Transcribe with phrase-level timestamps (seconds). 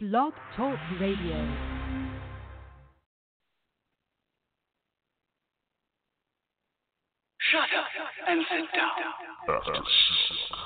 [0.00, 1.34] Blog Talk Radio.
[7.50, 7.86] Shut up
[8.28, 8.90] and sit down.
[9.48, 10.57] Uh-huh.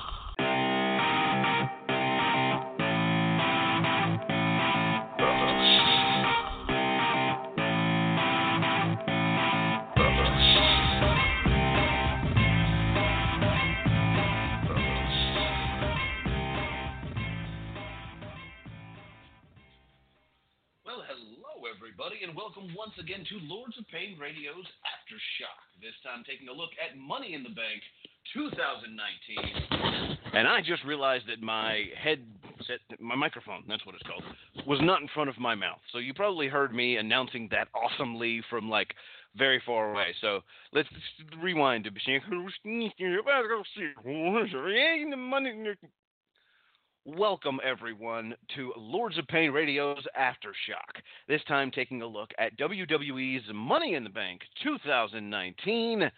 [21.93, 25.61] Everybody, and welcome once again to Lords of Pain Radio's Aftershock.
[25.79, 27.83] This time taking a look at Money in the Bank
[28.33, 30.17] 2019.
[30.33, 34.23] And I just realized that my headset, my microphone, that's what it's called,
[34.65, 35.77] was not in front of my mouth.
[35.91, 38.95] So you probably heard me announcing that awesomely from like
[39.37, 40.15] very far away.
[40.19, 40.39] So
[40.71, 40.89] let's
[41.43, 41.91] rewind to
[47.05, 51.01] Welcome, everyone, to Lords of Pain Radio's Aftershock.
[51.27, 56.09] This time taking a look at WWE's Money in the Bank 2019.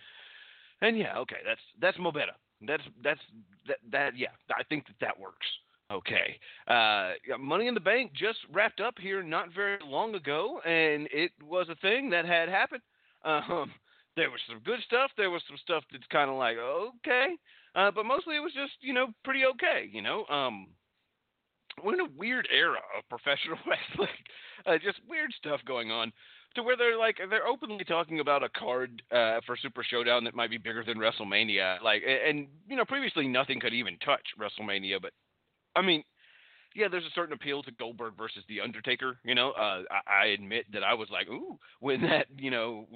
[0.81, 2.33] And yeah, okay, that's that's mo better.
[2.67, 3.19] That's that's
[3.67, 5.47] that that yeah, I think that that works.
[5.91, 6.39] Okay.
[6.67, 11.31] Uh, Money in the Bank just wrapped up here not very long ago, and it
[11.43, 12.83] was a thing that had happened.
[13.23, 13.71] Um,
[14.15, 15.11] there was some good stuff.
[15.17, 17.35] There was some stuff that's kind of like okay,
[17.75, 19.89] uh, but mostly it was just you know pretty okay.
[19.91, 20.67] You know, um,
[21.83, 24.15] we're in a weird era of professional wrestling.
[24.65, 26.11] Uh, just weird stuff going on.
[26.55, 30.35] To where they're like they're openly talking about a card uh, for Super Showdown that
[30.35, 31.81] might be bigger than WrestleMania.
[31.83, 35.01] Like, and you know, previously nothing could even touch WrestleMania.
[35.01, 35.11] But
[35.75, 36.01] I mean,
[36.73, 39.17] yeah, there's a certain appeal to Goldberg versus The Undertaker.
[39.25, 42.87] You know, uh, I, I admit that I was like, ooh, when that you know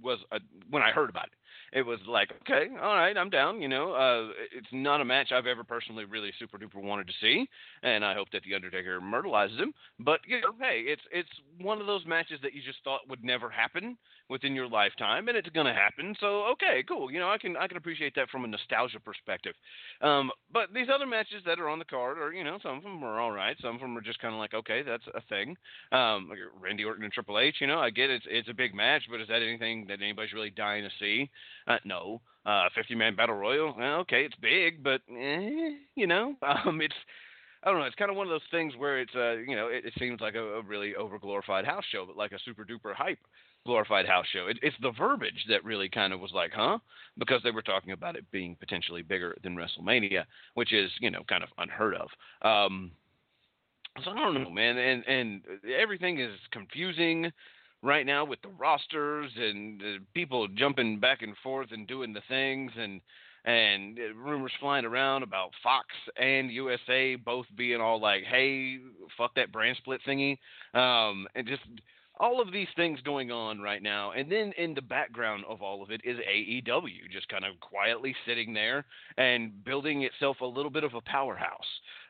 [0.00, 0.38] was a,
[0.70, 1.38] when I heard about it.
[1.72, 3.60] It was like, okay, all right, I'm down.
[3.60, 7.12] You know, uh, it's not a match I've ever personally really super duper wanted to
[7.20, 7.48] see,
[7.82, 9.72] and I hope that the Undertaker myrtleizes him.
[10.00, 11.28] But you know, hey, it's it's
[11.60, 13.96] one of those matches that you just thought would never happen
[14.28, 16.14] within your lifetime, and it's gonna happen.
[16.20, 17.10] So okay, cool.
[17.10, 19.54] You know, I can I can appreciate that from a nostalgia perspective.
[20.00, 22.82] Um, but these other matches that are on the card are, you know, some of
[22.82, 23.56] them are all right.
[23.60, 25.56] Some of them are just kind of like, okay, that's a thing.
[25.92, 28.74] Um, like Randy Orton and Triple H, you know, I get it's it's a big
[28.74, 31.30] match, but is that anything that anybody's really dying to see?
[31.66, 32.20] Uh, no.
[32.46, 33.74] Uh, 50 man battle royal.
[33.76, 36.94] Well, okay, it's big, but eh, you know, um, it's
[37.62, 37.86] I don't know.
[37.86, 40.20] It's kind of one of those things where it's uh, you know, it, it seems
[40.20, 43.18] like a, a really over glorified house show, but like a super duper hype
[43.66, 44.46] glorified house show.
[44.46, 46.78] It, it's the verbiage that really kind of was like, huh?
[47.18, 51.22] Because they were talking about it being potentially bigger than WrestleMania, which is you know
[51.28, 52.08] kind of unheard of.
[52.42, 52.92] Um,
[54.04, 55.42] so I don't know, man, and and
[55.78, 57.30] everything is confusing
[57.82, 59.82] right now with the rosters and
[60.14, 63.00] people jumping back and forth and doing the things and
[63.44, 65.86] and uh, rumors flying around about Fox
[66.16, 68.78] and USA both being all like, "Hey,
[69.16, 70.38] fuck that brand split thingy,"
[70.74, 71.62] um, and just
[72.20, 74.10] all of these things going on right now.
[74.10, 78.14] And then in the background of all of it is AEW just kind of quietly
[78.26, 78.84] sitting there
[79.16, 81.60] and building itself a little bit of a powerhouse.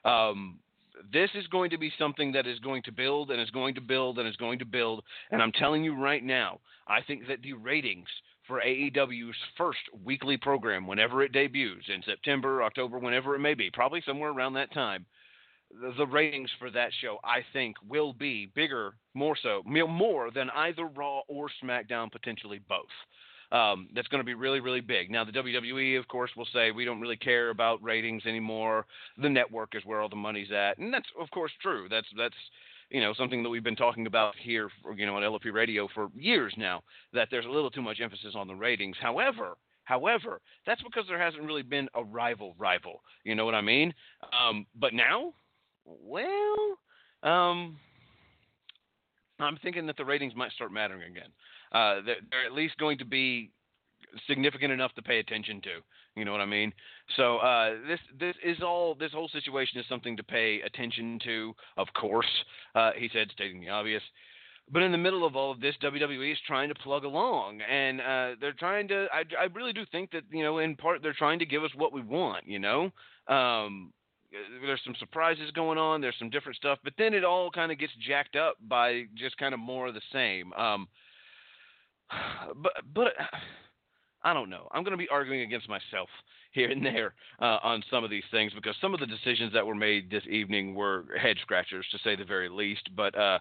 [0.05, 0.59] Um,
[1.13, 3.81] this is going to be something that is going to build and is going to
[3.81, 5.03] build and is going to build.
[5.31, 8.09] And I'm telling you right now, I think that the ratings
[8.47, 13.71] for AEW's first weekly program, whenever it debuts in September, October, whenever it may be,
[13.71, 15.05] probably somewhere around that time,
[15.99, 20.87] the, ratings for that show, I think, will be bigger, more so, more than either
[20.87, 22.87] Raw or SmackDown, potentially both.
[23.51, 25.11] Um, that's going to be really, really big.
[25.11, 28.85] Now, the WWE, of course, will say we don't really care about ratings anymore.
[29.17, 31.87] The network is where all the money's at, and that's, of course, true.
[31.89, 32.35] That's that's
[32.91, 35.89] you know something that we've been talking about here, for, you know, on LOP Radio
[35.95, 36.83] for years now.
[37.15, 38.97] That there's a little too much emphasis on the ratings.
[39.01, 39.57] However,
[39.89, 43.01] However, that's because there hasn't really been a rival rival.
[43.25, 43.95] You know what I mean?
[44.39, 45.33] Um, but now,
[45.87, 46.79] well,
[47.23, 47.79] um,
[49.41, 51.31] I'm thinking that the ratings might start mattering again.
[51.73, 53.51] Uh, they're, they're at least going to be
[54.27, 55.71] significant enough to pay attention to.
[56.17, 56.73] You know what I mean?
[57.17, 61.55] So uh, this this is all this whole situation is something to pay attention to.
[61.77, 62.27] Of course,
[62.75, 64.03] uh, he said, stating the obvious.
[64.71, 68.01] But in the middle of all of this, WWE is trying to plug along, and
[68.01, 69.07] uh, they're trying to.
[69.13, 71.71] I, I really do think that you know, in part, they're trying to give us
[71.75, 72.47] what we want.
[72.47, 72.91] You know,
[73.29, 73.93] um,
[74.65, 76.01] there's some surprises going on.
[76.01, 79.39] There's some different stuff, but then it all kind of gets jacked up by just
[79.39, 80.53] kind of more of the same.
[80.53, 80.89] Um,
[82.57, 83.13] but but
[84.23, 84.69] I don't know.
[84.73, 86.09] I'm going to be arguing against myself
[86.53, 89.67] here and there uh, on some of these things because some of the decisions that
[89.67, 92.89] were made this evening were head scratchers to say the very least.
[92.97, 93.39] But uh,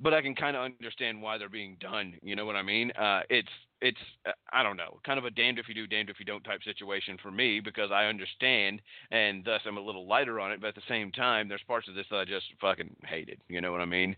[0.00, 2.14] but I can kind of understand why they're being done.
[2.22, 2.92] You know what I mean?
[2.92, 3.48] Uh, it's
[3.80, 6.24] it's uh, I don't know, kind of a damned if you do, damned if you
[6.24, 8.80] don't type situation for me because I understand
[9.10, 10.60] and thus I'm a little lighter on it.
[10.60, 13.40] But at the same time, there's parts of this that I just fucking hated.
[13.48, 14.16] You know what I mean?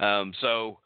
[0.00, 0.78] Um, so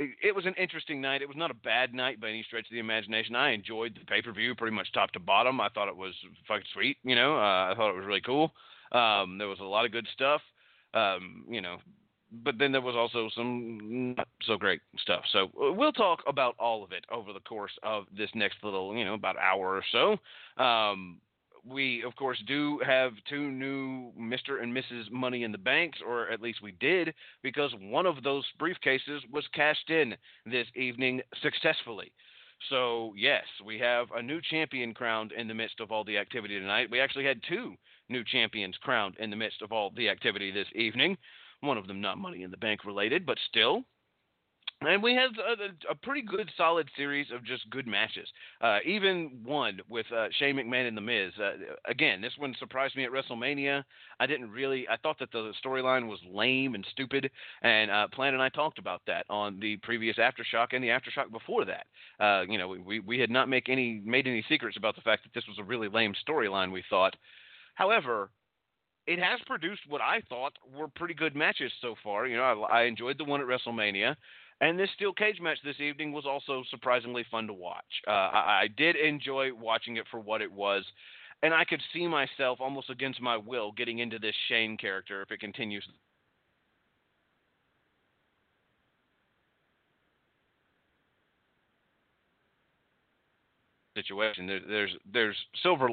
[0.00, 1.22] it, it was an interesting night.
[1.22, 3.36] It was not a bad night by any stretch of the imagination.
[3.36, 5.60] I enjoyed the pay per view pretty much top to bottom.
[5.60, 6.14] I thought it was
[6.48, 6.96] fucking sweet.
[7.04, 8.52] You know, uh, I thought it was really cool.
[8.92, 10.40] Um, there was a lot of good stuff.
[10.94, 11.76] Um, you know,
[12.44, 15.22] but then there was also some not so great stuff.
[15.32, 18.96] So uh, we'll talk about all of it over the course of this next little,
[18.96, 20.62] you know, about hour or so.
[20.62, 21.18] Um,
[21.64, 24.62] we, of course, do have two new Mr.
[24.62, 25.10] and Mrs.
[25.10, 29.46] Money in the Banks, or at least we did, because one of those briefcases was
[29.54, 30.16] cashed in
[30.46, 32.12] this evening successfully.
[32.68, 36.58] So, yes, we have a new champion crowned in the midst of all the activity
[36.58, 36.90] tonight.
[36.90, 37.74] We actually had two
[38.08, 41.16] new champions crowned in the midst of all the activity this evening.
[41.60, 43.84] One of them not Money in the Bank related, but still.
[44.82, 48.26] And we had a, a, pretty good, solid series of just good matches.
[48.62, 51.32] Uh, even one with uh, Shane McMahon and The Miz.
[51.38, 51.52] Uh,
[51.84, 53.84] again, this one surprised me at WrestleMania.
[54.20, 54.88] I didn't really.
[54.88, 57.30] I thought that the storyline was lame and stupid.
[57.60, 61.30] And uh, Plan and I talked about that on the previous aftershock and the aftershock
[61.30, 61.84] before that.
[62.18, 65.24] Uh, you know, we we had not make any made any secrets about the fact
[65.24, 66.72] that this was a really lame storyline.
[66.72, 67.14] We thought.
[67.74, 68.30] However,
[69.06, 72.26] it has produced what I thought were pretty good matches so far.
[72.26, 74.16] You know, I, I enjoyed the one at WrestleMania.
[74.60, 77.84] And this steel cage match this evening was also surprisingly fun to watch.
[78.06, 80.84] Uh, I, I did enjoy watching it for what it was,
[81.42, 85.30] and I could see myself almost against my will getting into this Shane character if
[85.30, 85.84] it continues
[93.96, 94.46] situation.
[94.46, 95.88] There, there's there's silver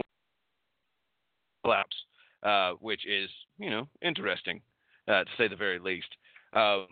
[1.66, 1.96] laps
[2.44, 4.62] uh, which is you know interesting
[5.08, 6.08] uh, to say the very least.
[6.54, 6.88] Um,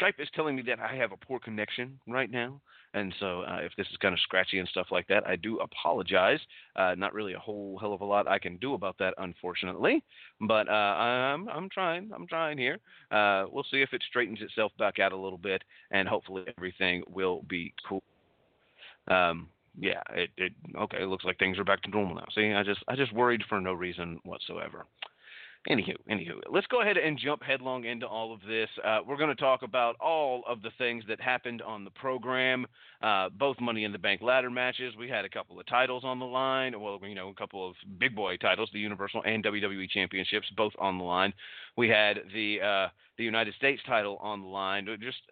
[0.00, 2.60] Skype is telling me that I have a poor connection right now,
[2.94, 5.58] and so uh, if this is kind of scratchy and stuff like that, I do
[5.58, 6.40] apologize.
[6.76, 10.02] Uh, not really a whole hell of a lot I can do about that, unfortunately,
[10.40, 12.10] but uh, I'm I'm trying.
[12.14, 12.78] I'm trying here.
[13.10, 17.02] Uh, we'll see if it straightens itself back out a little bit, and hopefully everything
[17.08, 18.02] will be cool.
[19.08, 19.48] Um,
[19.78, 21.02] yeah, it, it okay.
[21.02, 22.26] It looks like things are back to normal now.
[22.34, 24.86] See, I just I just worried for no reason whatsoever.
[25.70, 28.68] Anywho, anywho, let's go ahead and jump headlong into all of this.
[28.84, 32.66] Uh, we're going to talk about all of the things that happened on the program,
[33.02, 34.94] uh, both Money in the Bank ladder matches.
[34.98, 36.78] We had a couple of titles on the line.
[36.78, 40.74] Well, you know, a couple of big boy titles, the Universal and WWE Championships, both
[40.78, 41.32] on the line.
[41.78, 44.86] We had the uh, the United States title on the line.
[45.00, 45.22] Just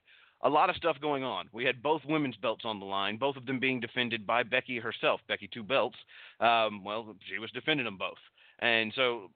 [0.42, 1.50] a lot of stuff going on.
[1.52, 4.78] We had both women's belts on the line, both of them being defended by Becky
[4.78, 5.20] herself.
[5.28, 5.98] Becky Two Belts.
[6.40, 8.18] Um, well, she was defending them both.
[8.60, 9.30] And so,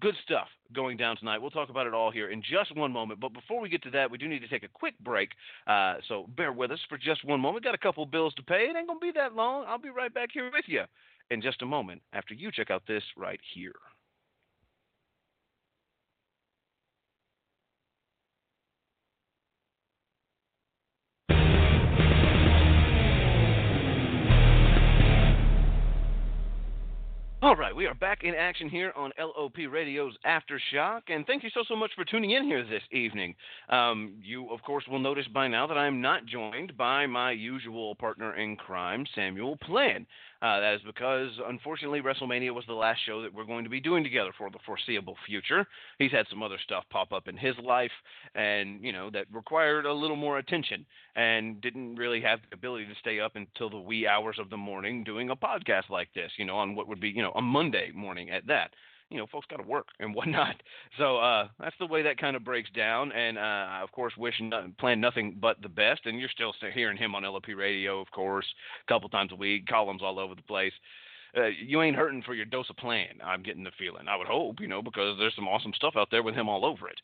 [0.00, 1.38] good stuff going down tonight.
[1.38, 3.20] We'll talk about it all here in just one moment.
[3.20, 5.30] But before we get to that, we do need to take a quick break.
[5.66, 7.64] Uh, so bear with us for just one moment.
[7.64, 8.66] Got a couple bills to pay.
[8.68, 9.64] It ain't going to be that long.
[9.66, 10.82] I'll be right back here with you
[11.30, 13.74] in just a moment after you check out this right here.
[27.42, 31.50] All right, we are back in action here on LOP Radio's Aftershock, and thank you
[31.52, 33.34] so, so much for tuning in here this evening.
[33.68, 37.32] Um, you, of course, will notice by now that I am not joined by my
[37.32, 40.06] usual partner in crime, Samuel Plan.
[40.42, 43.80] Uh, that is because, unfortunately, WrestleMania was the last show that we're going to be
[43.80, 45.66] doing together for the foreseeable future.
[45.98, 47.90] He's had some other stuff pop up in his life,
[48.34, 52.86] and you know that required a little more attention, and didn't really have the ability
[52.86, 56.30] to stay up until the wee hours of the morning doing a podcast like this.
[56.36, 58.70] You know, on what would be you know a Monday morning at that
[59.10, 60.56] you know, folks got to work and whatnot.
[60.98, 63.12] So uh, that's the way that kind of breaks down.
[63.12, 66.06] And uh, I, of course, wish no, plan nothing but the best.
[66.06, 68.46] And you're still hearing him on LOP radio, of course,
[68.82, 70.72] a couple times a week, columns all over the place.
[71.36, 73.08] Uh, you ain't hurting for your dose of plan.
[73.22, 74.08] I'm getting the feeling.
[74.08, 76.64] I would hope, you know, because there's some awesome stuff out there with him all
[76.64, 76.98] over it.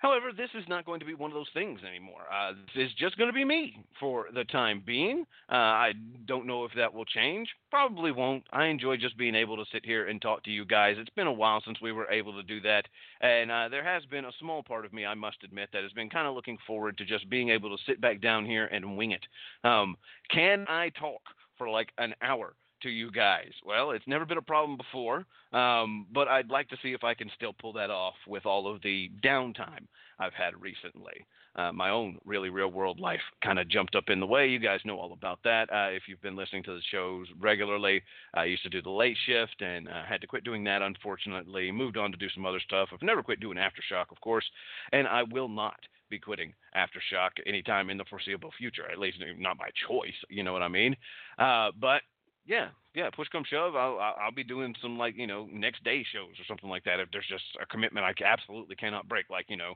[0.00, 2.22] However, this is not going to be one of those things anymore.
[2.32, 5.26] Uh, this is just going to be me for the time being.
[5.52, 5.92] Uh, I
[6.26, 7.48] don't know if that will change.
[7.70, 8.44] Probably won't.
[8.50, 10.96] I enjoy just being able to sit here and talk to you guys.
[10.98, 12.86] It's been a while since we were able to do that.
[13.20, 15.92] And uh, there has been a small part of me, I must admit, that has
[15.92, 18.96] been kind of looking forward to just being able to sit back down here and
[18.96, 19.24] wing it.
[19.64, 19.96] Um,
[20.30, 21.20] can I talk
[21.58, 22.54] for like an hour?
[22.82, 23.52] To you guys.
[23.64, 27.14] Well, it's never been a problem before, um, but I'd like to see if I
[27.14, 29.86] can still pull that off with all of the downtime
[30.18, 31.26] I've had recently.
[31.56, 34.46] Uh, my own really real world life kind of jumped up in the way.
[34.46, 35.68] You guys know all about that.
[35.72, 38.02] Uh, if you've been listening to the shows regularly,
[38.34, 41.72] I used to do the late shift and uh, had to quit doing that, unfortunately.
[41.72, 42.90] Moved on to do some other stuff.
[42.92, 44.44] I've never quit doing Aftershock, of course,
[44.92, 48.90] and I will not be quitting Aftershock anytime in the foreseeable future.
[48.90, 50.14] At least not by choice.
[50.28, 50.96] You know what I mean?
[51.38, 52.02] Uh, but
[52.50, 53.08] yeah, yeah.
[53.14, 56.44] Push come shove, I'll I'll be doing some like you know next day shows or
[56.48, 56.98] something like that.
[56.98, 59.74] If there's just a commitment I absolutely cannot break, like you know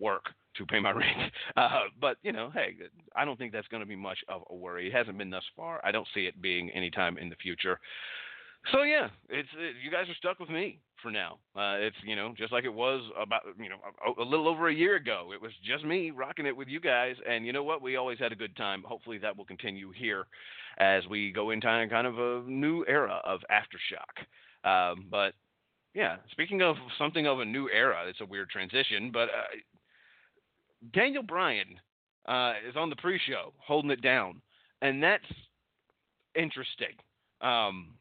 [0.00, 0.24] work
[0.56, 1.32] to pay my rent.
[1.56, 2.74] Uh, but you know, hey,
[3.14, 4.88] I don't think that's going to be much of a worry.
[4.88, 5.80] It hasn't been thus far.
[5.84, 7.78] I don't see it being any time in the future.
[8.72, 11.38] So yeah, it's it, you guys are stuck with me for now.
[11.54, 13.76] Uh, it's you know just like it was about you know
[14.06, 15.30] a, a, little over a year ago.
[15.32, 17.82] It was just me rocking it with you guys, and you know what?
[17.82, 18.82] We always had a good time.
[18.86, 20.26] Hopefully that will continue here
[20.78, 24.24] as we go into kind of a new era of aftershock.
[24.68, 25.34] Um, but
[25.94, 29.56] yeah, speaking of something of a new era, it's a weird transition, but uh,
[30.92, 31.80] Daniel Bryan
[32.26, 34.42] uh, is on the pre-show holding it down,
[34.82, 35.24] and that's
[36.34, 36.94] interesting.
[37.40, 37.95] Um,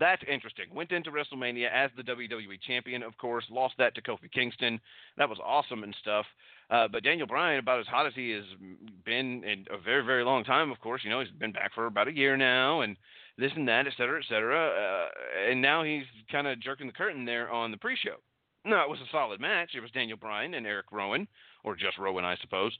[0.00, 0.64] that's interesting.
[0.74, 4.80] Went into WrestleMania as the WWE champion, of course, lost that to Kofi Kingston.
[5.18, 6.26] That was awesome and stuff.
[6.70, 8.44] Uh, but Daniel Bryan, about as hot as he has
[9.04, 11.86] been in a very, very long time, of course, you know, he's been back for
[11.86, 12.96] about a year now and
[13.36, 14.68] this and that, et cetera, et cetera.
[14.68, 18.16] Uh, and now he's kind of jerking the curtain there on the pre show.
[18.64, 19.70] No, it was a solid match.
[19.74, 21.26] It was Daniel Bryan and Eric Rowan,
[21.64, 22.76] or just Rowan, I suppose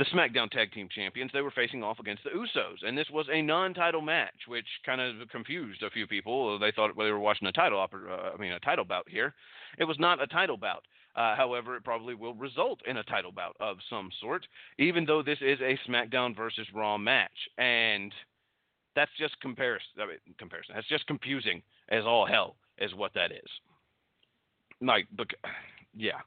[0.00, 1.30] the SmackDown Tag Team Champions.
[1.34, 4.98] They were facing off against the Usos, and this was a non-title match, which kind
[4.98, 6.58] of confused a few people.
[6.58, 9.34] They thought they were watching a title, uh, I mean, a title bout here.
[9.76, 10.84] It was not a title bout.
[11.14, 14.46] Uh, however, it probably will result in a title bout of some sort,
[14.78, 17.28] even though this is a SmackDown versus Raw match,
[17.58, 18.10] and
[18.96, 19.90] that's just comparison.
[20.00, 20.76] I mean, comparison.
[20.76, 23.50] That's just confusing as all hell, is what that is.
[24.80, 25.08] Like,
[25.94, 26.20] yeah,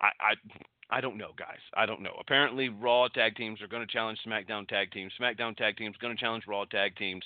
[0.00, 0.58] I, I
[0.90, 1.58] I don't know, guys.
[1.74, 2.16] I don't know.
[2.18, 5.12] Apparently, Raw tag teams are going to challenge SmackDown tag teams.
[5.20, 7.22] SmackDown tag teams going to challenge Raw tag teams.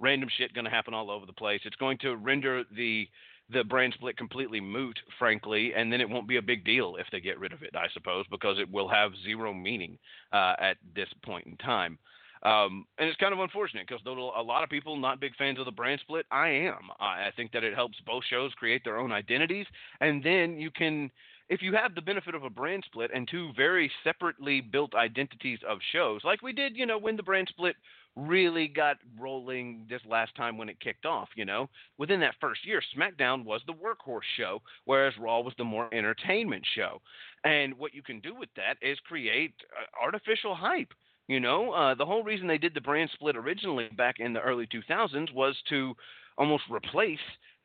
[0.00, 1.60] Random shit going to happen all over the place.
[1.64, 3.08] It's going to render the
[3.50, 7.06] the brand split completely moot, frankly, and then it won't be a big deal if
[7.12, 9.98] they get rid of it, I suppose, because it will have zero meaning
[10.32, 11.98] uh, at this point in time.
[12.42, 15.64] Um, and it's kind of unfortunate because a lot of people not big fans of
[15.64, 16.90] the brand split, I am.
[17.00, 19.66] I, I think that it helps both shows create their own identities,
[20.00, 21.10] and then you can
[21.48, 25.58] if you have the benefit of a brand split and two very separately built identities
[25.68, 27.76] of shows, like we did, you know, when the brand split
[28.16, 32.64] really got rolling this last time when it kicked off, you know, within that first
[32.66, 37.00] year, SmackDown was the workhorse show, whereas Raw was the more entertainment show.
[37.44, 40.92] And what you can do with that is create uh, artificial hype.
[41.26, 44.40] You know, uh, the whole reason they did the brand split originally back in the
[44.40, 45.94] early 2000s was to
[46.36, 47.18] almost replace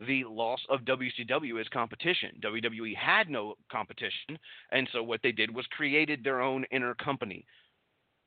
[0.08, 2.32] the loss of WCW as competition.
[2.42, 4.38] WWE had no competition,
[4.72, 7.46] and so what they did was created their own inner company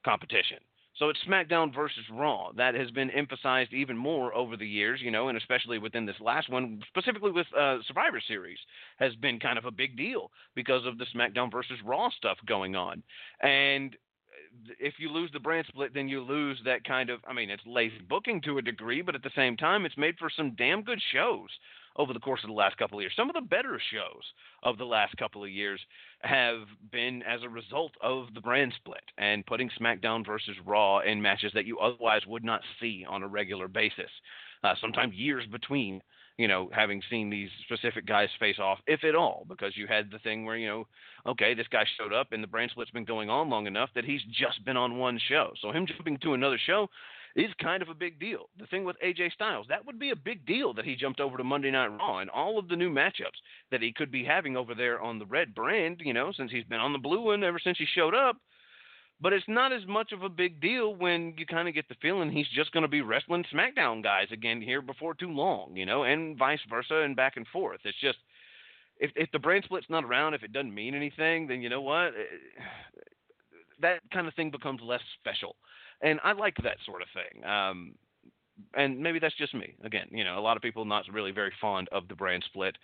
[0.04, 0.58] competition.
[0.98, 2.52] So it's SmackDown versus Raw.
[2.52, 6.20] That has been emphasized even more over the years, you know, and especially within this
[6.20, 8.58] last one, specifically with uh, Survivor Series,
[8.98, 12.76] has been kind of a big deal because of the SmackDown versus Raw stuff going
[12.76, 13.02] on.
[13.40, 13.96] And
[14.78, 17.20] if you lose the brand split, then you lose that kind of.
[17.26, 20.18] I mean, it's lazy booking to a degree, but at the same time, it's made
[20.18, 21.48] for some damn good shows
[21.96, 23.12] over the course of the last couple of years.
[23.16, 24.22] Some of the better shows
[24.62, 25.80] of the last couple of years
[26.20, 31.20] have been as a result of the brand split and putting SmackDown versus Raw in
[31.20, 34.10] matches that you otherwise would not see on a regular basis.
[34.64, 36.00] Uh, sometimes years between
[36.38, 40.10] you know, having seen these specific guys face off, if at all, because you had
[40.10, 40.86] the thing where, you know,
[41.26, 44.04] okay, this guy showed up and the brand split's been going on long enough that
[44.04, 45.52] he's just been on one show.
[45.60, 46.88] So him jumping to another show
[47.36, 48.48] is kind of a big deal.
[48.58, 51.36] The thing with AJ Styles, that would be a big deal that he jumped over
[51.36, 54.56] to Monday Night Raw and all of the new matchups that he could be having
[54.56, 57.44] over there on the red brand, you know, since he's been on the blue one
[57.44, 58.36] ever since he showed up.
[59.22, 61.94] But it's not as much of a big deal when you kind of get the
[62.02, 65.86] feeling he's just going to be wrestling SmackDown guys again here before too long, you
[65.86, 67.78] know, and vice versa and back and forth.
[67.84, 68.18] It's just
[68.98, 71.82] if if the brand split's not around, if it doesn't mean anything, then you know
[71.82, 72.62] what, eh,
[73.80, 75.54] that kind of thing becomes less special,
[76.00, 77.44] and I like that sort of thing.
[77.44, 77.94] Um,
[78.74, 79.74] and maybe that's just me.
[79.84, 82.76] Again, you know, a lot of people not really very fond of the brand split.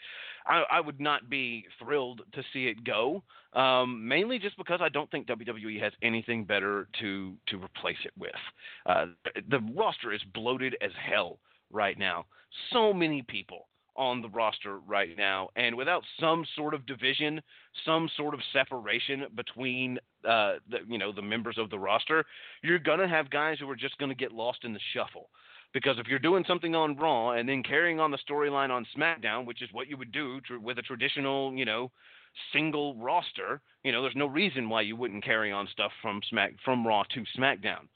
[0.47, 3.23] I, I would not be thrilled to see it go,
[3.55, 8.13] um, mainly just because I don't think WWE has anything better to to replace it
[8.19, 8.31] with.
[8.87, 9.07] Uh,
[9.51, 11.39] the roster is bloated as hell
[11.71, 12.27] right now.
[12.73, 17.43] So many people on the roster right now, and without some sort of division,
[17.85, 22.25] some sort of separation between uh, the you know the members of the roster,
[22.63, 25.29] you're gonna have guys who are just gonna get lost in the shuffle.
[25.75, 29.47] Because if you're doing something on Raw and then carrying on the storyline on SmackDown,
[29.47, 31.91] which is what you would do tr- with a traditional, you know,
[32.53, 36.55] single roster, you know, there's no reason why you wouldn't carry on stuff from Smack
[36.65, 37.89] from Raw to SmackDown.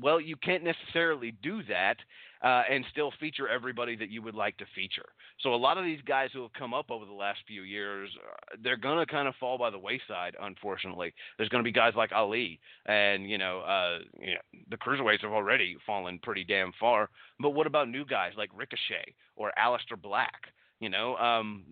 [0.00, 1.96] Well, you can't necessarily do that
[2.42, 5.08] uh, and still feature everybody that you would like to feature.
[5.40, 8.10] So a lot of these guys who have come up over the last few years,
[8.16, 10.36] uh, they're gonna kind of fall by the wayside.
[10.40, 15.22] Unfortunately, there's gonna be guys like Ali, and you know, uh, you know, the cruiserweights
[15.22, 17.10] have already fallen pretty damn far.
[17.40, 20.52] But what about new guys like Ricochet or Aleister Black?
[20.80, 21.62] You know, um,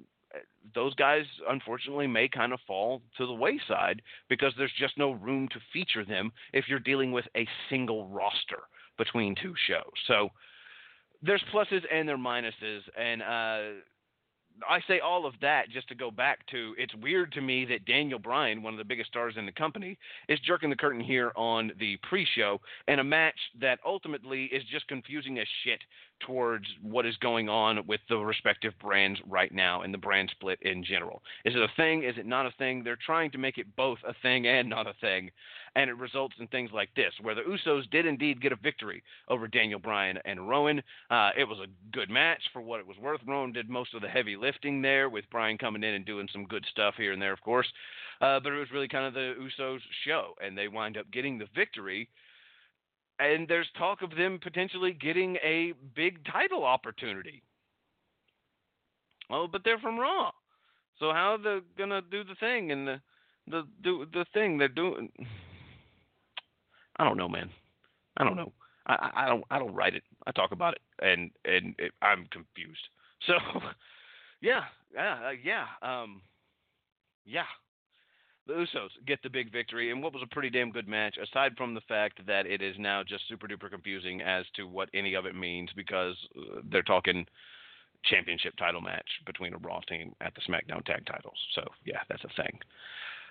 [0.74, 5.48] those guys unfortunately may kind of fall to the wayside because there's just no room
[5.48, 8.60] to feature them if you're dealing with a single roster
[8.96, 9.92] between two shows.
[10.06, 10.30] So
[11.22, 13.80] there's pluses and there are minuses, and uh,
[14.68, 17.84] I say all of that just to go back to it's weird to me that
[17.84, 19.98] Daniel Bryan, one of the biggest stars in the company,
[20.28, 24.86] is jerking the curtain here on the pre-show and a match that ultimately is just
[24.88, 25.80] confusing as shit
[26.20, 30.58] towards what is going on with the respective brands right now and the brand split
[30.62, 31.22] in general.
[31.44, 32.02] Is it a thing?
[32.02, 32.82] Is it not a thing?
[32.82, 35.30] They're trying to make it both a thing and not a thing
[35.76, 39.02] and it results in things like this, where the Usos did indeed get a victory
[39.28, 40.82] over Daniel Bryan and Rowan.
[41.10, 43.20] Uh, it was a good match for what it was worth.
[43.26, 46.44] Rowan did most of the heavy lifting there, with Bryan coming in and doing some
[46.44, 47.68] good stuff here and there, of course.
[48.20, 51.38] Uh, but it was really kind of the Usos' show, and they wind up getting
[51.38, 52.08] the victory.
[53.20, 57.42] And there's talk of them potentially getting a big title opportunity.
[59.28, 60.30] Well, but they're from Raw.
[60.98, 63.00] So how are they gonna do the thing and the
[63.46, 65.10] the do the thing they're doing?
[66.96, 67.50] I don't know, man.
[68.16, 68.52] I don't know.
[68.86, 70.02] I, I don't I don't write it.
[70.26, 72.86] I talk about it, and and it, I'm confused.
[73.26, 73.34] So,
[74.40, 74.62] yeah,
[74.94, 76.22] yeah, uh, yeah, um,
[77.26, 77.44] yeah.
[78.46, 81.16] The Usos get the big victory in what was a pretty damn good match.
[81.16, 84.88] Aside from the fact that it is now just super duper confusing as to what
[84.94, 87.26] any of it means because uh, they're talking
[88.04, 91.38] championship title match between a Raw team at the SmackDown Tag Titles.
[91.54, 92.58] So yeah, that's a thing.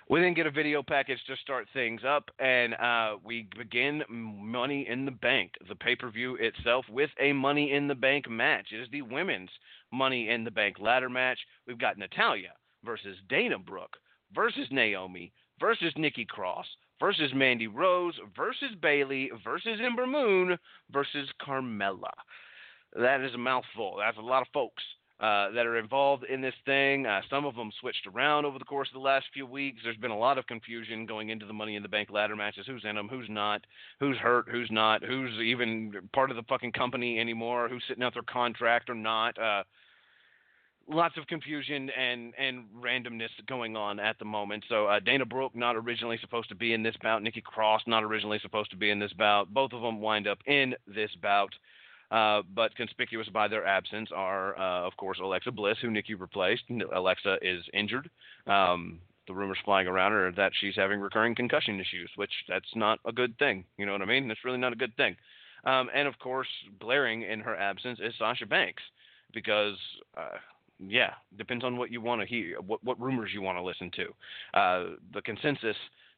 [0.10, 4.88] We then get a video package to start things up, and uh, we begin Money
[4.90, 8.68] in the Bank, the pay per view itself, with a Money in the Bank match.
[8.72, 9.52] It is the women's
[9.92, 11.38] Money in the Bank ladder match.
[11.68, 13.98] We've got Natalya versus Dana Brooke
[14.34, 16.66] versus Naomi versus Nikki Cross
[17.00, 20.58] versus Mandy Rose versus Bayley versus Ember Moon
[20.92, 22.12] versus Carmella.
[22.96, 23.98] That is a mouthful.
[24.00, 24.84] That's a lot of folks.
[25.20, 27.06] Uh, that are involved in this thing.
[27.06, 29.82] Uh, some of them switched around over the course of the last few weeks.
[29.84, 32.66] There's been a lot of confusion going into the Money in the Bank ladder matches.
[32.66, 33.10] Who's in them?
[33.10, 33.60] Who's not?
[34.00, 34.48] Who's hurt?
[34.50, 35.04] Who's not?
[35.04, 37.68] Who's even part of the fucking company anymore?
[37.68, 39.38] Who's sitting out their contract or not?
[39.38, 39.64] Uh,
[40.90, 44.64] lots of confusion and and randomness going on at the moment.
[44.68, 47.22] So uh, Dana Brooke not originally supposed to be in this bout.
[47.24, 49.54] Nikki Cross not originally supposed to be in this bout.
[49.54, 51.54] Both of them wind up in this bout.
[52.12, 56.64] Uh, but conspicuous by their absence are, uh, of course, Alexa Bliss, who Nikki replaced.
[56.96, 58.10] Alexa is injured.
[58.48, 62.98] Um, the rumors flying around are that she's having recurring concussion issues, which that's not
[63.06, 63.64] a good thing.
[63.78, 64.28] You know what I mean?
[64.28, 65.16] That's really not a good thing.
[65.66, 66.48] Um, and of course,
[66.80, 68.82] blaring in her absence is Sasha Banks,
[69.32, 69.78] because
[70.18, 70.38] uh,
[70.80, 73.92] yeah, depends on what you want to hear, what what rumors you want to listen
[73.96, 74.60] to.
[74.60, 75.76] Uh, the consensus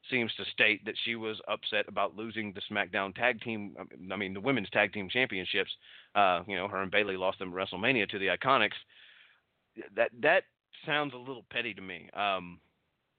[0.09, 3.75] seems to state that she was upset about losing the SmackDown Tag Team,
[4.11, 5.71] I mean the Women's Tag Team Championships.
[6.15, 8.77] Uh, you know, her and Bayley lost them at WrestleMania to the Iconics.
[9.95, 10.43] That that
[10.85, 12.09] sounds a little petty to me.
[12.13, 12.59] Um,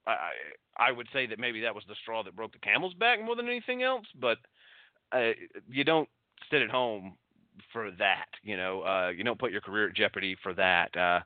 [0.07, 0.31] I
[0.77, 3.35] I would say that maybe that was the straw that broke the camel's back more
[3.35, 4.05] than anything else.
[4.19, 4.37] But
[5.11, 5.31] uh,
[5.69, 6.09] you don't
[6.51, 7.17] sit at home
[7.71, 8.27] for that.
[8.43, 10.95] You know, uh, you don't put your career at jeopardy for that.
[10.95, 11.19] Uh,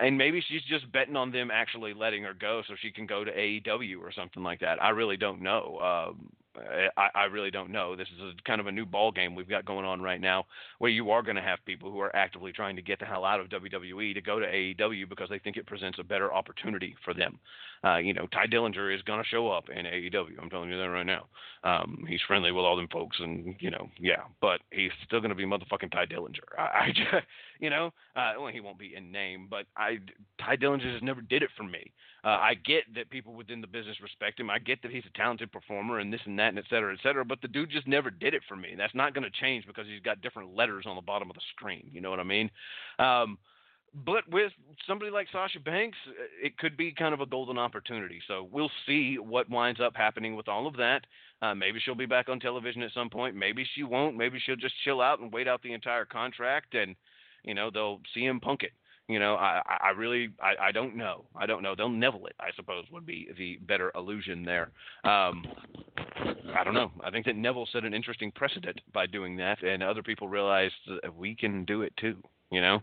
[0.00, 3.24] and maybe she's just betting on them actually letting her go so she can go
[3.24, 4.82] to AEW or something like that.
[4.82, 5.78] I really don't know.
[5.80, 6.30] Um,
[6.96, 7.96] I, I really don't know.
[7.96, 10.46] This is a, kind of a new ball game we've got going on right now,
[10.78, 13.24] where you are going to have people who are actively trying to get the hell
[13.24, 16.96] out of WWE to go to AEW because they think it presents a better opportunity
[17.04, 17.38] for them.
[17.84, 20.40] Uh, you know, Tye Dillinger is to show up in AEW.
[20.40, 21.26] I'm telling you that right now.
[21.64, 25.34] Um, he's friendly with all them folks, and you know, yeah, but he's still to
[25.34, 26.58] be motherfucking Tye Dillinger.
[26.58, 27.26] I, I just,
[27.60, 29.98] you know, uh, well, he won't be in name, but I
[30.40, 31.92] Tye Dillinger just never did it for me.
[32.24, 34.50] Uh, I get that people within the business respect him.
[34.50, 36.98] I get that he's a talented performer and this and that and et cetera, et
[37.02, 37.24] cetera.
[37.24, 38.74] But the dude just never did it for me.
[38.76, 41.88] That's not to change because he's got different letters on the bottom of the screen.
[41.92, 42.50] You know what I mean?
[42.98, 43.38] Um,
[43.94, 44.52] but with
[44.86, 45.98] somebody like Sasha Banks,
[46.42, 48.20] it could be kind of a golden opportunity.
[48.28, 51.02] So we'll see what winds up happening with all of that.
[51.40, 53.34] Uh, maybe she'll be back on television at some point.
[53.34, 54.16] Maybe she won't.
[54.16, 56.96] Maybe she'll just chill out and wait out the entire contract, and
[57.44, 58.72] you know they'll CM Punk it.
[59.08, 61.24] You know, I, I really, I, I don't know.
[61.34, 61.74] I don't know.
[61.74, 64.70] They'll neville it, I suppose, would be the better allusion there.
[65.02, 65.46] Um,
[66.54, 66.92] I don't know.
[67.02, 70.74] I think that Neville set an interesting precedent by doing that, and other people realized
[71.02, 72.16] that we can do it too.
[72.50, 72.80] You know,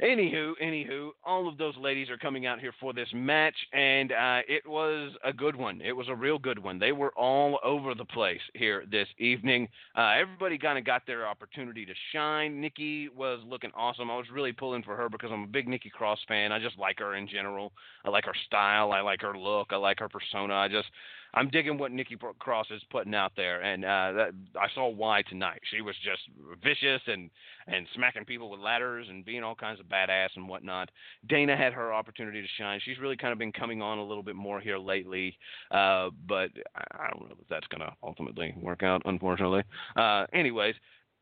[0.00, 4.38] Anywho, anywho, all of those ladies are coming out here for this match, and uh,
[4.46, 5.80] it was a good one.
[5.80, 6.78] It was a real good one.
[6.78, 9.66] They were all over the place here this evening.
[9.96, 12.60] Uh, everybody kind of got their opportunity to shine.
[12.60, 14.08] Nikki was looking awesome.
[14.08, 16.52] I was really pulling for her because I'm a big Nikki Cross fan.
[16.52, 17.72] I just like her in general.
[18.04, 18.92] I like her style.
[18.92, 19.68] I like her look.
[19.72, 20.54] I like her persona.
[20.54, 20.86] I just
[21.34, 25.22] I'm digging what Nikki Cross is putting out there, and uh, that, I saw why
[25.22, 25.60] tonight.
[25.70, 26.22] She was just
[26.62, 27.30] vicious and
[27.66, 30.90] and smacking people with ladders and being all kinds of badass and whatnot.
[31.28, 32.80] Dana had her opportunity to shine.
[32.82, 35.36] She's really kind of been coming on a little bit more here lately,
[35.70, 39.64] uh, but I don't know if that's going to ultimately work out, unfortunately.
[39.96, 40.74] Uh, anyways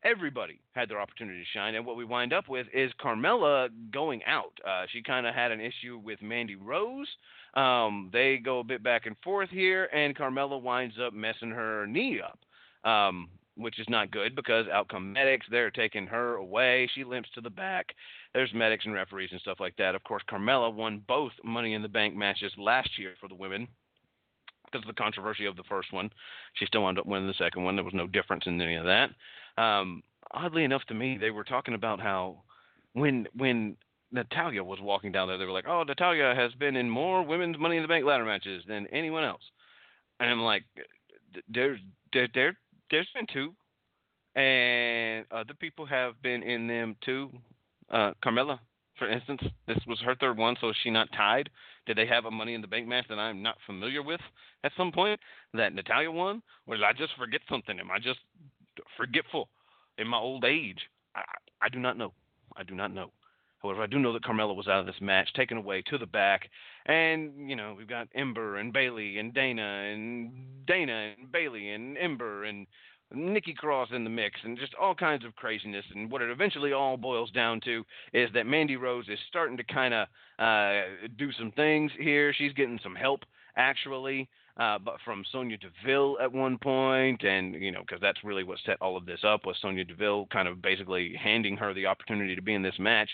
[0.03, 1.75] everybody had their opportunity to shine.
[1.75, 4.53] And what we wind up with is Carmella going out.
[4.67, 7.07] Uh, she kind of had an issue with Mandy Rose.
[7.57, 11.87] Um, they go a bit back and forth here, and Carmella winds up messing her
[11.87, 12.39] knee up,
[12.89, 15.47] um, which is not good because out come medics.
[15.49, 16.87] They're taking her away.
[16.93, 17.87] She limps to the back.
[18.35, 19.95] There's medics and referees and stuff like that.
[19.95, 23.67] Of course, Carmella won both Money in the Bank matches last year for the women
[24.65, 26.11] because of the controversy of the first one.
[26.53, 27.75] She still wound up winning the second one.
[27.75, 29.09] There was no difference in any of that.
[29.59, 32.43] Um, oddly enough to me, they were talking about how
[32.93, 33.77] when when
[34.11, 37.57] Natalya was walking down there, they were like, "Oh, Natalya has been in more women's
[37.57, 39.43] Money in the Bank ladder matches than anyone else,"
[40.19, 40.63] and I'm like,
[41.49, 41.79] "There's
[42.13, 42.57] there there
[42.89, 43.55] there's been two,
[44.35, 47.31] and other people have been in them too.
[47.89, 48.59] Uh, Carmella,
[48.97, 51.49] for instance, this was her third one, so is she not tied?
[51.85, 54.21] Did they have a Money in the Bank match that I'm not familiar with
[54.63, 55.19] at some point
[55.53, 57.79] that Natalya won, or did I just forget something?
[57.79, 58.19] Am I just
[58.95, 59.49] forgetful
[59.97, 60.79] in my old age?
[61.15, 61.23] I,
[61.61, 62.13] I do not know.
[62.55, 63.11] I do not know.
[63.61, 66.05] However, I do know that Carmella was out of this match, taken away to the
[66.05, 66.49] back,
[66.85, 70.31] and you know we've got Ember and Bayley and Dana and
[70.67, 72.67] Dana and Bayley and Ember and
[73.13, 75.85] Nikki Cross in the mix, and just all kinds of craziness.
[75.95, 79.63] And what it eventually all boils down to is that Mandy Rose is starting to
[79.63, 80.07] kind of
[80.39, 80.81] uh,
[81.17, 82.33] do some things here.
[82.33, 83.21] She's getting some help
[83.55, 84.29] actually.
[84.57, 88.57] Uh, but from Sonya Deville at one point, and you know, because that's really what
[88.65, 92.35] set all of this up was Sonya Deville kind of basically handing her the opportunity
[92.35, 93.09] to be in this match.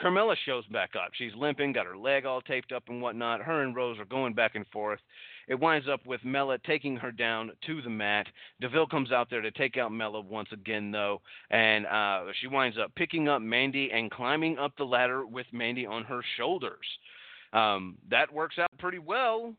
[0.00, 1.12] Carmella shows back up.
[1.14, 3.42] She's limping, got her leg all taped up and whatnot.
[3.42, 5.00] Her and Rose are going back and forth.
[5.46, 8.26] It winds up with Mella taking her down to the mat.
[8.60, 12.78] Deville comes out there to take out Mella once again, though, and uh, she winds
[12.78, 16.86] up picking up Mandy and climbing up the ladder with Mandy on her shoulders.
[17.52, 19.54] Um, that works out pretty well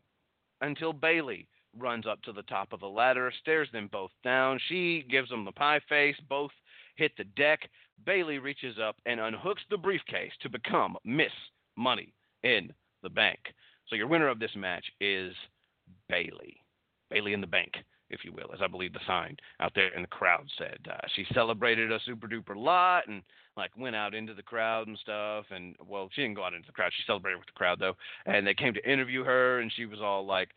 [0.62, 4.60] until Bayley runs up to the top of the ladder, stares them both down.
[4.70, 6.16] She gives them the pie face.
[6.30, 6.52] Both
[6.96, 7.70] hit the deck.
[8.06, 11.32] Bayley reaches up and unhooks the briefcase to become Miss
[11.78, 12.72] Money in
[13.04, 13.40] the Bank.
[13.88, 15.34] So your winner of this match is
[16.10, 16.58] Bayley.
[17.10, 17.74] Bayley in the Bank,
[18.10, 20.80] if you will, as I believe the sign out there in the crowd said.
[20.90, 23.22] Uh, she celebrated a super duper lot and
[23.58, 25.46] like went out into the crowd and stuff.
[25.52, 26.92] And well, she didn't go out into the crowd.
[26.96, 27.96] She celebrated with the crowd though.
[28.26, 30.50] And they came to interview her, and she was all like,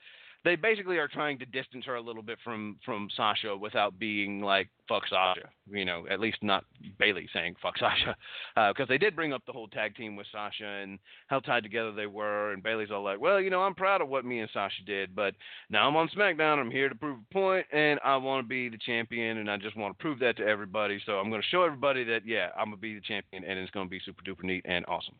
[0.44, 4.40] they basically are trying to distance her a little bit from from Sasha without being
[4.42, 6.64] like fuck Sasha, you know, at least not
[6.98, 8.14] Bayley saying fuck Sasha,
[8.54, 11.62] because uh, they did bring up the whole tag team with Sasha and how tied
[11.62, 14.40] together they were, and Bayley's all like, well, you know, I'm proud of what me
[14.40, 15.34] and Sasha did, but
[15.70, 18.68] now I'm on SmackDown, I'm here to prove a point, and I want to be
[18.68, 21.48] the champion, and I just want to prove that to everybody, so I'm going to
[21.48, 24.22] show everybody that yeah, I'm gonna be the champion, and it's going to be super
[24.22, 25.16] duper neat and awesome.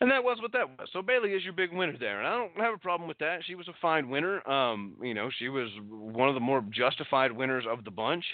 [0.00, 0.88] And that was what that was.
[0.92, 3.40] So Bayley is your big winner there, and I don't have a problem with that.
[3.44, 4.48] She was a fine winner.
[4.48, 8.24] Um, you know, she was one of the more justified winners of the bunch.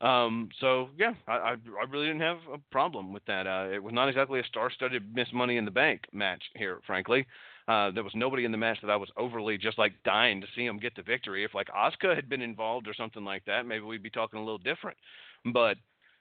[0.00, 3.46] Um, so yeah, I, I, really didn't have a problem with that.
[3.46, 7.24] Uh, it was not exactly a star-studded Miss Money in the Bank match here, frankly.
[7.68, 10.46] Uh, there was nobody in the match that I was overly just like dying to
[10.56, 11.44] see them get the victory.
[11.44, 14.44] If like Asuka had been involved or something like that, maybe we'd be talking a
[14.44, 14.96] little different.
[15.52, 15.76] But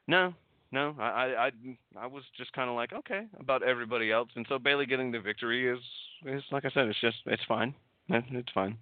[0.07, 0.35] no,
[0.71, 1.03] no, I
[1.47, 1.51] I
[1.97, 5.19] I was just kind of like okay about everybody else, and so Bayley getting the
[5.19, 5.79] victory is
[6.25, 7.73] is like I said, it's just it's fine,
[8.09, 8.77] it's fine.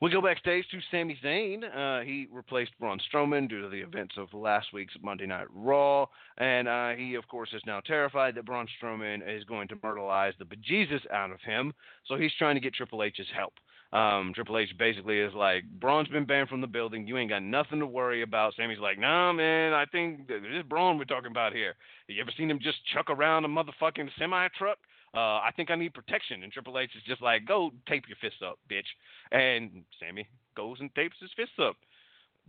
[0.00, 1.62] We go backstage to Sami Zayn.
[1.64, 6.06] Uh, he replaced Braun Strowman due to the events of last week's Monday Night Raw,
[6.36, 10.36] and uh, he, of course, is now terrified that Braun Strowman is going to myrtleize
[10.38, 11.72] the bejesus out of him.
[12.06, 13.54] So he's trying to get Triple H's help.
[13.94, 17.06] Um, Triple H basically is like, Braun's been banned from the building.
[17.06, 18.54] You ain't got nothing to worry about.
[18.56, 21.74] Sami's like, nah, man, I think this is Braun we're talking about here.
[22.08, 24.78] You ever seen him just chuck around a motherfucking semi truck?
[25.14, 26.42] Uh, I think I need protection.
[26.42, 28.90] And Triple H is just like, go tape your fists up, bitch.
[29.30, 30.26] And Sami
[30.56, 31.76] goes and tapes his fists up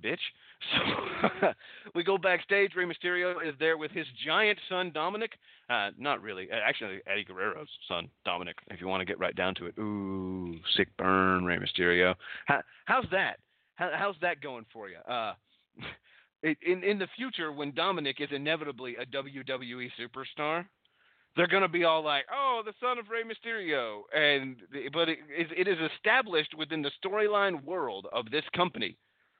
[0.03, 0.19] bitch.
[1.41, 1.53] So
[1.93, 2.71] we go backstage.
[2.75, 5.33] Rey Mysterio is there with his giant son Dominic.
[5.69, 8.55] Uh, not really, uh, actually Eddie Guerrero's son Dominic.
[8.71, 9.77] If you want to get right down to it.
[9.77, 12.15] Ooh, sick burn, Rey Mysterio.
[12.45, 13.37] How, how's that?
[13.75, 14.97] How, how's that going for you?
[15.07, 15.33] Uh,
[16.43, 20.65] in in the future, when Dominic is inevitably a WWE superstar,
[21.35, 24.57] they're gonna be all like, "Oh, the son of Rey Mysterio," and
[24.93, 28.97] but it, it is established within the storyline world of this company,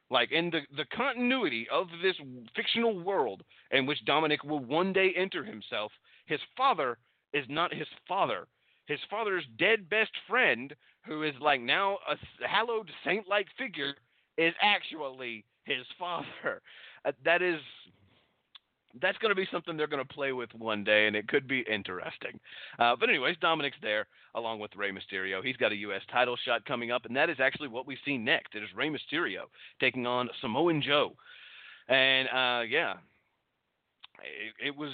[0.10, 2.16] like in the the continuity of this
[2.56, 5.92] fictional world in which Dominic will one day enter himself.
[6.26, 6.98] His father
[7.34, 8.48] is not his father.
[8.88, 10.74] His father's dead best friend,
[11.06, 13.96] who is like now a hallowed saint-like figure,
[14.38, 16.62] is actually his father.
[17.04, 17.60] Uh, that is
[19.02, 21.48] that's going to be something they're going to play with one day, and it could
[21.48, 22.40] be interesting.
[22.80, 25.44] Uh, but anyways, Dominic's there along with Rey Mysterio.
[25.44, 26.02] He's got a U.S.
[26.12, 28.56] title shot coming up, and that is actually what we see next.
[28.56, 29.44] It is Rey Mysterio
[29.80, 31.14] taking on Samoa Joe,
[31.88, 32.94] and uh, yeah,
[34.22, 34.92] it, it was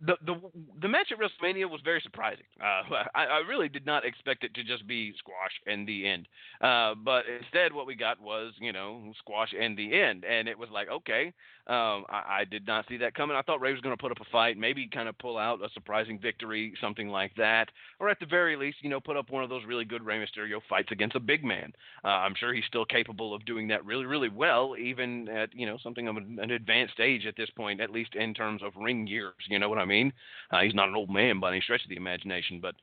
[0.00, 0.40] the the
[0.80, 2.44] the match at WrestleMania was very surprising.
[2.60, 2.82] Uh,
[3.14, 6.28] I, I really did not expect it to just be squash and the end.
[6.60, 10.58] Uh, but instead, what we got was you know squash and the end, and it
[10.58, 11.32] was like okay,
[11.68, 13.36] um, I, I did not see that coming.
[13.36, 15.62] I thought Rey was going to put up a fight, maybe kind of pull out
[15.62, 17.68] a surprising victory, something like that,
[18.00, 20.16] or at the very least, you know, put up one of those really good Rey
[20.16, 21.72] Mysterio fights against a big man.
[22.04, 25.66] Uh, I'm sure he's still capable of doing that really, really well, even at you
[25.66, 28.72] know something of an, an advanced age at this point, at least in terms of
[28.76, 29.34] ring years.
[29.48, 30.12] You know what I mean?
[30.50, 32.74] Uh, he's not an old man by any stretch of the imagination, but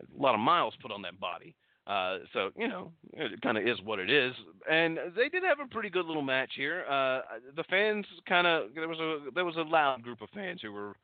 [0.00, 1.54] a lot of miles put on that body.
[1.86, 4.32] Uh, so you know, it kind of is what it is.
[4.68, 6.84] And they did have a pretty good little match here.
[6.90, 7.20] Uh,
[7.54, 10.72] the fans kind of there was a there was a loud group of fans who
[10.72, 10.94] were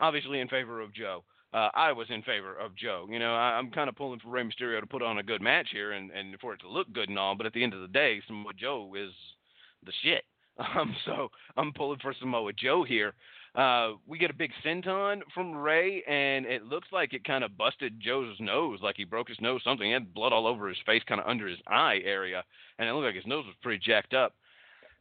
[0.00, 1.22] obviously in favor of Joe.
[1.52, 3.06] Uh, I was in favor of Joe.
[3.08, 5.40] You know, I, I'm kind of pulling for Rey Mysterio to put on a good
[5.40, 7.36] match here and, and for it to look good and all.
[7.36, 9.12] But at the end of the day, Samoa Joe is
[9.84, 10.24] the shit.
[10.76, 13.12] Um, so I'm pulling for Samoa Joe here.
[13.54, 17.56] Uh, we get a big senton from Rey, and it looks like it kind of
[17.56, 19.86] busted Joe's nose, like he broke his nose, something.
[19.86, 22.42] He had blood all over his face, kind of under his eye area,
[22.78, 24.34] and it looked like his nose was pretty jacked up.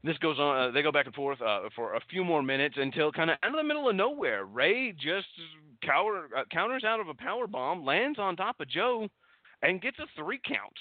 [0.04, 0.70] This goes on.
[0.70, 3.38] Uh, they go back and forth uh, for a few more minutes until kind of
[3.42, 5.28] out of the middle of nowhere, Rey just
[5.82, 9.08] cower, uh, counters out of a power bomb, lands on top of Joe,
[9.62, 10.78] and gets a three count.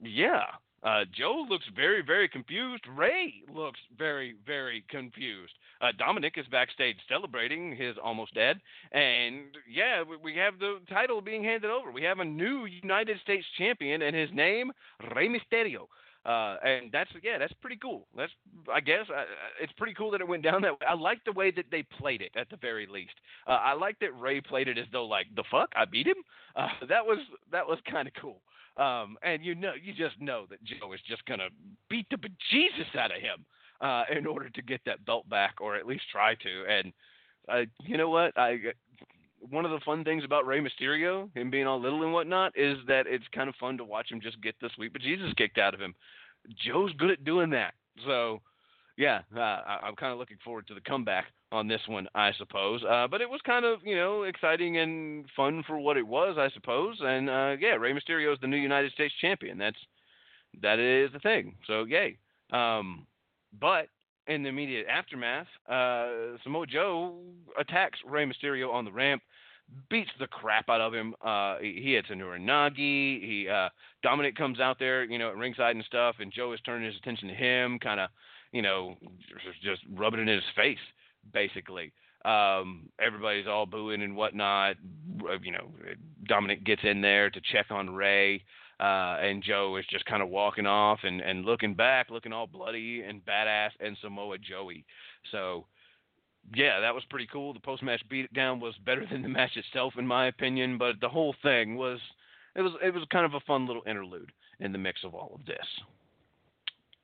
[0.00, 0.44] Yeah,
[0.82, 2.84] uh, Joe looks very, very confused.
[2.96, 5.52] Rey looks very, very confused.
[5.80, 8.60] Uh, Dominic is backstage celebrating his almost dead.
[8.92, 11.90] And yeah, we, have the title being handed over.
[11.90, 14.72] We have a new United States champion, and his name,
[15.14, 15.86] Rey Mysterio.
[16.24, 18.06] Uh, and that's yeah, that's pretty cool.
[18.16, 18.30] That's
[18.72, 19.24] I guess uh,
[19.60, 20.86] it's pretty cool that it went down that way.
[20.88, 23.14] I like the way that they played it at the very least.
[23.48, 26.14] Uh, I like that Rey played it as though like the fuck I beat him.
[26.54, 27.18] Uh, that was
[27.50, 28.38] that was kind of cool.
[28.76, 31.48] Um, and you know, you just know that Joe is just gonna
[31.90, 33.44] beat the bejesus out of him
[33.80, 36.64] uh, in order to get that belt back, or at least try to.
[36.68, 36.92] And
[37.48, 38.36] uh, you know what?
[38.38, 38.58] I
[39.50, 42.78] one of the fun things about Rey Mysterio, him being all little and whatnot, is
[42.86, 45.74] that it's kind of fun to watch him just get the sweet bejesus kicked out
[45.74, 45.94] of him.
[46.64, 47.74] Joe's good at doing that,
[48.06, 48.40] so
[48.96, 52.82] yeah, uh, I'm kind of looking forward to the comeback on this one, I suppose.
[52.88, 56.36] Uh, but it was kind of, you know, exciting and fun for what it was,
[56.38, 56.96] I suppose.
[57.00, 59.58] And uh, yeah, Rey Mysterio is the new United States champion.
[59.58, 59.78] That's
[60.62, 61.54] that is the thing.
[61.66, 62.18] So yay.
[62.52, 63.06] Um,
[63.58, 63.86] but
[64.26, 67.16] in the immediate aftermath, uh, Samoa Joe
[67.58, 69.22] attacks Rey Mysterio on the ramp,
[69.90, 71.14] beats the crap out of him.
[71.24, 72.76] Uh, he, he hits a Uranage.
[72.76, 73.68] He uh,
[74.02, 76.96] Dominic comes out there, you know, at ringside and stuff, and Joe is turning his
[76.96, 78.10] attention to him, kind of,
[78.52, 78.96] you know,
[79.62, 80.78] just rubbing it in his face
[81.32, 81.92] basically.
[82.24, 84.76] Um, everybody's all booing and whatnot.
[85.42, 85.70] You know,
[86.26, 88.44] Dominic gets in there to check on Rey,
[88.80, 92.46] uh, and Joe is just kind of walking off and, and looking back, looking all
[92.46, 94.84] bloody and badass and Samoa Joey.
[95.32, 95.66] So,
[96.54, 97.52] yeah, that was pretty cool.
[97.52, 101.08] The post match beatdown was better than the match itself, in my opinion, but the
[101.08, 101.98] whole thing was
[102.54, 105.32] it was it was kind of a fun little interlude in the mix of all
[105.34, 105.66] of this.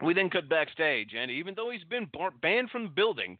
[0.00, 3.38] We then cut backstage, and even though he's been bar- banned from the building,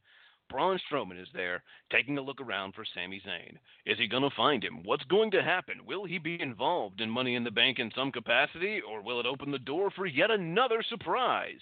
[0.51, 3.57] Braun Strowman is there, taking a look around for Sami Zayn.
[3.87, 4.83] Is he going to find him?
[4.83, 5.85] What's going to happen?
[5.87, 9.27] Will he be involved in Money in the Bank in some capacity, or will it
[9.27, 11.61] open the door for yet another surprise?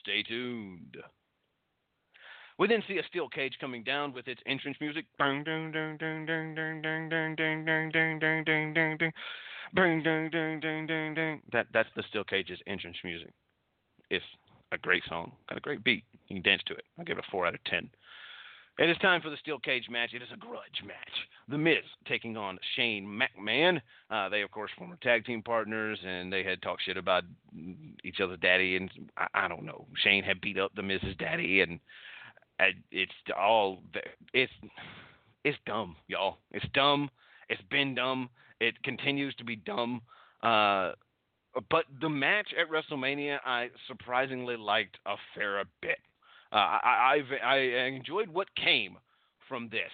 [0.00, 0.96] Stay tuned.
[2.58, 5.06] We then see a steel cage coming down with its entrance music.
[11.52, 13.32] That that's the steel cage's entrance music.
[14.10, 14.24] It's
[14.72, 16.04] a great song, got a great beat.
[16.28, 16.84] You can dance to it.
[16.98, 17.88] I'll give it a four out of ten.
[18.76, 20.14] It is time for the steel cage match.
[20.14, 20.96] It is a grudge match.
[21.48, 23.80] The Miz taking on Shane McMahon.
[24.10, 27.22] Uh, they, of course, former tag team partners, and they had talked shit about
[28.02, 28.76] each other's daddy.
[28.76, 29.86] And I, I don't know.
[30.02, 31.78] Shane had beat up the Miz's daddy, and
[32.90, 33.78] it's all
[34.32, 34.52] it's
[35.44, 36.38] it's dumb, y'all.
[36.50, 37.10] It's dumb.
[37.48, 38.28] It's been dumb.
[38.60, 40.02] It continues to be dumb.
[40.42, 40.92] Uh,
[41.70, 45.98] but the match at WrestleMania, I surprisingly liked a fair bit.
[46.52, 48.96] Uh, I, I I enjoyed what came
[49.48, 49.90] from this.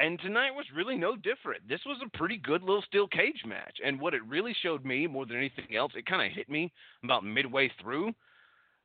[0.00, 1.68] And tonight was really no different.
[1.68, 3.78] This was a pretty good little steel cage match.
[3.84, 6.72] And what it really showed me more than anything else, it kind of hit me
[7.02, 8.12] about midway through.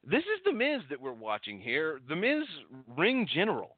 [0.03, 1.99] This is the Miz that we're watching here.
[2.09, 2.43] The Miz
[2.97, 3.77] ring general.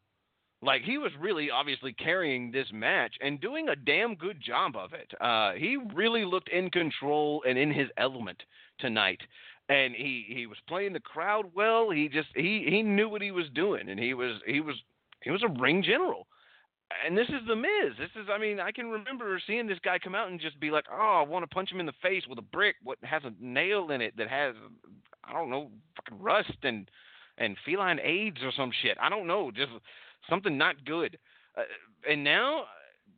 [0.66, 4.94] Like he was really obviously carrying this match and doing a damn good job of
[4.94, 5.12] it.
[5.22, 8.42] Uh, he really looked in control and in his element
[8.80, 9.22] tonight
[9.70, 11.90] and he he was playing the crowd well.
[11.90, 14.76] He just he he knew what he was doing, and he was he was
[15.24, 16.28] he was a ring general.
[17.06, 17.94] And this is the Miz.
[17.98, 20.70] This is I mean I can remember seeing this guy come out and just be
[20.70, 22.76] like, oh, I want to punch him in the face with a brick.
[22.84, 24.54] What has a nail in it that has
[25.24, 26.90] I don't know fucking rust and
[27.38, 28.98] and feline AIDS or some shit.
[29.02, 29.72] I don't know, just
[30.30, 31.18] something not good.
[31.58, 31.64] Uh,
[32.10, 32.66] and now,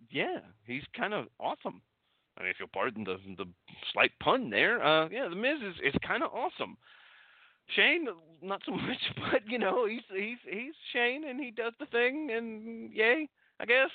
[0.09, 1.81] yeah, he's kind of awesome.
[2.37, 3.49] I mean, if you'll pardon the the
[3.93, 6.77] slight pun there, uh, yeah, the Miz is is kind of awesome.
[7.75, 8.07] Shane,
[8.41, 12.29] not so much, but you know, he's he's he's Shane and he does the thing,
[12.31, 13.27] and yay,
[13.59, 13.89] I guess.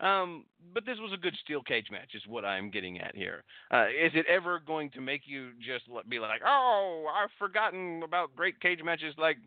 [0.00, 3.44] Um, but this was a good steel cage match, is what I'm getting at here.
[3.70, 8.34] Uh, is it ever going to make you just be like, oh, I've forgotten about
[8.34, 9.38] great cage matches like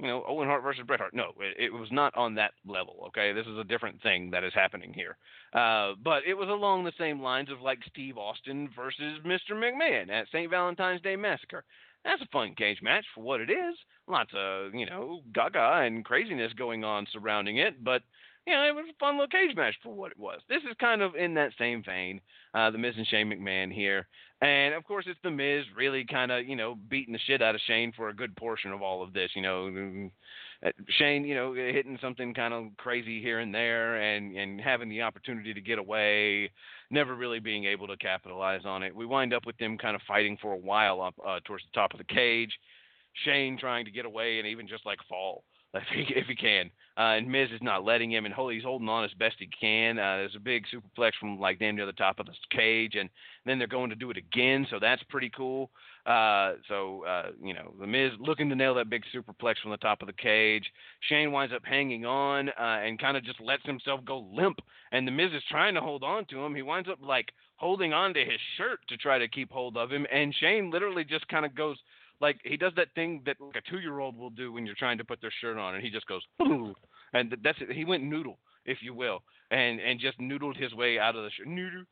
[0.00, 1.14] you know, Owen Hart versus Bret Hart.
[1.14, 3.04] No, it, it, was not on that level.
[3.08, 5.16] Okay, this is a different thing that is happening here.
[5.52, 9.52] Uh, but it was along the same lines of like Steve Austin versus Mr.
[9.52, 10.50] McMahon at St.
[10.50, 11.64] Valentine's Day Massacre.
[12.04, 13.76] That's a fun cage match for what it is.
[14.08, 18.02] Lots of you know gaga and craziness going on surrounding it, but
[18.46, 20.40] you know, it was a fun little cage match for what it was.
[20.48, 22.20] This is kind of in that same vein.
[22.54, 24.08] Uh, the Miz and Shane McMahon here.
[24.40, 27.54] And of course, it's the Miz really kind of, you know, beating the shit out
[27.54, 29.30] of Shane for a good portion of all of this.
[29.34, 30.10] You know,
[30.64, 34.88] uh, Shane, you know, hitting something kind of crazy here and there, and and having
[34.88, 36.50] the opportunity to get away,
[36.90, 38.96] never really being able to capitalize on it.
[38.96, 41.78] We wind up with them kind of fighting for a while up uh, towards the
[41.78, 42.52] top of the cage.
[43.24, 46.70] Shane trying to get away and even just like fall if he if he can.
[46.98, 49.98] Uh, and Miz is not letting him, and he's holding on as best he can.
[49.98, 53.08] Uh, there's a big superplex from like damn near the top of the cage, and
[53.46, 55.70] then they're going to do it again, so that's pretty cool.
[56.04, 59.76] Uh, so uh, you know, the Miz looking to nail that big superplex from the
[59.78, 60.64] top of the cage.
[61.08, 64.58] Shane winds up hanging on uh, and kind of just lets himself go limp,
[64.92, 66.54] and the Miz is trying to hold on to him.
[66.54, 69.90] He winds up like holding on to his shirt to try to keep hold of
[69.90, 71.76] him, and Shane literally just kind of goes
[72.20, 74.74] like he does that thing that like a two year old will do when you're
[74.74, 77.72] trying to put their shirt on, and he just goes, and that's it.
[77.72, 81.30] He went noodle, if you will, and and just noodled his way out of the
[81.30, 81.46] shirt.
[81.46, 81.84] Noodle.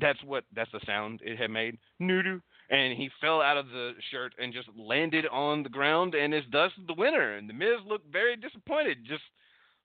[0.00, 1.78] That's what that's the sound it had made.
[1.98, 2.40] Noodle.
[2.70, 6.44] And he fell out of the shirt and just landed on the ground and is
[6.52, 7.36] thus the winner.
[7.36, 9.22] And the Miz looked very disappointed, just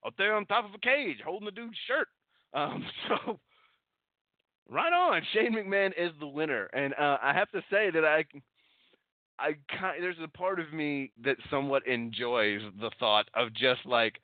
[0.05, 2.07] up there on top of a cage holding the dude's shirt.
[2.53, 3.39] Um, so
[4.69, 8.23] right on, Shane McMahon is the winner, and uh, I have to say that I
[9.39, 14.19] I kind there's a part of me that somewhat enjoys the thought of just like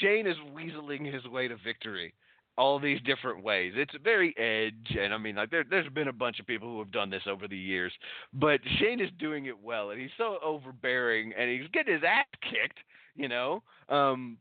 [0.00, 2.14] Shane is weaseling his way to victory
[2.58, 3.72] all these different ways.
[3.76, 6.80] It's very edge, and I mean, like there, there's been a bunch of people who
[6.80, 7.92] have done this over the years,
[8.32, 12.26] but Shane is doing it well, and he's so overbearing, and he's getting his ass
[12.42, 12.80] kicked,
[13.14, 13.62] you know.
[13.88, 14.38] Um,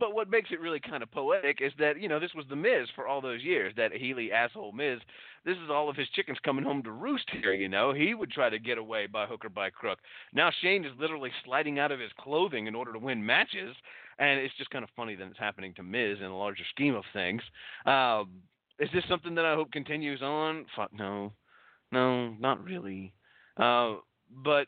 [0.00, 2.56] but what makes it really kind of poetic is that you know this was the
[2.56, 4.98] Miz for all those years, that Healy asshole Miz.
[5.44, 7.54] This is all of his chickens coming home to roost here.
[7.54, 9.98] You know he would try to get away by hook or by crook.
[10.34, 13.74] Now Shane is literally sliding out of his clothing in order to win matches,
[14.18, 16.94] and it's just kind of funny that it's happening to Miz in a larger scheme
[16.94, 17.42] of things.
[17.86, 18.42] Um,
[18.78, 20.66] is this something that I hope continues on?
[20.76, 21.32] Fuck no,
[21.92, 23.12] no, not really.
[23.56, 23.96] Uh,
[24.44, 24.66] but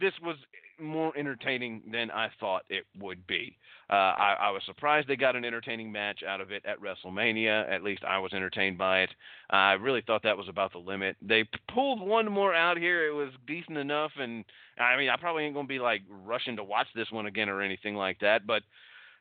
[0.00, 0.36] this was
[0.80, 3.56] more entertaining than I thought it would be.
[3.90, 7.70] Uh, I, I, was surprised they got an entertaining match out of it at WrestleMania.
[7.72, 9.10] At least I was entertained by it.
[9.48, 11.16] I really thought that was about the limit.
[11.22, 13.08] They pulled one more out here.
[13.08, 14.44] It was decent enough, and
[14.78, 17.62] I mean, I probably ain't gonna be like rushing to watch this one again or
[17.62, 18.46] anything like that.
[18.46, 18.62] But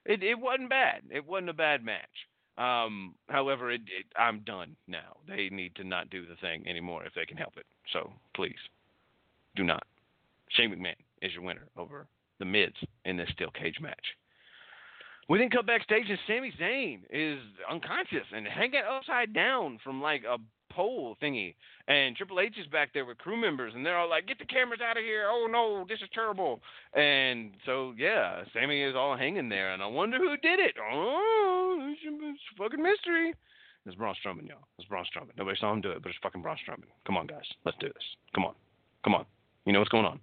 [0.05, 1.03] it, it wasn't bad.
[1.09, 2.03] It wasn't a bad match.
[2.57, 5.17] Um, however, it, it, I'm done now.
[5.27, 7.65] They need to not do the thing anymore if they can help it.
[7.93, 8.57] So please,
[9.55, 9.83] do not.
[10.49, 12.07] Shane McMahon is your winner over
[12.39, 12.71] the Miz
[13.05, 13.95] in this steel cage match.
[15.29, 20.23] We then come backstage and Sami Zayn is unconscious and hanging upside down from like
[20.23, 20.37] a
[20.71, 21.55] pole thingy.
[21.89, 24.45] And Triple H is back there with crew members and they're all like, Get the
[24.45, 25.27] cameras out of here.
[25.29, 26.61] Oh no, this is terrible.
[26.93, 30.75] And so yeah, Sami is all hanging there and I wonder who did it.
[30.81, 33.33] Oh it's a fucking mystery.
[33.85, 34.67] It's Braun Strowman, y'all.
[34.77, 35.31] It's Braun Strowman.
[35.37, 36.87] Nobody saw him do it, but it's fucking Braun Strowman.
[37.05, 37.45] Come on, guys.
[37.63, 38.03] Let's do this.
[38.35, 38.53] Come on.
[39.03, 39.25] Come on.
[39.65, 40.19] You know what's going on.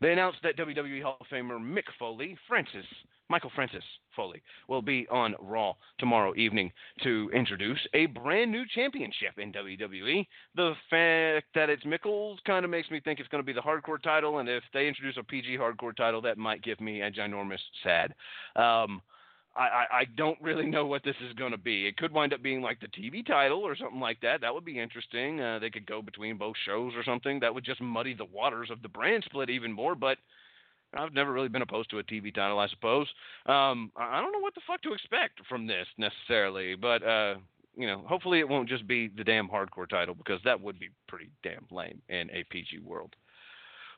[0.00, 2.84] They announced that WWE Hall of Famer Mick Foley, Francis,
[3.28, 3.82] Michael Francis
[4.14, 6.70] Foley, will be on Raw tomorrow evening
[7.02, 10.26] to introduce a brand new championship in WWE.
[10.54, 13.60] The fact that it's Mickles kind of makes me think it's going to be the
[13.60, 17.10] hardcore title, and if they introduce a PG hardcore title, that might give me a
[17.10, 18.14] ginormous sad.
[18.54, 19.00] Um,
[19.62, 21.86] I, I don't really know what this is going to be.
[21.86, 24.40] It could wind up being like the TV title or something like that.
[24.42, 25.40] That would be interesting.
[25.40, 27.40] Uh, they could go between both shows or something.
[27.40, 29.94] That would just muddy the waters of the brand split even more.
[29.94, 30.18] But
[30.94, 33.06] I've never really been opposed to a TV title, I suppose.
[33.46, 37.36] Um, I don't know what the fuck to expect from this necessarily, but uh,
[37.76, 40.88] you know, hopefully it won't just be the damn hardcore title because that would be
[41.08, 43.14] pretty damn lame in a PG world.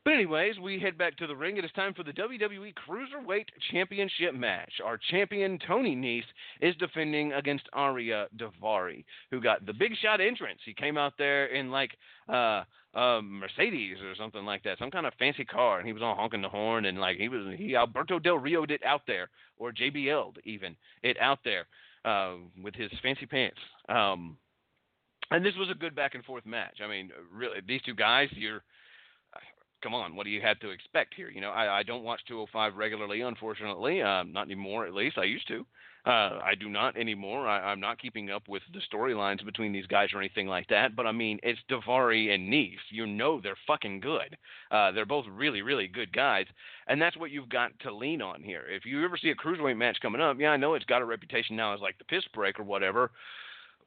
[0.08, 1.58] But anyways, we head back to the ring.
[1.58, 4.72] It is time for the WWE Cruiserweight Championship match.
[4.82, 6.22] Our champion Tony Nese
[6.62, 10.60] is defending against Ariya Daivari, who got the big shot entrance.
[10.64, 11.90] He came out there in like
[12.26, 12.62] uh
[12.94, 16.14] uh, Mercedes or something like that, some kind of fancy car, and he was all
[16.14, 19.28] honking the horn and like he was he Alberto Del Rio did out there,
[19.58, 21.66] or JBL'd even it out there
[22.06, 23.58] uh, with his fancy pants.
[23.90, 24.38] Um,
[25.30, 26.78] and this was a good back and forth match.
[26.82, 28.62] I mean, really, these two guys, you're
[29.82, 31.30] come on, what do you have to expect here?
[31.30, 34.86] You know, I, I don't watch 205 regularly, unfortunately, uh, not anymore.
[34.86, 35.64] At least I used to.
[36.06, 37.46] Uh, I do not anymore.
[37.46, 40.96] I, I'm not keeping up with the storylines between these guys or anything like that.
[40.96, 42.76] But I mean, it's Daivari and Nese.
[42.90, 44.36] You know they're fucking good.
[44.70, 46.46] Uh, they're both really, really good guys,
[46.86, 48.62] and that's what you've got to lean on here.
[48.70, 51.04] If you ever see a cruiserweight match coming up, yeah, I know it's got a
[51.04, 53.10] reputation now as like the piss break or whatever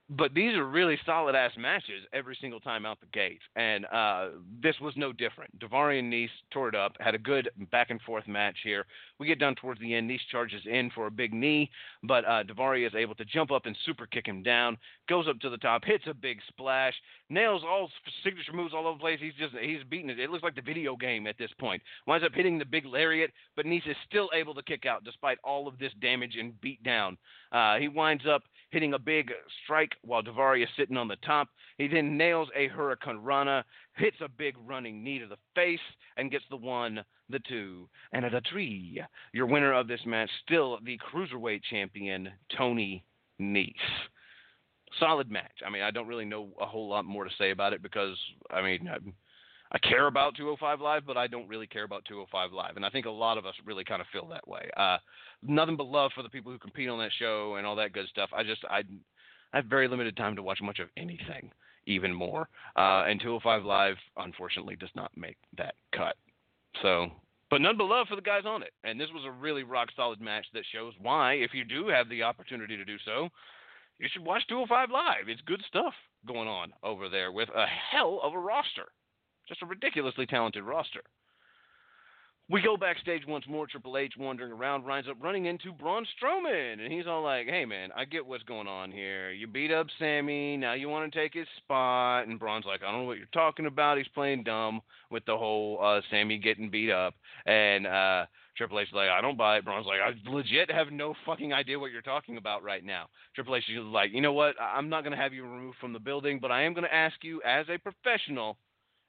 [0.10, 4.30] but these are really solid ass matches every single time out the gate, and uh,
[4.62, 5.58] this was no different.
[5.60, 8.86] Daivari and Nese tore it up, had a good back and forth match here.
[9.20, 10.10] We get down towards the end.
[10.10, 11.70] Nese charges in for a big knee,
[12.04, 12.44] but uh,
[12.76, 14.78] is able to jump up and super kick him down.
[15.08, 16.94] Goes up to the top, hits a big splash,
[17.30, 17.90] nails all
[18.24, 19.20] signature moves all over the place.
[19.22, 20.20] He's just he's beating it.
[20.20, 21.82] It looks like the video game at this point.
[22.06, 25.38] Winds up hitting the big lariat, but Nese is still able to kick out despite
[25.44, 27.18] all of this damage and beat down.
[27.52, 29.32] Uh, he winds up hitting a big
[29.64, 31.50] strike while Daivari is sitting on the top.
[31.78, 33.64] He then nails a hurricanrana,
[33.96, 35.80] hits a big running knee to the face,
[36.18, 39.02] and gets the one, the two, and a three.
[39.34, 43.04] Your winner of this match, still the cruiserweight champion, Tony
[43.40, 43.74] Nese.
[45.00, 45.62] Solid match.
[45.66, 48.18] I mean, I don't really know a whole lot more to say about it because,
[48.50, 49.14] I mean, I'm,
[49.74, 52.90] I care about 205 Live, but I don't really care about 205 Live, and I
[52.90, 54.70] think a lot of us really kind of feel that way.
[54.76, 54.98] Uh,
[55.42, 58.08] nothing but love for the people who compete on that show and all that good
[58.10, 58.30] stuff.
[58.36, 58.80] I just I,
[59.54, 61.52] I have very limited time to watch much of anything,
[61.86, 62.50] even more.
[62.76, 66.18] Uh, and 205 Live, unfortunately, does not make that cut.
[66.82, 67.08] So,
[67.50, 68.72] but none but love for the guys on it.
[68.84, 72.10] And this was a really rock solid match that shows why, if you do have
[72.10, 73.30] the opportunity to do so,
[74.00, 75.30] you should watch 205 Live.
[75.30, 75.94] It's good stuff
[76.28, 78.90] going on over there with a hell of a roster.
[79.48, 81.02] Just a ridiculously talented roster.
[82.52, 83.66] We go backstage once more.
[83.66, 87.64] Triple H wandering around winds up running into Braun Strowman, and he's all like, "Hey
[87.64, 89.32] man, I get what's going on here.
[89.32, 92.92] You beat up Sami, now you want to take his spot." And Braun's like, "I
[92.92, 96.70] don't know what you're talking about." He's playing dumb with the whole uh, Sami getting
[96.70, 97.14] beat up,
[97.46, 98.26] and uh,
[98.58, 101.54] Triple H is like, "I don't buy it." Braun's like, "I legit have no fucking
[101.54, 104.56] idea what you're talking about right now." Triple H is like, "You know what?
[104.60, 107.42] I'm not gonna have you removed from the building, but I am gonna ask you
[107.44, 108.58] as a professional."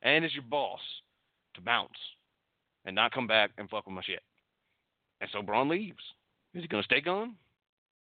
[0.03, 0.81] And as your boss
[1.55, 1.91] to bounce
[2.85, 4.23] and not come back and fuck with my shit.
[5.21, 6.03] And so Braun leaves.
[6.55, 7.35] Is he going to stay gone?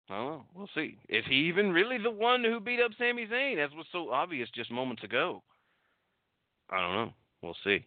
[0.09, 0.43] I don't know.
[0.53, 0.97] We'll see.
[1.07, 4.49] Is he even really the one who beat up Sami Zayn, as was so obvious
[4.53, 5.41] just moments ago?
[6.69, 7.13] I don't know.
[7.41, 7.85] We'll see.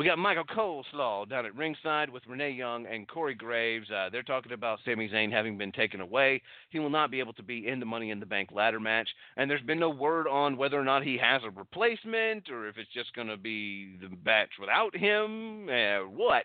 [0.00, 3.90] We got Michael Coleslaw down at ringside with Renee Young and Corey Graves.
[3.90, 6.40] Uh, they're talking about Sami Zayn having been taken away.
[6.70, 9.10] He will not be able to be in the Money in the Bank ladder match,
[9.36, 12.78] and there's been no word on whether or not he has a replacement or if
[12.78, 16.44] it's just going to be the match without him or what.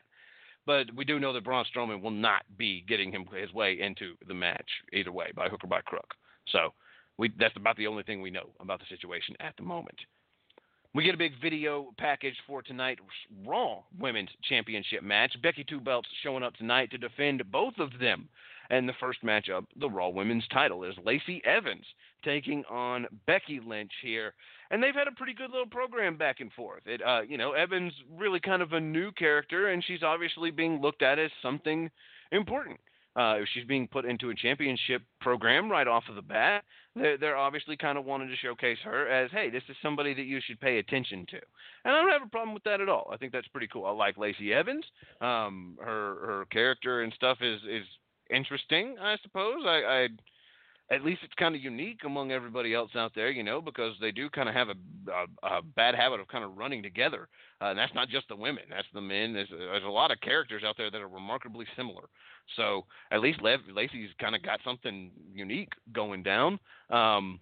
[0.65, 4.15] But we do know that Braun Strowman will not be getting him his way into
[4.27, 6.13] the match either way, by hook or by crook.
[6.49, 6.73] So
[7.17, 9.99] we, that's about the only thing we know about the situation at the moment.
[10.95, 13.01] We get a big video package for tonight's
[13.45, 15.35] Raw Women's Championship match.
[15.43, 18.29] Becky Two Belts showing up tonight to defend both of them.
[18.69, 21.83] And the first matchup, the Raw Women's title, is Lacey Evans
[22.23, 24.33] taking on Becky Lynch here.
[24.71, 26.83] And they've had a pretty good little program back and forth.
[26.85, 30.79] It, uh, you know, Evans really kind of a new character, and she's obviously being
[30.79, 31.91] looked at as something
[32.31, 32.79] important.
[33.15, 36.63] Uh, if she's being put into a championship program right off of the bat,
[36.95, 40.25] they're, they're obviously kind of wanting to showcase her as, hey, this is somebody that
[40.25, 41.37] you should pay attention to.
[41.85, 43.09] And I don't have a problem with that at all.
[43.13, 43.85] I think that's pretty cool.
[43.85, 44.85] I like Lacey Evans.
[45.21, 47.85] Um, her her character and stuff is is
[48.29, 48.97] interesting.
[49.01, 49.63] I suppose.
[49.65, 50.07] I, I
[50.91, 54.11] at least it's kind of unique among everybody else out there, you know, because they
[54.11, 54.75] do kind of have a,
[55.11, 57.27] a, a bad habit of kind of running together.
[57.61, 59.33] Uh, and that's not just the women; that's the men.
[59.33, 62.03] There's, there's a lot of characters out there that are remarkably similar.
[62.55, 66.59] So at least Lev, Lacey's kind of got something unique going down.
[66.89, 67.39] Um,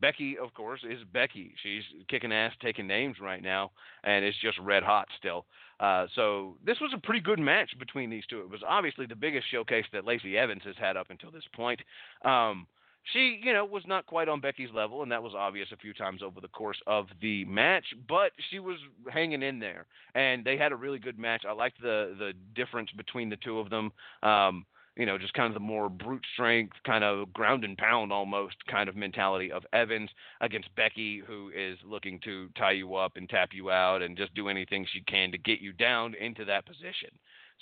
[0.00, 1.54] Becky, of course, is Becky.
[1.62, 3.70] She's kicking ass, taking names right now,
[4.02, 5.46] and it's just red hot still.
[5.80, 8.40] Uh, so this was a pretty good match between these two.
[8.40, 11.80] It was obviously the biggest showcase that Lacey Evans has had up until this point.
[12.24, 12.66] Um,
[13.12, 15.92] she, you know, was not quite on Becky's level, and that was obvious a few
[15.92, 17.84] times over the course of the match.
[18.08, 18.78] But she was
[19.12, 21.44] hanging in there, and they had a really good match.
[21.46, 23.92] I liked the the difference between the two of them.
[24.22, 24.64] Um,
[24.96, 28.56] you know, just kind of the more brute strength, kind of ground and pound almost
[28.70, 33.28] kind of mentality of Evans against Becky, who is looking to tie you up and
[33.28, 36.66] tap you out and just do anything she can to get you down into that
[36.66, 37.10] position.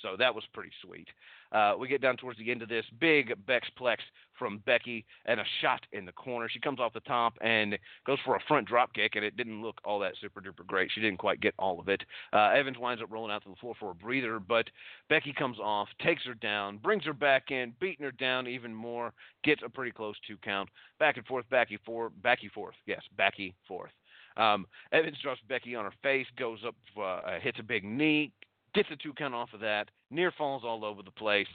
[0.02, 1.08] So that was pretty sweet.
[1.52, 3.98] Uh, we get down towards the end of this big Bexplex
[4.38, 6.48] from Becky and a shot in the corner.
[6.48, 9.62] She comes off the top and goes for a front drop kick, and it didn't
[9.62, 10.90] look all that super duper great.
[10.92, 12.02] She didn't quite get all of it.
[12.32, 14.66] Uh, Evans winds up rolling out to the floor for a breather, but
[15.08, 19.12] Becky comes off, takes her down, brings her back in, beating her down even more,
[19.44, 20.68] gets a pretty close two count.
[20.98, 22.74] Back and forth, backy forth, backy forth.
[22.86, 23.90] Yes, backy forth.
[24.36, 28.32] Um, Evans drops Becky on her face, goes up, uh, hits a big knee,
[28.74, 31.46] gets a two count off of that, near falls all over the place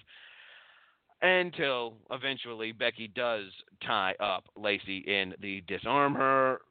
[1.21, 3.45] until eventually Becky does
[3.85, 6.61] tie up Lacey in the disarmer.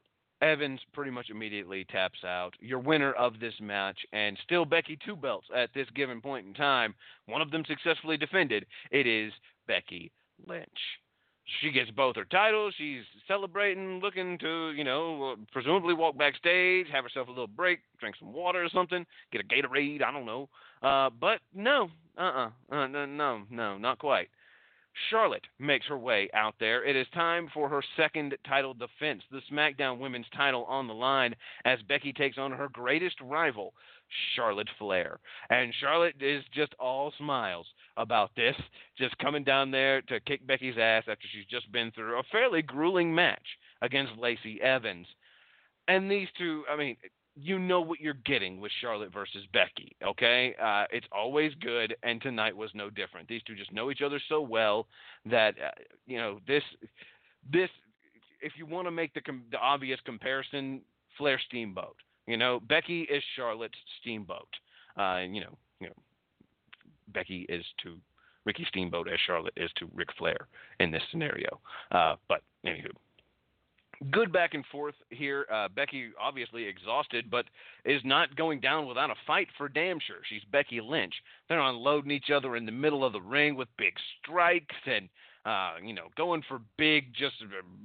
[0.43, 2.53] Evans pretty much immediately taps out.
[2.61, 6.55] Your winner of this match, and still Becky two belts at this given point in
[6.55, 6.95] time.
[7.25, 8.67] One of them successfully defended.
[8.91, 9.33] It is
[9.67, 10.13] Becky
[10.47, 10.69] Lynch.
[11.61, 12.75] She gets both her titles.
[12.77, 18.17] She's celebrating, looking to, you know, presumably walk backstage, have herself a little break, drink
[18.19, 20.03] some water or something, get a Gatorade.
[20.03, 20.49] I don't know.
[20.83, 21.89] Uh, but no,
[22.19, 24.29] uh-uh, uh, no, no, no, not quite.
[25.11, 26.83] Charlotte makes her way out there.
[26.85, 31.35] It is time for her second title defense, the SmackDown Women's title on the line
[31.65, 33.75] as Becky takes on her greatest rival,
[34.35, 35.19] Charlotte Flair.
[35.51, 38.57] And Charlotte is just all smiles about this,
[38.99, 42.63] just coming down there to kick Becky's ass after she's just been through a fairly
[42.63, 43.47] grueling match
[43.83, 45.07] against Lacey Evans.
[45.89, 46.97] And these two, I mean,
[47.37, 49.95] you know what you're getting with Charlotte versus Becky.
[50.03, 53.29] Okay, uh, it's always good, and tonight was no different.
[53.29, 54.87] These two just know each other so well
[55.27, 55.71] that uh,
[56.07, 56.63] you know this.
[57.53, 57.69] This,
[58.41, 60.81] if you want to make the com- the obvious comparison,
[61.19, 61.97] Flair Steamboat.
[62.27, 64.49] You know, Becky is Charlotte's Steamboat,
[64.99, 65.95] uh, and you know, you know,
[67.09, 67.97] Becky is to
[68.45, 70.49] Ricky Steamboat as Charlotte is to Ric Flair
[70.81, 71.61] in this scenario.
[71.93, 72.91] Uh, but anywho,
[74.11, 75.47] good back and forth here.
[75.53, 77.47] Uh, Becky obviously exhausted, but
[77.85, 80.19] is not going down without a fight for damn sure.
[80.29, 81.15] She's Becky Lynch.
[81.49, 85.09] They're unloading each other in the middle of the ring with big strikes and.
[85.47, 87.37] Uh, you know, going for big, just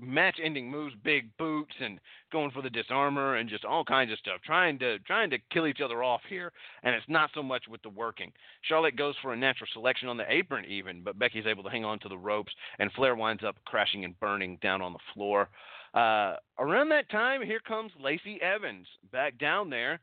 [0.01, 1.99] match-ending moves, big boots, and
[2.31, 5.67] going for the disarmer, and just all kinds of stuff, trying to trying to kill
[5.67, 6.51] each other off here.
[6.81, 8.31] And it's not so much with the working.
[8.63, 11.85] Charlotte goes for a natural selection on the apron, even, but Becky's able to hang
[11.85, 15.47] on to the ropes, and Flair winds up crashing and burning down on the floor.
[15.93, 19.99] Uh, around that time, here comes Lacey Evans back down there.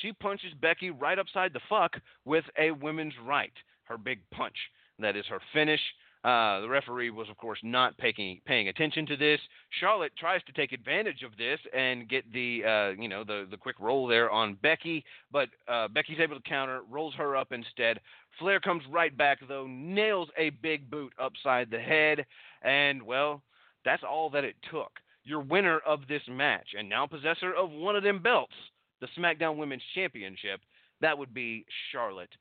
[0.00, 1.92] She punches Becky right upside the fuck
[2.24, 3.52] with a women's right,
[3.84, 4.56] her big punch.
[4.98, 5.80] That is her finish.
[6.24, 9.40] Uh, the referee was, of course, not paying paying attention to this.
[9.80, 13.56] Charlotte tries to take advantage of this and get the uh, you know the the
[13.56, 17.98] quick roll there on Becky, but uh, Becky's able to counter, rolls her up instead.
[18.38, 22.24] Flair comes right back though, nails a big boot upside the head,
[22.62, 23.42] and well,
[23.84, 24.92] that's all that it took
[25.24, 28.54] your winner of this match and now possessor of one of them belts,
[29.00, 30.60] the SmackDown Women's Championship,
[31.00, 32.32] that would be Charlotte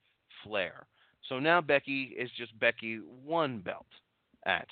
[0.44, 0.86] Flair.
[1.32, 3.86] So now Becky is just Becky one belt
[4.46, 4.68] at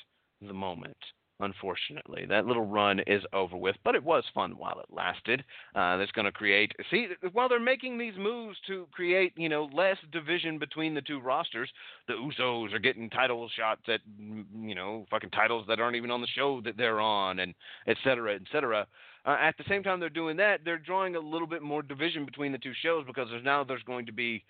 [0.46, 0.98] the moment
[1.40, 2.26] unfortunately.
[2.28, 5.44] That little run is over with, but it was fun while it lasted.
[5.74, 9.70] Uh, that's going to create, see, while they're making these moves to create, you know,
[9.74, 11.70] less division between the two rosters,
[12.08, 16.20] the Usos are getting title shots at, you know, fucking titles that aren't even on
[16.22, 17.54] the show that they're on, and
[17.88, 18.86] et cetera, et cetera.
[19.26, 22.26] Uh, at the same time they're doing that, they're drawing a little bit more division
[22.26, 24.44] between the two shows because there's now there's going to be,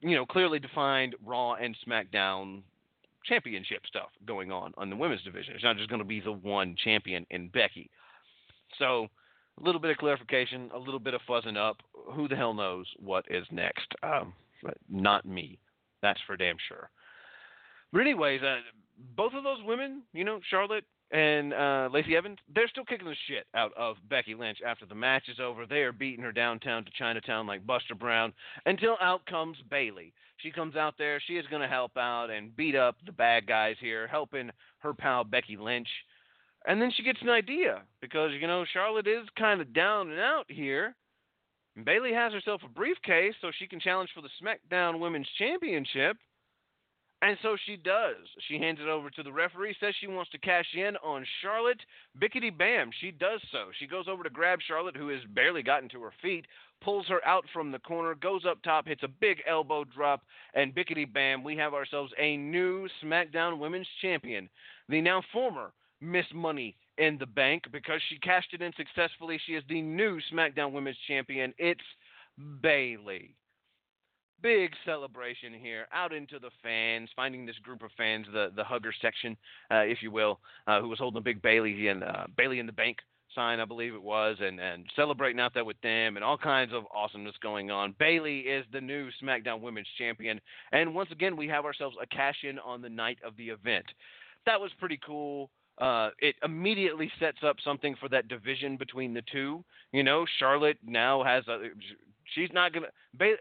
[0.00, 2.62] you know, clearly defined Raw and SmackDown
[3.24, 5.54] championship stuff going on on the women's division.
[5.54, 7.90] It's not just going to be the one champion in Becky.
[8.78, 9.08] So
[9.60, 11.78] a little bit of clarification, a little bit of fuzzing up.
[12.14, 13.86] Who the hell knows what is next?
[14.02, 14.32] Um,
[14.88, 15.58] not me.
[16.02, 16.90] That's for damn sure.
[17.92, 18.58] But anyways, uh,
[19.16, 23.16] both of those women, you know, Charlotte and uh, Lacey Evans, they're still kicking the
[23.26, 25.66] shit out of Becky Lynch after the match is over.
[25.66, 28.32] They are beating her downtown to Chinatown like Buster Brown
[28.64, 30.12] until out comes Bayley.
[30.36, 31.20] She comes out there.
[31.26, 34.94] She is going to help out and beat up the bad guys here, helping her
[34.94, 35.88] pal Becky Lynch.
[36.66, 40.20] And then she gets an idea because, you know, Charlotte is kind of down and
[40.20, 40.94] out here.
[41.76, 46.16] And Bayley has herself a briefcase so she can challenge for the SmackDown Women's Championship.
[47.22, 48.16] And so she does.
[48.48, 51.80] She hands it over to the referee, says she wants to cash in on Charlotte.
[52.18, 53.66] Bickety bam, she does so.
[53.78, 56.46] She goes over to grab Charlotte, who has barely gotten to her feet,
[56.82, 60.22] pulls her out from the corner, goes up top, hits a big elbow drop,
[60.54, 64.48] and bickety bam, we have ourselves a new SmackDown Women's Champion.
[64.88, 69.38] The now former Miss Money in the Bank, because she cashed it in successfully.
[69.44, 71.52] She is the new SmackDown Women's Champion.
[71.58, 71.80] It's
[72.62, 73.34] Bayley
[74.42, 78.92] big celebration here out into the fans, finding this group of fans, the the hugger
[79.00, 79.36] section,
[79.70, 82.66] uh, if you will, uh, who was holding a big Bayley and uh, Bayley in
[82.66, 82.98] the bank
[83.34, 86.72] sign, I believe it was, and and celebrating out there with them, and all kinds
[86.72, 87.94] of awesomeness going on.
[87.98, 90.40] Bayley is the new SmackDown Women's Champion,
[90.72, 93.86] and once again we have ourselves a cash in on the night of the event.
[94.46, 95.50] That was pretty cool.
[95.78, 99.64] Uh, it immediately sets up something for that division between the two.
[99.92, 101.68] You know, Charlotte now has a.
[102.34, 102.88] She's not gonna.
[103.18, 103.38] Bayley,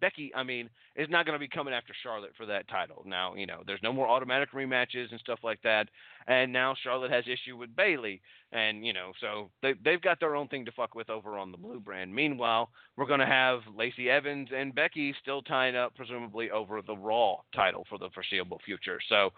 [0.00, 3.02] Becky, I mean, is not going to be coming after Charlotte for that title.
[3.06, 5.88] Now, you know, there's no more automatic rematches and stuff like that.
[6.26, 8.20] And now Charlotte has issue with Bayley,
[8.52, 11.50] and you know, so they they've got their own thing to fuck with over on
[11.50, 12.14] the blue brand.
[12.14, 16.96] Meanwhile, we're going to have Lacey Evans and Becky still tying up, presumably over the
[16.96, 18.98] Raw title for the foreseeable future.
[19.08, 19.30] So,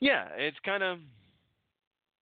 [0.00, 0.98] yeah, it's kind of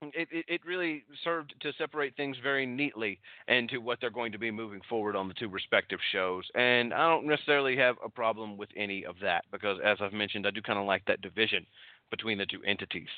[0.03, 4.39] it, it, it, really served to separate things very neatly into what they're going to
[4.39, 6.45] be moving forward on the two respective shows.
[6.55, 10.47] And I don't necessarily have a problem with any of that because, as I've mentioned,
[10.47, 11.67] I do kind of like that division
[12.11, 13.09] between the two entities.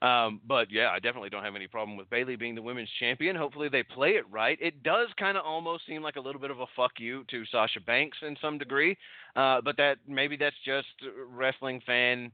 [0.00, 3.34] Um, but yeah, I definitely don't have any problem with Bayley being the women's champion.
[3.34, 4.56] Hopefully they play it right.
[4.60, 7.44] It does kind of almost seem like a little bit of a fuck you to
[7.46, 8.96] Sasha Banks in some degree,
[9.34, 10.86] uh, but that maybe that's just
[11.32, 12.30] wrestling fan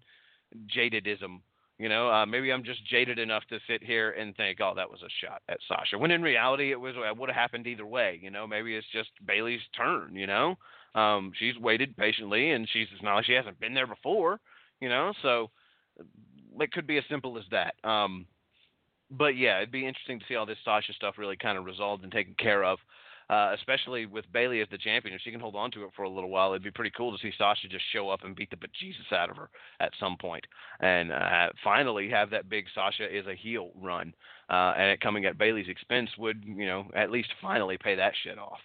[0.77, 1.41] jadedism
[1.79, 4.89] you know, uh, maybe I'm just jaded enough to sit here and think, oh, that
[4.89, 5.99] was a shot at Sasha.
[5.99, 8.19] When in reality, it was it would have happened either way.
[8.23, 10.15] You know, maybe it's just Bayley's turn.
[10.15, 10.55] You know,
[10.95, 14.41] um, she's waited patiently, and she's it's not like she hasn't been there before.
[14.81, 15.51] You know, so
[16.61, 17.75] it could be as simple as that.
[17.89, 18.27] Um,
[19.11, 22.05] but yeah, it'd be interesting to see all this Sasha stuff really kind of resolved
[22.05, 22.79] and taken care of
[23.31, 25.15] uh, especially with Bayley as the champion.
[25.15, 27.17] If she can hold on to it for a little while, it'd be pretty cool
[27.17, 29.51] to see Sasha just show up and beat the bejesus out of her
[29.81, 30.45] at some point,
[30.81, 34.15] and uh, finally have that big Sasha is a heel run,
[34.51, 38.13] uh, and it coming at Bayley's expense would, you know, at least finally pay that
[38.23, 38.61] shit off.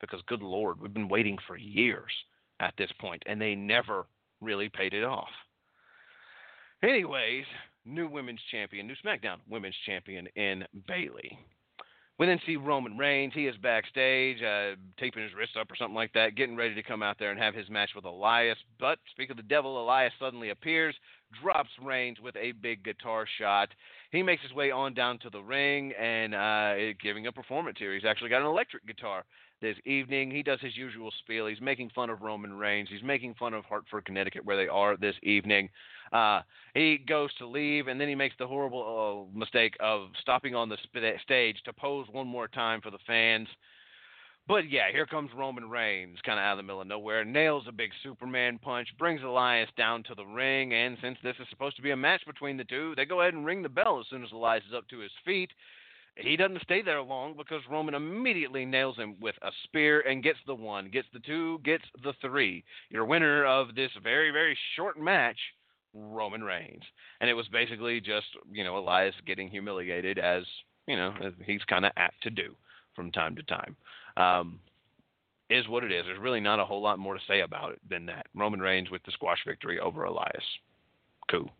[0.00, 2.12] Because good lord, we've been waiting for years
[2.60, 4.06] at this point, and they never
[4.40, 5.28] really paid it off.
[6.82, 7.44] Anyways,
[7.84, 11.36] new women's champion, new SmackDown women's champion in Bayley.
[12.18, 13.32] We then see Roman Reigns.
[13.32, 16.82] He is backstage, uh, taping his wrist up or something like that, getting ready to
[16.82, 18.58] come out there and have his match with Elias.
[18.80, 20.96] But speak of the devil, Elias suddenly appears,
[21.40, 23.68] drops Reigns with a big guitar shot.
[24.10, 27.94] He makes his way on down to the ring and uh, giving a performance here.
[27.94, 29.24] He's actually got an electric guitar
[29.60, 30.30] this evening.
[30.30, 31.46] He does his usual spiel.
[31.46, 32.88] He's making fun of Roman Reigns.
[32.90, 35.68] He's making fun of Hartford, Connecticut, where they are this evening.
[36.12, 36.40] Uh,
[36.74, 40.68] he goes to leave, and then he makes the horrible uh, mistake of stopping on
[40.68, 43.48] the sp- stage to pose one more time for the fans.
[44.48, 47.64] But yeah, here comes Roman Reigns, kind of out of the middle of nowhere, nails
[47.68, 51.76] a big Superman punch, brings Elias down to the ring, and since this is supposed
[51.76, 54.06] to be a match between the two, they go ahead and ring the bell as
[54.08, 55.50] soon as Elias is up to his feet.
[56.18, 60.38] He doesn't stay there long because Roman immediately nails him with a spear and gets
[60.46, 62.64] the one, gets the two, gets the three.
[62.90, 65.38] Your winner of this very, very short match,
[65.94, 66.82] Roman Reigns.
[67.20, 70.42] And it was basically just, you know, Elias getting humiliated as,
[70.88, 71.14] you know,
[71.44, 72.54] he's kind of apt to do
[72.96, 73.76] from time to time.
[74.16, 74.58] Um,
[75.50, 76.04] is what it is.
[76.04, 78.26] There's really not a whole lot more to say about it than that.
[78.34, 80.44] Roman Reigns with the squash victory over Elias.
[81.30, 81.50] Cool.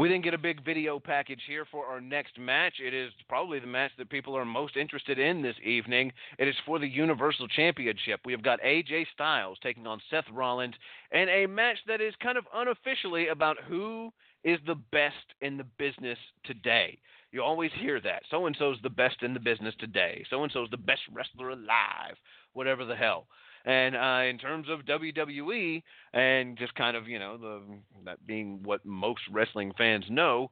[0.00, 2.72] We then get a big video package here for our next match.
[2.82, 6.10] It is probably the match that people are most interested in this evening.
[6.38, 8.20] It is for the Universal Championship.
[8.24, 10.72] We have got AJ Styles taking on Seth Rollins
[11.12, 14.10] in a match that is kind of unofficially about who
[14.42, 16.98] is the best in the business today.
[17.30, 18.22] You always hear that.
[18.30, 20.24] So and so's the best in the business today.
[20.30, 22.16] So and so's the best wrestler alive.
[22.54, 23.26] Whatever the hell.
[23.64, 25.82] And uh, in terms of WWE
[26.12, 27.62] and just kind of you know the
[28.04, 30.50] that being what most wrestling fans know,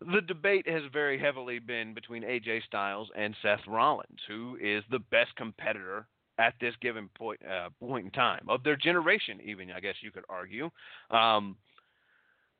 [0.00, 4.98] the debate has very heavily been between AJ Styles and Seth Rollins, who is the
[4.98, 6.06] best competitor
[6.38, 10.10] at this given point uh, point in time of their generation, even I guess you
[10.10, 10.70] could argue.
[11.10, 11.56] Um,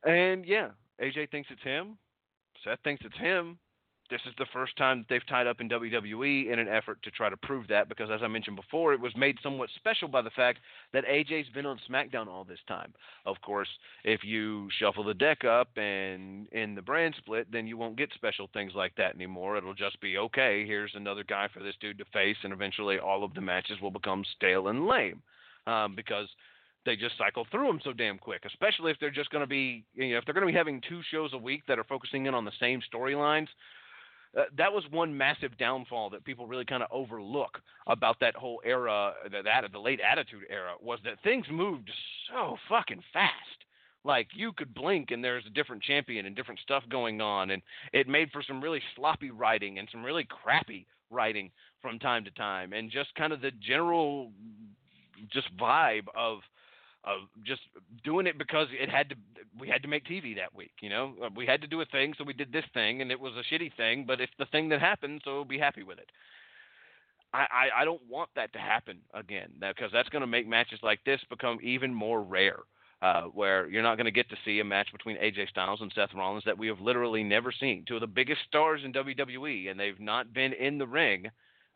[0.05, 0.71] and yeah,
[1.01, 1.99] AJ thinks it's him.
[2.65, 3.59] Seth thinks it's him
[4.11, 7.11] this is the first time that they've tied up in WWE in an effort to
[7.11, 10.23] try to prove that because, as I mentioned before, it was made somewhat special by
[10.23, 10.59] the fact
[10.93, 12.93] that AJ's been on SmackDown all this time.
[13.25, 13.69] Of course,
[14.05, 18.13] if you shuffle the deck up and in the brand split, then you won't get
[18.15, 19.57] special things like that anymore.
[19.57, 23.25] It'll just be okay, here's another guy for this dude to face, and eventually all
[23.25, 25.23] of the matches will become stale and lame
[25.67, 26.27] um, because
[26.87, 29.85] they just cycle through them so damn quick, especially if they're just going to be,
[29.95, 32.27] you know, if they're going to be having two shows a week that are focusing
[32.27, 33.49] in on the same storylines.
[34.39, 37.59] Uh, that was one massive downfall that people really kind of overlook
[37.89, 41.91] about that whole era, that, that the late Attitude era, was that things moved
[42.31, 43.35] so fucking fast.
[44.05, 47.61] Like you could blink and there's a different champion and different stuff going on, and
[47.93, 51.51] it made for some really sloppy writing and some really crappy writing
[51.83, 54.31] from time to time, and just kind of the general
[55.31, 56.39] just vibe of
[57.05, 57.63] of just
[58.05, 59.15] doing it because it had to
[59.59, 61.15] we had to make TV that week, you know.
[61.25, 63.33] Uh, we had to do a thing, so we did this thing and it was
[63.35, 66.11] a shitty thing, but it's the thing that happened, so we'll be happy with it.
[67.33, 70.81] I, I, I don't want that to happen again because that's going to make matches
[70.83, 72.59] like this become even more rare.
[73.03, 75.91] Uh, where you're not going to get to see a match between AJ Styles and
[75.95, 77.83] Seth Rollins that we have literally never seen.
[77.89, 81.25] Two of the biggest stars in WWE, and they've not been in the ring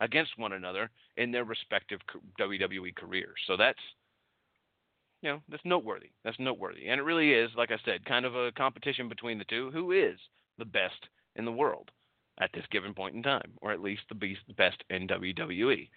[0.01, 1.99] against one another in their respective
[2.39, 3.39] WWE careers.
[3.47, 3.79] So that's
[5.25, 6.11] you know that's noteworthy.
[6.23, 9.45] That's noteworthy, and it really is, like I said, kind of a competition between the
[9.45, 9.71] two.
[9.71, 10.19] Who is
[10.59, 11.89] the best in the world
[12.39, 15.89] at this given point in time, or at least the best in WWE?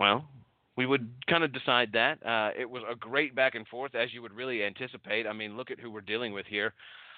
[0.00, 0.28] Well,
[0.76, 2.26] we would kind of decide that.
[2.26, 5.28] Uh, it was a great back and forth, as you would really anticipate.
[5.28, 6.74] I mean, look at who we're dealing with here.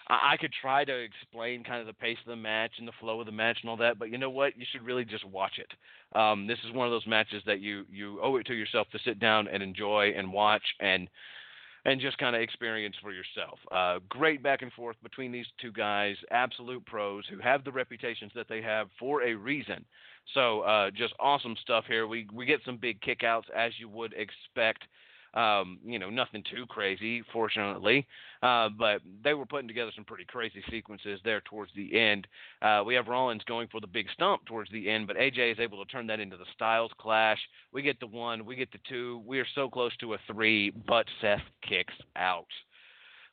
[0.09, 2.93] I, I could try to explain kind of the pace of the match and the
[3.01, 4.59] flow of the match and all that, but you know what?
[4.59, 6.19] You should really just watch it.
[6.19, 8.99] Um, this is one of those matches that you you owe it to yourself to
[9.05, 11.09] sit down and enjoy and watch and
[11.85, 13.59] and just kind of experience for yourself.
[13.73, 18.31] Uh, great back and forth between these two guys, absolute pros who have the reputations
[18.35, 19.85] that they have for a reason.
[20.35, 22.07] So uh, just awesome stuff here.
[22.07, 24.85] We we get some big kickouts as you would expect.
[25.35, 28.07] Um, you know, nothing too crazy, fortunately,
[28.43, 32.27] uh, but they were putting together some pretty crazy sequences there towards the end.
[32.61, 35.59] Uh, we have Rollins going for the big stump towards the end, but AJ is
[35.59, 37.39] able to turn that into the Styles clash.
[37.73, 39.23] We get the one, we get the two.
[39.27, 42.47] We are so close to a three, but Seth kicks out.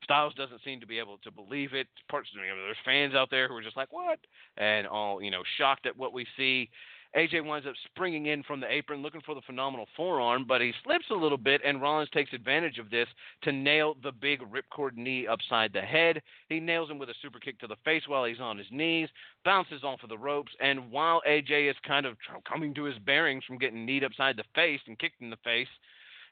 [0.04, 1.88] Styles doesn't seem to be able to believe it.
[2.10, 4.20] Parts, there's fans out there who are just like, "What?"
[4.58, 6.70] and all you know, shocked at what we see.
[7.16, 10.72] AJ winds up springing in from the apron looking for the phenomenal forearm, but he
[10.84, 13.08] slips a little bit, and Rollins takes advantage of this
[13.44, 16.22] to nail the big ripcord knee upside the head.
[16.50, 19.10] He nails him with a super kick to the face while he's on his knees,
[19.44, 22.16] bounces off of the ropes, and while AJ is kind of
[22.48, 25.68] coming to his bearings from getting kneed upside the face and kicked in the face,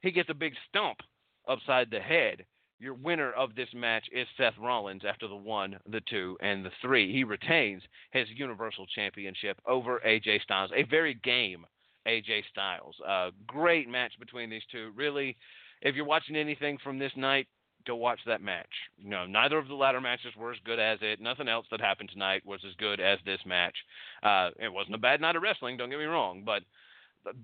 [0.04, 1.00] he gets a big stump
[1.48, 2.46] upside the head
[2.80, 6.72] your winner of this match is Seth Rollins after the one, the two, and the
[6.82, 7.12] three.
[7.12, 10.72] He retains his Universal Championship over AJ Styles.
[10.76, 11.66] A very game
[12.08, 12.96] AJ Styles.
[13.08, 14.92] Uh, great match between these two.
[14.96, 15.36] Really,
[15.82, 17.48] if you're watching anything from this night,
[17.86, 18.70] go watch that match.
[18.98, 21.20] You know, neither of the latter matches were as good as it.
[21.20, 23.76] Nothing else that happened tonight was as good as this match.
[24.24, 26.64] Uh, it wasn't a bad night of wrestling, don't get me wrong, but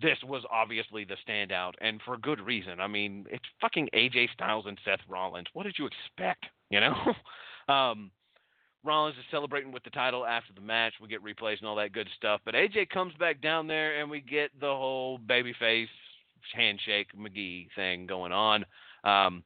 [0.01, 2.80] this was obviously the standout, and for good reason.
[2.80, 5.47] I mean, it's fucking AJ Styles and Seth Rollins.
[5.53, 6.45] What did you expect?
[6.69, 6.93] You know,
[7.74, 8.11] um,
[8.84, 10.93] Rollins is celebrating with the title after the match.
[11.01, 12.41] We get replays and all that good stuff.
[12.45, 15.88] But AJ comes back down there, and we get the whole babyface
[16.53, 18.65] handshake McGee thing going on.
[19.03, 19.43] Um,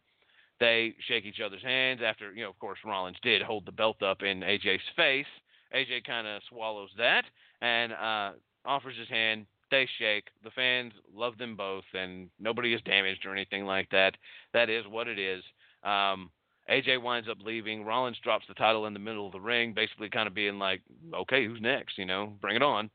[0.60, 4.02] they shake each other's hands after, you know, of course, Rollins did hold the belt
[4.02, 5.28] up in AJ's face.
[5.76, 7.26] AJ kind of swallows that
[7.62, 8.32] and uh,
[8.66, 10.26] offers his hand they shake.
[10.44, 14.16] The fans love them both, and nobody is damaged or anything like that.
[14.54, 15.44] That is what it is.
[15.84, 16.30] Um,
[16.70, 17.86] AJ winds up leaving.
[17.86, 20.82] Rollins drops the title in the middle of the ring, basically kind of being like,
[21.14, 21.98] okay, who's next?
[21.98, 22.90] You know, bring it on.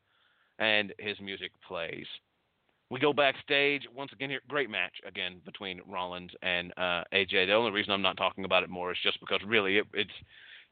[0.58, 2.06] And his music plays.
[2.90, 3.84] We go backstage.
[3.96, 7.46] Once again, here, great match again between Rollins and uh, AJ.
[7.46, 10.10] The only reason I'm not talking about it more is just because really it, it's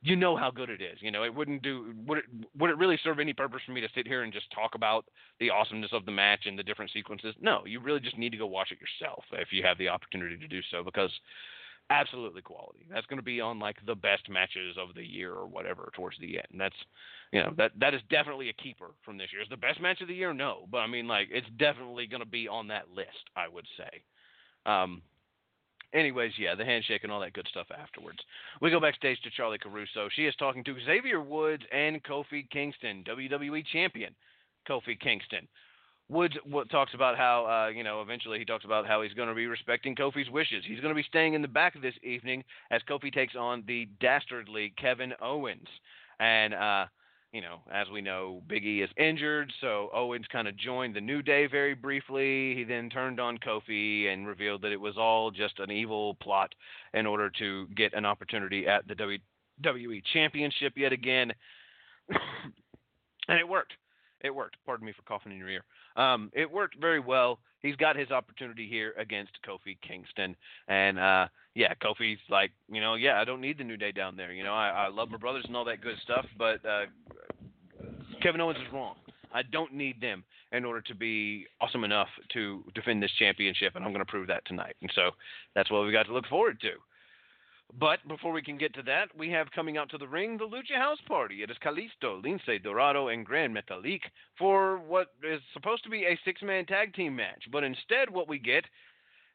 [0.02, 0.98] you know how good it is.
[1.00, 2.24] You know, it wouldn't do would it
[2.58, 5.04] would it really serve any purpose for me to sit here and just talk about
[5.38, 7.34] the awesomeness of the match and the different sequences?
[7.40, 10.38] No, you really just need to go watch it yourself if you have the opportunity
[10.38, 11.10] to do so because
[11.90, 12.86] absolutely quality.
[12.90, 16.18] That's going to be on like the best matches of the year or whatever towards
[16.18, 16.58] the end.
[16.58, 16.76] That's
[17.32, 19.42] you know, that that is definitely a keeper from this year.
[19.42, 20.32] Is the best match of the year?
[20.32, 23.66] No, but I mean like it's definitely going to be on that list, I would
[23.76, 24.02] say.
[24.70, 25.02] Um,
[25.94, 28.18] anyways, yeah, the handshake and all that good stuff afterwards.
[28.60, 30.08] We go backstage to Charlie Caruso.
[30.14, 34.14] She is talking to Xavier Woods and Kofi Kingston, WWE champion
[34.68, 35.48] Kofi Kingston.
[36.08, 36.34] Woods
[36.72, 39.46] talks about how, uh, you know, eventually he talks about how he's going to be
[39.46, 40.64] respecting Kofi's wishes.
[40.66, 43.62] He's going to be staying in the back of this evening as Kofi takes on
[43.68, 45.68] the dastardly Kevin Owens.
[46.18, 46.86] And, uh,
[47.32, 51.22] you know, as we know, Biggie is injured, so Owens kind of joined the New
[51.22, 52.54] Day very briefly.
[52.56, 56.52] He then turned on Kofi and revealed that it was all just an evil plot
[56.92, 61.32] in order to get an opportunity at the WWE Championship yet again.
[63.28, 63.74] and it worked.
[64.22, 64.56] It worked.
[64.66, 65.64] Pardon me for coughing in your ear.
[65.96, 67.38] Um, it worked very well.
[67.60, 70.34] He's got his opportunity here against Kofi Kingston,
[70.68, 74.16] and uh, yeah, Kofi's like, you know, yeah, I don't need the New Day down
[74.16, 74.32] there.
[74.32, 76.86] You know, I, I love my brothers and all that good stuff, but uh,
[78.22, 78.94] Kevin Owens is wrong.
[79.32, 83.84] I don't need them in order to be awesome enough to defend this championship, and
[83.84, 84.74] I'm going to prove that tonight.
[84.80, 85.10] And so
[85.54, 86.70] that's what we got to look forward to.
[87.78, 90.44] But before we can get to that, we have coming out to the ring the
[90.44, 91.42] Lucha House Party.
[91.42, 94.02] It is Kalisto, Lince Dorado, and Gran Metalik
[94.38, 97.44] for what is supposed to be a six man tag team match.
[97.52, 98.64] But instead, what we get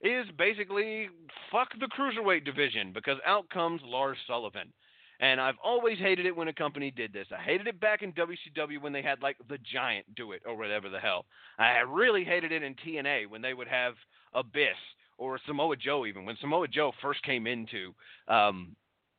[0.02, 1.10] is basically
[1.52, 4.74] fuck the cruiserweight division because out comes Lars Sullivan.
[5.22, 7.28] And I've always hated it when a company did this.
[7.32, 10.58] I hated it back in WCW when they had like the Giant do it or
[10.58, 11.26] whatever the hell.
[11.58, 13.94] I really hated it in TNA when they would have
[14.34, 14.76] Abyss
[15.18, 17.93] or Samoa Joe even when Samoa Joe first came into
[18.28, 18.76] um,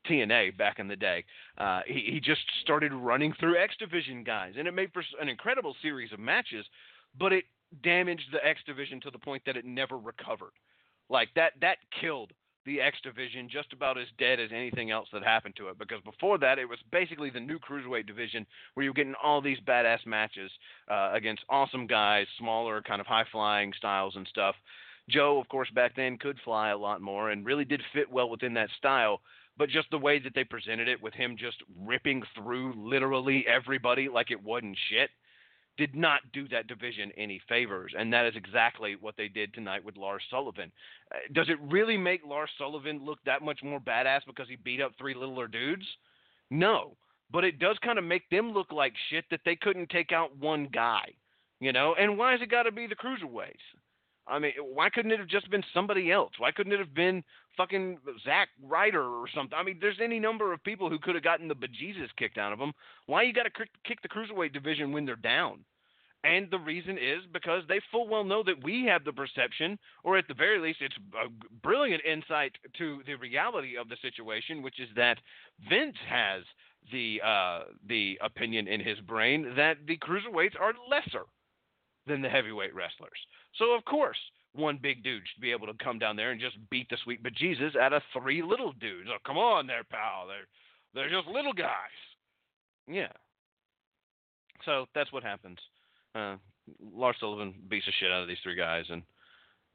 [0.09, 1.25] TNA back in the day.
[1.59, 5.29] Uh, he, he just started running through X Division guys, and it made for an
[5.29, 6.65] incredible series of matches,
[7.19, 7.45] but it
[7.83, 10.53] damaged the X Division to the point that it never recovered.
[11.09, 12.33] Like that, that killed
[12.65, 15.79] the X Division just about as dead as anything else that happened to it.
[15.79, 18.45] Because before that, it was basically the new cruiserweight division
[18.75, 20.51] where you were getting all these badass matches
[20.91, 24.57] uh, against awesome guys, smaller, kind of high flying styles and stuff.
[25.09, 28.29] Joe, of course, back then could fly a lot more and really did fit well
[28.29, 29.21] within that style.
[29.59, 34.09] But just the way that they presented it with him just ripping through literally everybody
[34.09, 35.11] like it wasn't shit
[35.77, 37.93] did not do that division any favors.
[37.97, 40.73] And that is exactly what they did tonight with Lars Sullivan.
[41.13, 44.81] Uh, does it really make Lars Sullivan look that much more badass because he beat
[44.81, 45.85] up three littler dudes?
[46.51, 46.97] No.
[47.31, 50.37] But it does kind of make them look like shit that they couldn't take out
[50.39, 51.13] one guy.
[51.61, 51.95] You know?
[51.99, 53.55] And why has it got to be the cruiserweights?
[54.29, 56.33] I mean, why couldn't it have just been somebody else?
[56.39, 57.23] Why couldn't it have been
[57.57, 59.57] fucking Zack Ryder or something?
[59.57, 62.53] I mean, there's any number of people who could have gotten the bejesus kicked out
[62.53, 62.73] of them.
[63.07, 65.65] Why you got to kick the cruiserweight division when they're down?
[66.25, 70.19] And the reason is because they full well know that we have the perception, or
[70.19, 71.29] at the very least, it's a
[71.63, 75.19] brilliant insight to the reality of the situation, which is that
[75.71, 76.43] Vince has
[76.91, 81.27] the uh, the opinion in his brain that the cruiserweights are lesser
[82.07, 83.19] than the heavyweight wrestlers.
[83.59, 84.19] So of course,
[84.55, 87.23] one big dude should be able to come down there and just beat the sweet
[87.23, 89.09] bejesus out of three little dudes.
[89.13, 90.27] Oh, come on there, pal.
[90.27, 90.47] They're
[90.95, 91.97] they're just little guys.
[92.89, 93.13] Yeah.
[94.65, 95.59] So that's what happens.
[96.15, 96.37] Uh,
[96.81, 99.03] Lars Sullivan beats the shit out of these three guys, and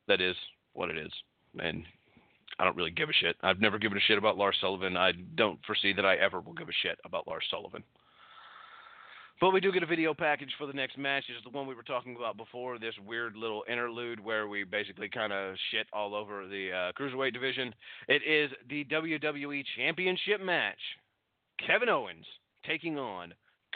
[0.07, 0.35] that is
[0.73, 1.11] what it is.
[1.59, 1.83] And
[2.59, 3.35] I don't really give a shit.
[3.41, 4.97] I've never given a shit about Lars Sullivan.
[4.97, 7.83] I don't foresee that I ever will give a shit about Lars Sullivan.
[9.41, 11.23] But we do get a video package for the next match.
[11.27, 12.77] It's the one we were talking about before.
[12.77, 17.33] This weird little interlude where we basically kind of shit all over the uh, cruiserweight
[17.33, 17.73] division.
[18.07, 20.77] It is the WWE Championship match.
[21.65, 22.27] Kevin Owens
[22.67, 23.33] taking on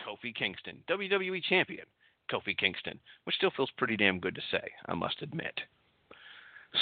[0.07, 1.85] Kofi Kingston, WWE Champion
[2.31, 5.59] Kofi Kingston, which still feels pretty damn good to say, I must admit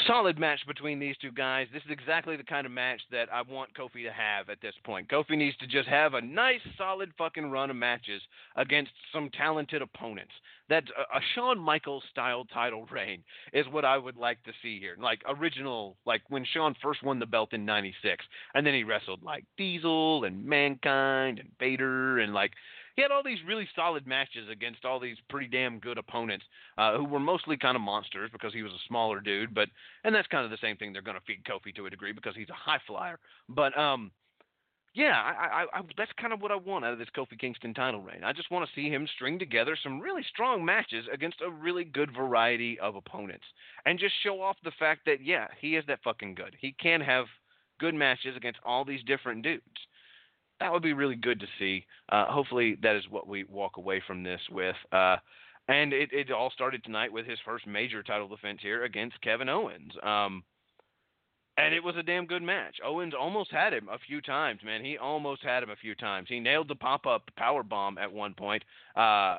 [0.07, 1.67] solid match between these two guys.
[1.73, 4.73] This is exactly the kind of match that I want Kofi to have at this
[4.83, 5.09] point.
[5.09, 8.21] Kofi needs to just have a nice, solid fucking run of matches
[8.55, 10.33] against some talented opponents.
[10.69, 13.23] That a, a Shawn Michaels style title reign
[13.53, 14.95] is what I would like to see here.
[14.99, 18.23] Like original, like when Shawn first won the belt in '96,
[18.53, 22.51] and then he wrestled like Diesel and Mankind and Vader and like
[22.95, 26.45] he had all these really solid matches against all these pretty damn good opponents
[26.77, 29.53] uh, who were mostly kind of monsters because he was a smaller dude.
[29.53, 29.69] But
[30.03, 32.11] and that's kind of the same thing they're going to feed Kofi to a degree
[32.11, 33.19] because he's a high flyer.
[33.49, 34.11] But um,
[34.93, 37.73] yeah, I, I, I, that's kind of what I want out of this Kofi Kingston
[37.73, 38.23] title reign.
[38.23, 41.83] I just want to see him string together some really strong matches against a really
[41.83, 43.45] good variety of opponents,
[43.85, 46.55] and just show off the fact that yeah, he is that fucking good.
[46.59, 47.25] He can have
[47.79, 49.63] good matches against all these different dudes
[50.63, 51.85] that would be really good to see.
[52.07, 54.77] Uh, hopefully, that is what we walk away from this with.
[54.93, 55.17] Uh,
[55.67, 59.49] and it, it all started tonight with his first major title defense here against Kevin
[59.49, 59.91] Owens.
[60.01, 60.41] Um,
[61.57, 62.77] and it was a damn good match.
[62.83, 64.85] Owens almost had him a few times, man.
[64.85, 66.29] He almost had him a few times.
[66.29, 68.63] He nailed the pop up power bomb at one point.
[68.95, 69.35] Uh,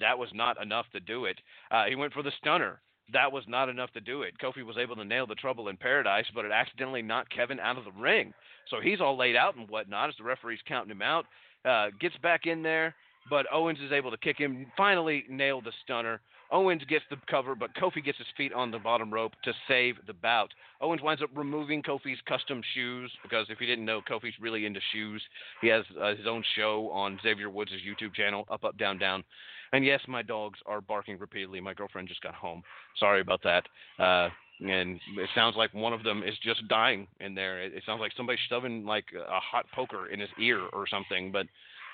[0.00, 1.38] that was not enough to do it.
[1.70, 2.80] Uh, he went for the stunner.
[3.12, 4.34] That was not enough to do it.
[4.42, 7.76] Kofi was able to nail the trouble in paradise, but it accidentally knocked Kevin out
[7.76, 8.32] of the ring.
[8.70, 11.26] So he's all laid out and whatnot as the referee's counting him out.
[11.64, 12.94] Uh, gets back in there,
[13.28, 14.66] but Owens is able to kick him.
[14.76, 16.20] Finally, nailed the stunner.
[16.50, 19.96] Owens gets the cover, but Kofi gets his feet on the bottom rope to save
[20.06, 20.52] the bout.
[20.80, 24.80] Owens winds up removing Kofi's custom shoes because if you didn't know, Kofi's really into
[24.92, 25.22] shoes.
[25.60, 29.24] He has uh, his own show on Xavier Woods' YouTube channel, Up Up Down Down.
[29.74, 31.60] And yes, my dogs are barking repeatedly.
[31.60, 32.62] My girlfriend just got home.
[33.00, 33.64] Sorry about that.
[33.98, 34.28] Uh,
[34.60, 37.60] and it sounds like one of them is just dying in there.
[37.60, 41.32] It, it sounds like somebody shoving like a hot poker in his ear or something.
[41.32, 41.46] But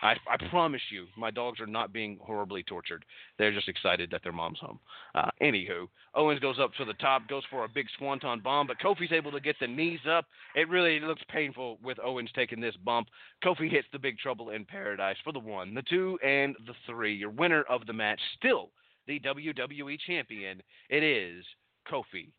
[0.03, 3.05] I, I promise you, my dogs are not being horribly tortured.
[3.39, 4.81] They're just excited that their mom's home.
[5.15, 8.79] Uh, anywho, Owens goes up to the top, goes for a big swanton bomb, but
[8.81, 10.27] Kofi's able to get the knees up.
[10.55, 13.09] It really looks painful with Owens taking this bump.
[13.45, 17.15] Kofi hits the big trouble in paradise for the one, the two, and the three.
[17.15, 18.71] Your winner of the match, still
[19.07, 20.63] the WWE champion.
[20.89, 21.45] It is
[21.91, 22.31] Kofi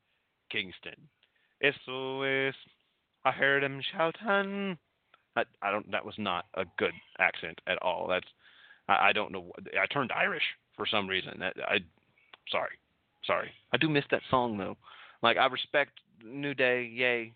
[0.51, 0.95] Kingston.
[1.61, 2.55] SOS.
[3.23, 4.77] I heard him shouting.
[5.35, 5.89] I, I don't.
[5.91, 8.07] That was not a good accent at all.
[8.07, 8.27] That's.
[8.87, 9.51] I, I don't know.
[9.81, 10.43] I turned Irish
[10.75, 11.33] for some reason.
[11.39, 11.77] That I.
[12.51, 12.71] Sorry,
[13.25, 13.51] sorry.
[13.73, 14.77] I do miss that song though.
[15.23, 15.91] Like I respect
[16.25, 17.33] New Day, yay,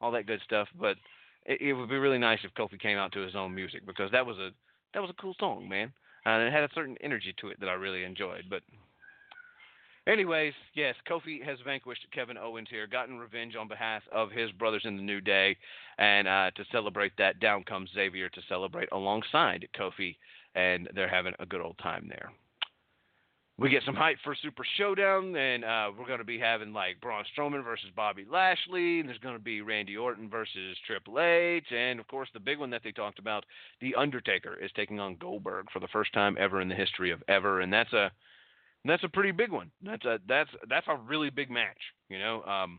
[0.00, 0.68] all that good stuff.
[0.78, 0.96] But
[1.44, 4.10] it, it would be really nice if Kofi came out to his own music because
[4.12, 4.50] that was a
[4.94, 5.92] that was a cool song, man.
[6.24, 8.44] And it had a certain energy to it that I really enjoyed.
[8.50, 8.62] But
[10.06, 14.82] Anyways, yes, Kofi has vanquished Kevin Owens here, gotten revenge on behalf of his brothers
[14.84, 15.56] in the New Day,
[15.98, 20.16] and uh, to celebrate that, down comes Xavier to celebrate alongside Kofi,
[20.54, 22.30] and they're having a good old time there.
[23.58, 27.00] We get some hype for Super Showdown, and uh, we're going to be having like
[27.00, 31.64] Braun Strowman versus Bobby Lashley, and there's going to be Randy Orton versus Triple H,
[31.72, 33.44] and of course the big one that they talked about,
[33.80, 37.24] The Undertaker is taking on Goldberg for the first time ever in the history of
[37.28, 38.12] ever, and that's a
[38.86, 39.72] and that's a pretty big one.
[39.82, 42.44] That's a that's that's a really big match, you know.
[42.44, 42.78] Um,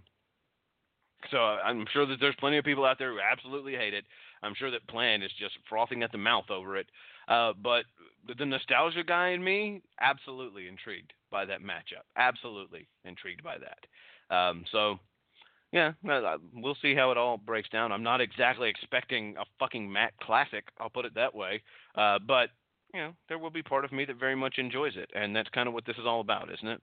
[1.29, 4.05] so I'm sure that there's plenty of people out there who absolutely hate it.
[4.41, 6.87] I'm sure that Plan is just frothing at the mouth over it.
[7.27, 7.83] Uh, but
[8.37, 12.05] the nostalgia guy in me, absolutely intrigued by that matchup.
[12.15, 14.33] Absolutely intrigued by that.
[14.33, 14.99] Um, so,
[15.73, 15.91] yeah,
[16.53, 17.91] we'll see how it all breaks down.
[17.91, 20.69] I'm not exactly expecting a fucking Matt classic.
[20.79, 21.61] I'll put it that way.
[21.95, 22.51] Uh, but
[22.93, 25.49] you know, there will be part of me that very much enjoys it, and that's
[25.49, 26.81] kind of what this is all about, isn't it?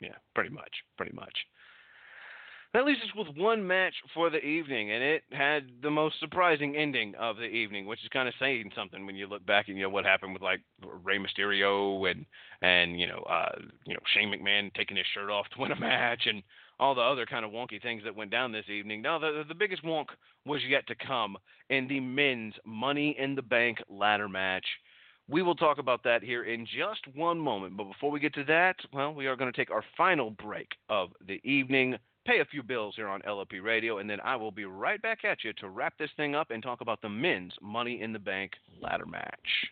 [0.00, 1.32] Yeah, pretty much, pretty much.
[2.76, 6.76] That leaves us with one match for the evening, and it had the most surprising
[6.76, 9.78] ending of the evening, which is kind of saying something when you look back and
[9.78, 10.60] you know what happened with like
[11.02, 12.26] Rey Mysterio and
[12.60, 15.80] and you know uh, you know Shane McMahon taking his shirt off to win a
[15.80, 16.42] match and
[16.78, 19.00] all the other kind of wonky things that went down this evening.
[19.00, 20.06] Now the the biggest wonk
[20.44, 21.38] was yet to come
[21.70, 24.66] in the men's Money in the Bank ladder match.
[25.28, 27.76] We will talk about that here in just one moment.
[27.76, 30.68] But before we get to that, well, we are going to take our final break
[30.88, 34.52] of the evening, pay a few bills here on LOP Radio, and then I will
[34.52, 37.52] be right back at you to wrap this thing up and talk about the men's
[37.60, 39.66] Money in the Bank ladder match.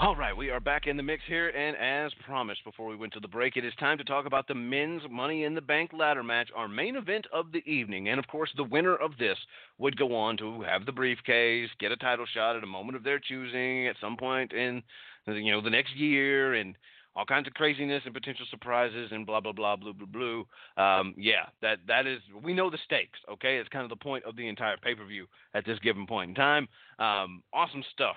[0.00, 3.12] All right, we are back in the mix here, and as promised before we went
[3.12, 5.90] to the break, it is time to talk about the men's Money in the Bank
[5.92, 8.08] ladder match, our main event of the evening.
[8.08, 9.36] And of course, the winner of this
[9.76, 13.04] would go on to have the briefcase, get a title shot at a moment of
[13.04, 14.82] their choosing at some point in,
[15.26, 16.76] you know, the next year, and
[17.14, 20.46] all kinds of craziness and potential surprises and blah blah blah blue blue blue.
[20.82, 23.18] Um, yeah, that that is we know the stakes.
[23.30, 26.06] Okay, it's kind of the point of the entire pay per view at this given
[26.06, 26.68] point in time.
[26.98, 28.16] Um, awesome stuff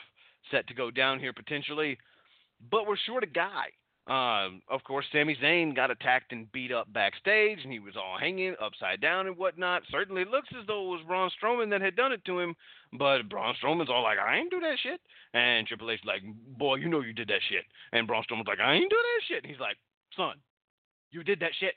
[0.52, 1.98] set to go down here potentially,
[2.72, 3.68] but we're short a guy.
[4.06, 8.18] Um, of course, Sami Zayn got attacked and beat up backstage, and he was all
[8.20, 9.84] hanging upside down and whatnot.
[9.90, 12.54] Certainly looks as though it was Braun Strowman that had done it to him,
[13.00, 15.00] but Braun Strowman's all like, "I ain't do that shit,"
[15.34, 16.22] and Triple H like,
[16.58, 19.22] "Boy, you know you did that shit," and Braun Strowman's like, "I ain't do that
[19.26, 19.78] shit," and he's like,
[20.18, 20.36] "Son,
[21.12, 21.76] you did that shit.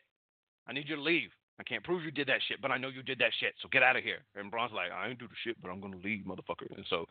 [0.67, 2.89] I need you to leave." I can't prove you did that shit, but I know
[2.89, 3.55] you did that shit.
[3.63, 4.19] So get out of here.
[4.35, 6.69] And Braun's like, I ain't do the shit, but I'm gonna leave, motherfucker.
[6.77, 7.07] And so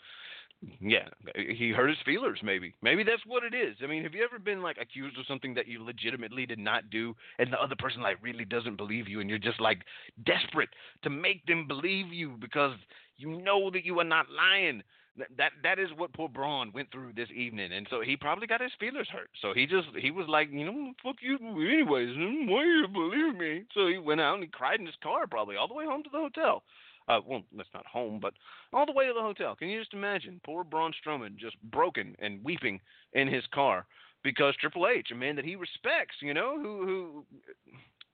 [0.79, 2.39] yeah, he hurt his feelers.
[2.43, 3.75] Maybe, maybe that's what it is.
[3.83, 6.89] I mean, have you ever been like accused of something that you legitimately did not
[6.89, 9.79] do, and the other person like really doesn't believe you, and you're just like
[10.25, 10.69] desperate
[11.03, 12.73] to make them believe you because
[13.17, 14.83] you know that you are not lying.
[15.17, 18.47] That that, that is what poor Braun went through this evening, and so he probably
[18.47, 19.29] got his feelers hurt.
[19.41, 22.15] So he just he was like, you know, fuck you, anyways.
[22.15, 23.63] Hmm, why you believe me?
[23.73, 26.03] So he went out and he cried in his car, probably all the way home
[26.03, 26.63] to the hotel.
[27.07, 28.33] Uh, well, that's not home, but
[28.73, 29.55] all the way to the hotel.
[29.55, 32.79] Can you just imagine poor Braun Strowman just broken and weeping
[33.13, 33.85] in his car
[34.23, 37.25] because Triple H, a man that he respects, you know, who who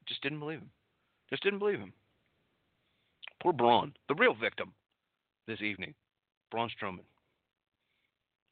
[0.08, 0.70] just didn't believe him,
[1.30, 1.94] just didn't believe him.
[3.42, 4.74] Poor Braun, the real victim
[5.48, 5.94] this evening,
[6.52, 7.06] Braun Strowman.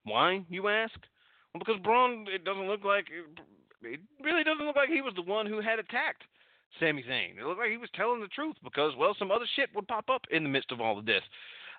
[0.05, 0.95] Why, you ask?
[1.53, 3.07] Well, because Braun, it doesn't look like
[3.81, 6.23] it really doesn't look like he was the one who had attacked
[6.79, 7.37] Sami Zayn.
[7.37, 10.09] It looked like he was telling the truth because, well, some other shit would pop
[10.09, 11.23] up in the midst of all of this.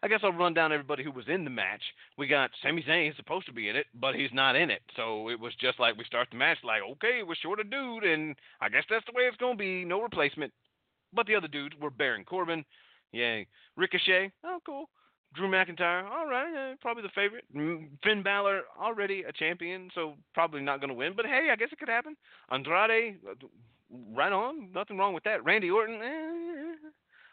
[0.03, 1.83] I guess I'll run down everybody who was in the match.
[2.17, 4.81] We got Sami Zayn supposed to be in it, but he's not in it.
[4.97, 8.05] So it was just like we start the match like, okay, we're short a dude,
[8.05, 9.85] and I guess that's the way it's gonna be.
[9.85, 10.53] No replacement.
[11.13, 12.65] But the other dudes were Baron Corbin,
[13.13, 14.89] yay, Ricochet, oh cool,
[15.35, 17.45] Drew McIntyre, all right, probably the favorite.
[18.03, 21.13] Finn Balor, already a champion, so probably not going to win.
[21.15, 22.17] But hey, I guess it could happen.
[22.51, 23.35] Andrade, uh,
[24.15, 25.45] right on, nothing wrong with that.
[25.45, 26.89] Randy Orton, eh,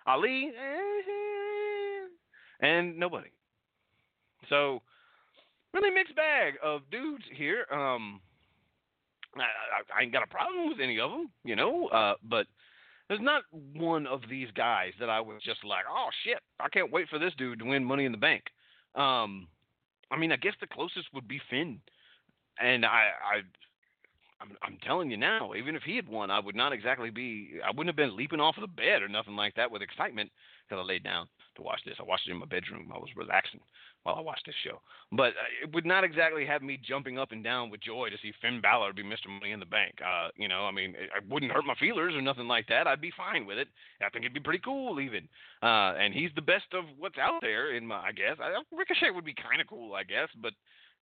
[0.06, 2.08] Ali, eh,
[2.66, 3.30] and nobody.
[4.50, 4.82] So
[5.74, 7.66] really mixed bag of dudes here.
[7.72, 8.22] Um,
[9.36, 12.48] I, I, I ain't got a problem with any of them, you know, uh, but
[13.08, 13.44] there's not
[13.74, 17.20] one of these guys that I was just like, oh shit, I can't wait for
[17.20, 18.44] this dude to win Money in the Bank.
[18.96, 19.48] Um,
[20.12, 21.80] I mean, I guess the closest would be Finn,
[22.60, 23.42] and I, I,
[24.40, 27.60] I'm, I'm telling you now, even if he had won, I would not exactly be,
[27.66, 30.30] I wouldn't have been leaping off of the bed or nothing like that with excitement
[30.68, 31.96] because I laid down to watch this.
[32.00, 32.92] I watched it in my bedroom.
[32.94, 33.62] I was relaxing
[34.04, 34.80] while I watched this show.
[35.12, 38.18] But uh, it would not exactly have me jumping up and down with joy to
[38.22, 39.28] see Finn Balor be Mr.
[39.28, 39.96] Money in the Bank.
[40.02, 42.88] Uh, you know, I mean, it, it wouldn't hurt my feelers or nothing like that.
[42.88, 43.68] I'd be fine with it.
[44.02, 45.28] I think it'd be pretty cool even.
[45.64, 48.38] Uh, and he's the best of what's out there in my, I guess.
[48.40, 50.54] I, Ricochet would be kind of cool, I guess, but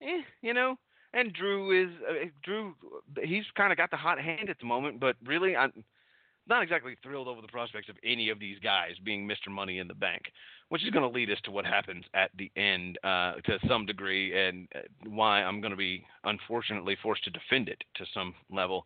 [0.01, 0.75] eh, you know.
[1.15, 2.75] And Drew is uh, Drew.
[3.23, 5.71] He's kind of got the hot hand at the moment, but really, I'm
[6.45, 9.49] not exactly thrilled over the prospects of any of these guys being Mr.
[9.49, 10.23] Money in the Bank,
[10.67, 13.85] which is going to lead us to what happens at the end uh, to some
[13.85, 18.35] degree, and uh, why I'm going to be unfortunately forced to defend it to some
[18.51, 18.85] level.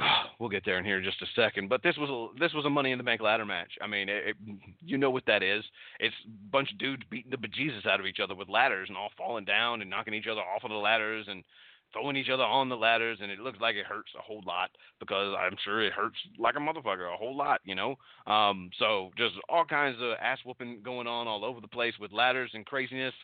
[0.40, 2.64] We'll get there in here in just a second, but this was a, this was
[2.64, 3.72] a Money in the Bank ladder match.
[3.82, 4.36] I mean, it, it,
[4.80, 5.62] you know what that is?
[5.98, 8.96] It's a bunch of dudes beating the bejesus out of each other with ladders and
[8.96, 11.44] all falling down and knocking each other off of the ladders and
[11.92, 14.70] throwing each other on the ladders, and it looks like it hurts a whole lot
[14.98, 17.96] because I'm sure it hurts like a motherfucker a whole lot, you know.
[18.26, 22.12] Um, so just all kinds of ass whooping going on all over the place with
[22.12, 23.14] ladders and craziness,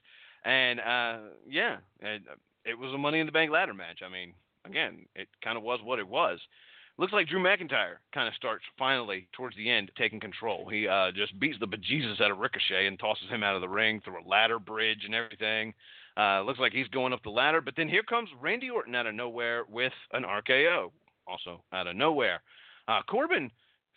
[0.45, 1.19] and uh,
[1.49, 2.23] yeah, it,
[2.65, 4.01] it was a Money in the Bank ladder match.
[4.05, 4.33] I mean,
[4.65, 6.39] again, it kind of was what it was.
[6.99, 10.69] Looks like Drew McIntyre kind of starts finally towards the end taking control.
[10.71, 13.69] He uh, just beats the bejesus out of Ricochet and tosses him out of the
[13.69, 15.75] ring through a ladder bridge and everything.
[16.17, 19.07] Uh, looks like he's going up the ladder, but then here comes Randy Orton out
[19.07, 20.91] of nowhere with an RKO,
[21.27, 22.41] also out of nowhere.
[22.89, 23.51] Uh, Corbin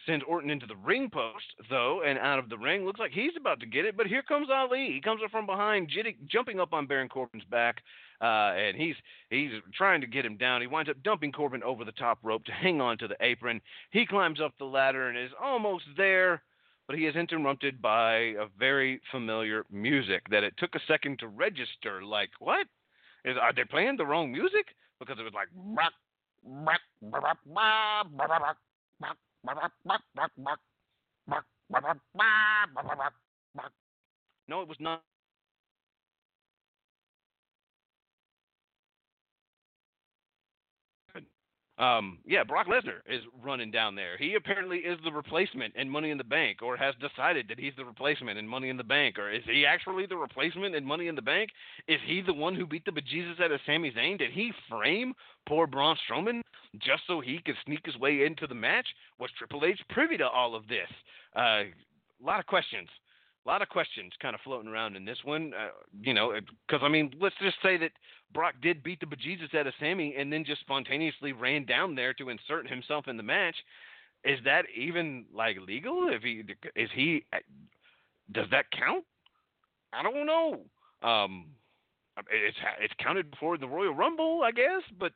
[0.06, 2.86] sends Orton into the ring post, though, and out of the ring.
[2.86, 4.92] Looks like he's about to get it, but here comes Ali.
[4.92, 7.82] He comes up from behind, jitty, jumping up on Baron Corbin's back,
[8.22, 8.96] uh, and he's
[9.30, 10.62] he's trying to get him down.
[10.62, 13.62] He winds up dumping Corbin over the top rope to hang on to the apron.
[13.92, 16.42] He climbs up the ladder and is almost there,
[16.88, 21.28] but he is interrupted by a very familiar music that it took a second to
[21.28, 22.04] register.
[22.04, 22.68] Like, what?
[23.26, 24.68] Is are they playing the wrong music?
[25.00, 25.50] Because it was like
[34.48, 35.04] no, it was not.
[41.80, 44.18] Um, yeah, Brock Lesnar is running down there.
[44.18, 47.72] He apparently is the replacement in Money in the Bank, or has decided that he's
[47.78, 51.08] the replacement in Money in the Bank, or is he actually the replacement in Money
[51.08, 51.52] in the Bank?
[51.88, 54.18] Is he the one who beat the bejesus out of Sami Zayn?
[54.18, 55.14] Did he frame
[55.48, 56.42] poor Braun Strowman
[56.80, 58.88] just so he could sneak his way into the match?
[59.18, 60.90] Was Triple H privy to all of this?
[61.34, 62.90] Uh, a lot of questions
[63.46, 65.54] a lot of questions kind of floating around in this one.
[65.54, 65.70] Uh,
[66.02, 66.34] you know,
[66.68, 67.92] because I mean, let's just say that
[68.34, 72.14] Brock did beat the bejesus out of Sami and then just spontaneously ran down there
[72.16, 73.56] to insert himself in the match.
[74.24, 76.10] Is that even like legal?
[76.10, 76.44] If he
[76.76, 77.26] is he,
[78.32, 79.06] does that count?
[79.94, 80.60] I don't know.
[81.02, 81.46] Um,
[82.30, 85.14] it's it's counted before the Royal Rumble, I guess, but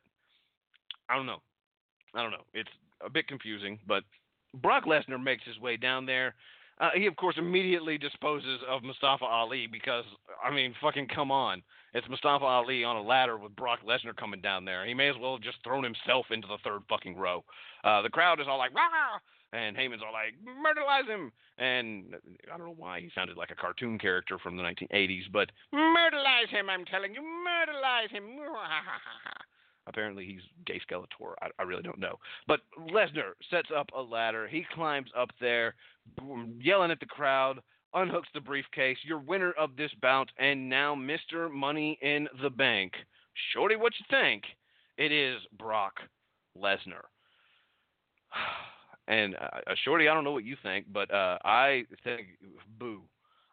[1.08, 1.42] I don't know.
[2.14, 2.44] I don't know.
[2.54, 2.70] It's
[3.04, 4.04] a bit confusing, but
[4.54, 6.34] Brock Lesnar makes his way down there.
[6.80, 10.04] Uh, he, of course, immediately disposes of Mustafa Ali because,
[10.44, 11.62] I mean, fucking come on.
[11.94, 14.84] It's Mustafa Ali on a ladder with Brock Lesnar coming down there.
[14.84, 17.44] He may as well have just thrown himself into the third fucking row.
[17.84, 19.20] Uh, the crowd is all like, rah!
[19.52, 21.30] And Heyman's all like, murderize him!
[21.58, 22.16] And
[22.52, 26.48] I don't know why he sounded like a cartoon character from the 1980s, but murderize
[26.50, 28.24] him, I'm telling you, murderize him!
[29.86, 31.34] Apparently, he's gay Skeletor.
[31.42, 32.18] I, I really don't know.
[32.46, 32.60] But
[32.90, 34.48] Lesnar sets up a ladder.
[34.48, 35.74] He climbs up there,
[36.58, 37.60] yelling at the crowd,
[37.94, 38.96] unhooks the briefcase.
[39.04, 41.50] You're winner of this bout, and now Mr.
[41.50, 42.92] Money in the Bank.
[43.52, 44.44] Shorty, what you think?
[44.96, 45.94] It is Brock
[46.58, 47.04] Lesnar.
[49.06, 52.28] And uh, uh, Shorty, I don't know what you think, but uh, I think
[52.78, 53.02] boo.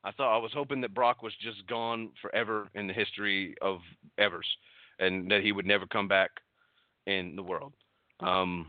[0.01, 3.80] I thought I was hoping that Brock was just gone forever in the history of
[4.18, 4.47] Evers
[5.02, 6.32] and that he would never come back
[7.07, 7.73] in the world.
[8.19, 8.68] Um,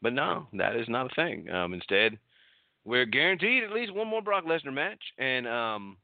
[0.00, 1.50] but no, that is not a thing.
[1.50, 2.18] Um, instead,
[2.84, 5.96] we're guaranteed at least one more Brock Lesnar match, and um,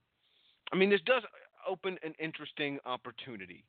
[0.73, 1.23] I mean this does
[1.69, 3.65] open an interesting opportunity.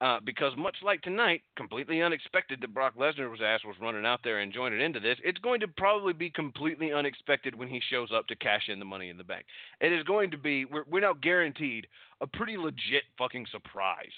[0.00, 4.40] Uh, because much like tonight, completely unexpected that Brock Lesnar's ass was running out there
[4.40, 5.16] and joining into this.
[5.22, 8.84] It's going to probably be completely unexpected when he shows up to cash in the
[8.84, 9.44] Money in the Bank.
[9.80, 11.86] It is going to be we're, we're now guaranteed
[12.20, 14.10] a pretty legit fucking surprise.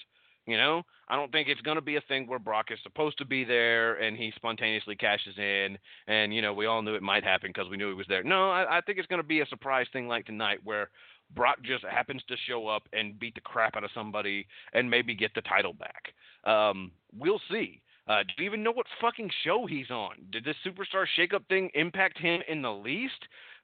[0.47, 3.17] You know, I don't think it's going to be a thing where Brock is supposed
[3.19, 7.03] to be there and he spontaneously cashes in, and you know we all knew it
[7.03, 8.23] might happen because we knew he was there.
[8.23, 10.91] No, I, I think it's going to be a surprise thing like tonight where
[11.35, 15.15] Brock just happens to show up and beat the crap out of somebody and maybe
[15.15, 16.13] get the title back.
[16.45, 17.81] Um, we'll see.
[18.07, 20.17] Uh, do you even know what fucking show he's on?
[20.31, 23.15] Did this superstar shakeup thing impact him in the least?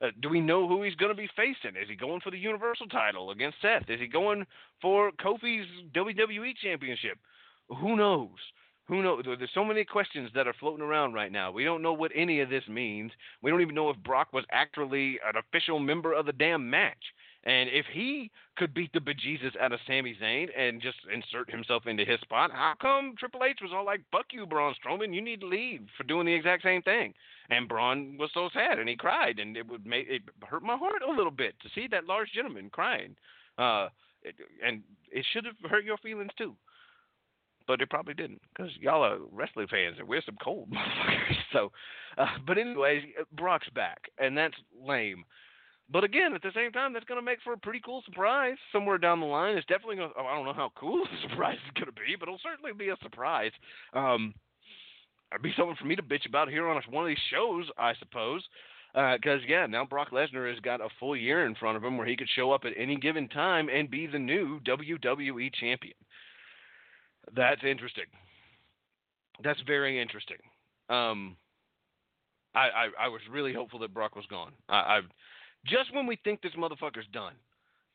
[0.02, 1.77] Uh, do we know who he's going to be facing?
[1.81, 3.89] Is he going for the Universal title against Seth?
[3.89, 4.47] Is he going
[4.81, 7.18] for Kofi's WWE Championship?
[7.68, 8.31] Who knows?
[8.89, 9.22] Who knows?
[9.24, 11.52] There's so many questions that are floating around right now.
[11.52, 13.12] We don't know what any of this means.
[13.40, 16.98] We don't even know if Brock was actually an official member of the damn match.
[17.44, 21.86] And if he could beat the bejesus out of Sami Zayn and just insert himself
[21.86, 25.22] into his spot, how come Triple H was all like, "Fuck you, Braun Strowman, you
[25.22, 27.14] need to leave for doing the exact same thing"?
[27.48, 30.76] And Braun was so sad and he cried, and it would make it hurt my
[30.76, 33.16] heart a little bit to see that large gentleman crying.
[33.56, 33.88] Uh,
[34.22, 36.54] it, and it should have hurt your feelings too,
[37.66, 41.36] but it probably didn't because y'all are wrestling fans and we're some cold motherfuckers.
[41.54, 41.72] So,
[42.18, 43.02] uh, but anyways,
[43.32, 45.24] Brock's back, and that's lame.
[45.92, 48.56] But again, at the same time, that's going to make for a pretty cool surprise
[48.72, 49.56] somewhere down the line.
[49.56, 50.12] It's definitely going.
[50.14, 52.72] to I don't know how cool the surprise is going to be, but it'll certainly
[52.72, 53.50] be a surprise.
[53.92, 54.34] Um,
[55.32, 57.94] it'd be something for me to bitch about here on one of these shows, I
[57.98, 58.42] suppose.
[58.92, 61.96] Because uh, yeah, now Brock Lesnar has got a full year in front of him
[61.96, 65.94] where he could show up at any given time and be the new WWE champion.
[67.34, 68.06] That's interesting.
[69.44, 70.38] That's very interesting.
[70.88, 71.36] Um,
[72.54, 74.52] I, I, I was really hopeful that Brock was gone.
[74.68, 75.00] I, I
[75.66, 77.35] just when we think this motherfucker's done,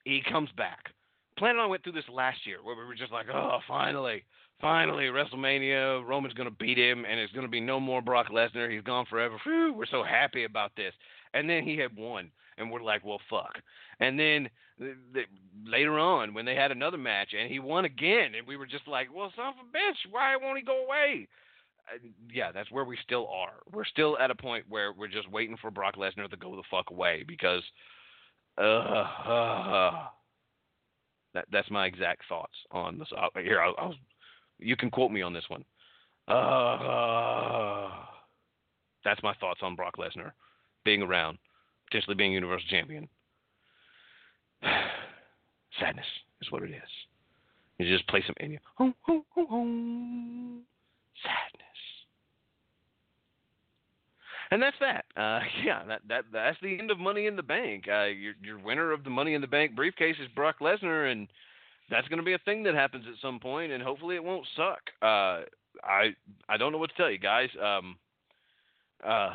[0.03, 0.91] he comes back.
[1.37, 4.23] Planet and I went through this last year where we were just like, oh, finally,
[4.61, 8.27] finally, WrestleMania, Roman's going to beat him, and it's going to be no more Brock
[8.31, 8.71] Lesnar.
[8.71, 9.37] He's gone forever.
[9.43, 10.93] Whew, we're so happy about this.
[11.33, 13.57] And then he had won, and we're like, well, fuck.
[13.99, 15.21] And then the, the,
[15.65, 18.87] later on, when they had another match, and he won again, and we were just
[18.87, 21.27] like, well, son of a bitch, why won't he go away?
[22.33, 23.61] Yeah, that's where we still are.
[23.71, 26.63] We're still at a point where we're just waiting for Brock Lesnar to go the
[26.69, 27.63] fuck away because
[28.57, 29.91] uh, uh
[31.33, 33.07] that that's my exact thoughts on this.
[33.15, 33.95] Uh, here, I'll, I'll,
[34.59, 35.65] you can quote me on this one.
[36.27, 37.89] Uh,
[39.03, 40.31] that's my thoughts on Brock Lesnar
[40.83, 41.37] being around,
[41.87, 43.07] potentially being Universal Champion.
[45.79, 46.05] Sadness
[46.41, 46.81] is what it is.
[47.77, 48.59] You just play some in you.
[51.21, 51.64] Sadness
[54.51, 55.05] and that's that.
[55.15, 57.85] Uh, yeah, that that that's the end of Money in the Bank.
[57.87, 61.27] Uh, your your winner of the Money in the Bank briefcase is Brock Lesnar, and
[61.89, 64.45] that's going to be a thing that happens at some point, and hopefully it won't
[64.55, 64.81] suck.
[65.01, 65.41] Uh,
[65.83, 66.15] I
[66.49, 67.49] I don't know what to tell you guys.
[67.61, 67.97] Um,
[69.05, 69.31] uh,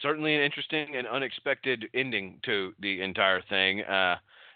[0.00, 3.82] certainly an interesting and unexpected ending to the entire thing.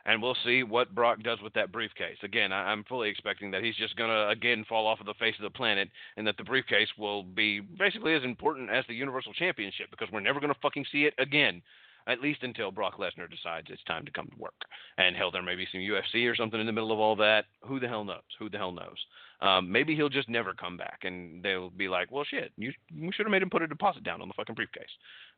[0.06, 2.16] And we'll see what Brock does with that briefcase.
[2.22, 5.14] Again, I, am fully expecting that he's just going to again fall off of the
[5.14, 8.94] face of the planet, and that the briefcase will be basically as important as the
[8.94, 11.60] Universal Championship because we're never going to fucking see it again.
[12.08, 14.54] At least until Brock Lesnar decides it's time to come to work.
[14.96, 17.46] And hell, there may be some UFC or something in the middle of all that.
[17.66, 18.22] Who the hell knows?
[18.38, 18.96] Who the hell knows?
[19.40, 23.10] Um, maybe he'll just never come back, and they'll be like, "Well, shit, you we
[23.10, 24.88] should have made him put a deposit down on the fucking briefcase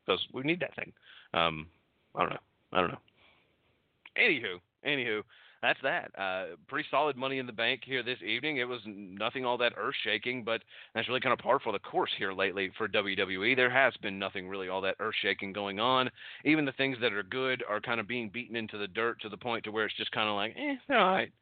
[0.05, 0.93] because we need that thing."
[1.33, 1.69] Um,
[2.15, 2.39] I don't know.
[2.73, 2.99] I don't know.
[4.19, 5.23] Anywho, anywho,
[5.63, 6.11] that's that.
[6.19, 8.59] Uh, pretty solid money in the bank here this evening.
[8.59, 10.63] It was nothing all that earth shaking, but
[10.95, 13.57] that's really kind of par for the course here lately for WWE.
[13.57, 16.11] There has been nothing really all that earth shaking going on.
[16.45, 19.29] Even the things that are good are kind of being beaten into the dirt to
[19.29, 21.33] the point to where it's just kind of like, eh, they're all right.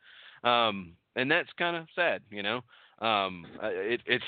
[0.44, 2.62] Um, and that's kind of sad, you know.
[3.00, 4.24] Um, uh, it, it's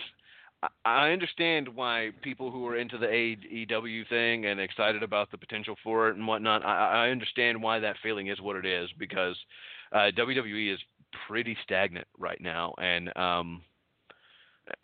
[0.85, 5.77] I understand why people who are into the AEW thing and excited about the potential
[5.85, 6.65] for it and whatnot.
[6.65, 9.37] I, I understand why that feeling is what it is because
[9.93, 10.81] uh, WWE is
[11.29, 13.63] pretty stagnant right now, and um,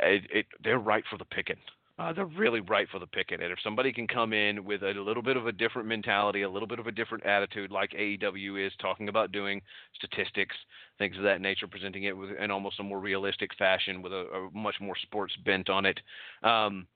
[0.00, 1.56] it, it, they're right for the picking.
[1.96, 3.40] Uh, they're really right for the picking.
[3.40, 6.50] And if somebody can come in with a little bit of a different mentality, a
[6.50, 9.62] little bit of a different attitude, like AEW is talking about doing,
[9.94, 10.56] statistics,
[10.98, 14.26] things of that nature, presenting it with, in almost a more realistic fashion with a,
[14.32, 16.00] a much more sports bent on it,
[16.42, 16.88] um,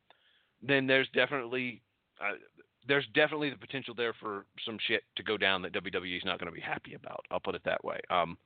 [0.61, 1.81] then there's definitely
[2.21, 2.35] uh,
[2.89, 6.41] there's definitely the potential there for some shit to go down that WWE is not
[6.41, 7.25] going to be happy about.
[7.31, 8.01] I'll put it that way.
[8.11, 8.37] Um,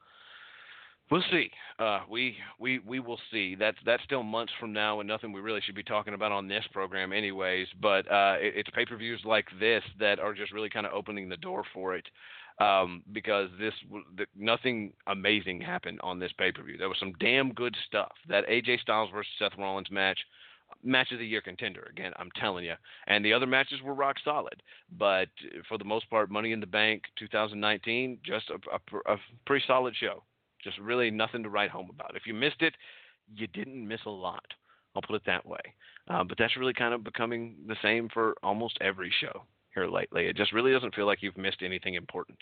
[1.13, 1.51] We'll see.
[1.79, 3.55] Uh, we we we will see.
[3.55, 6.49] That's that's still months from now, and nothing we really should be talking about on
[6.49, 7.67] this program, anyways.
[7.83, 10.95] But uh, it, it's pay per views like this that are just really kind of
[10.95, 12.07] opening the door for it,
[12.61, 13.75] um, because this
[14.17, 16.79] the, nothing amazing happened on this pay per view.
[16.79, 18.13] There was some damn good stuff.
[18.31, 20.19] That AJ Styles versus Seth Rollins match,
[20.83, 21.89] match of the year contender.
[21.91, 22.77] Again, I'm telling you.
[23.07, 24.63] And the other matches were rock solid.
[24.99, 25.29] But
[25.69, 29.95] for the most part, Money in the Bank 2019, just a, a, a pretty solid
[29.95, 30.23] show.
[30.63, 32.17] Just really nothing to write home about.
[32.17, 32.75] If you missed it,
[33.35, 34.45] you didn't miss a lot.
[34.95, 35.61] I'll put it that way.
[36.09, 39.45] Uh, but that's really kind of becoming the same for almost every show
[39.75, 40.27] here lately.
[40.27, 42.39] It just really doesn't feel like you've missed anything important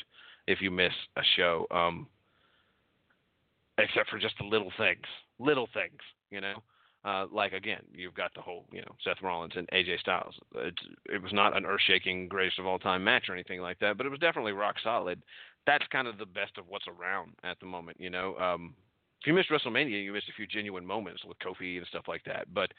[0.47, 2.09] if you miss a show, um,
[3.79, 5.05] except for just the little things,
[5.39, 6.63] little things, you know.
[7.03, 10.35] Uh, like again, you've got the whole, you know, Seth Rollins and AJ Styles.
[10.55, 13.97] It's, it was not an earth-shaking greatest of all time match or anything like that,
[13.97, 15.23] but it was definitely rock solid
[15.67, 17.99] that's kind of the best of what's around at the moment.
[18.01, 18.75] You know, um,
[19.21, 22.25] if you missed WrestleMania, you missed a few genuine moments with Kofi and stuff like
[22.25, 22.53] that.
[22.53, 22.73] But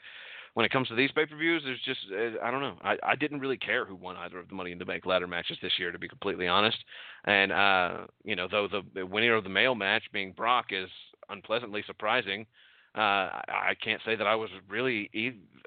[0.54, 2.76] when it comes to these pay per views, there's just uh, I don't know.
[2.82, 5.26] I, I didn't really care who won either of the Money in the Bank ladder
[5.26, 6.78] matches this year, to be completely honest.
[7.24, 10.90] And uh, you know, though the, the winner of the male match being Brock is
[11.28, 12.46] unpleasantly surprising.
[12.94, 15.10] Uh, I can't say that I was really.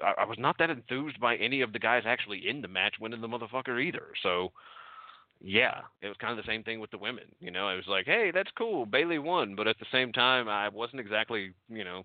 [0.04, 3.20] I was not that enthused by any of the guys actually in the match winning
[3.20, 4.08] the motherfucker either.
[4.22, 4.52] So,
[5.40, 7.24] yeah, it was kind of the same thing with the women.
[7.40, 10.48] You know, I was like, hey, that's cool, Bayley won, but at the same time,
[10.48, 12.04] I wasn't exactly, you know,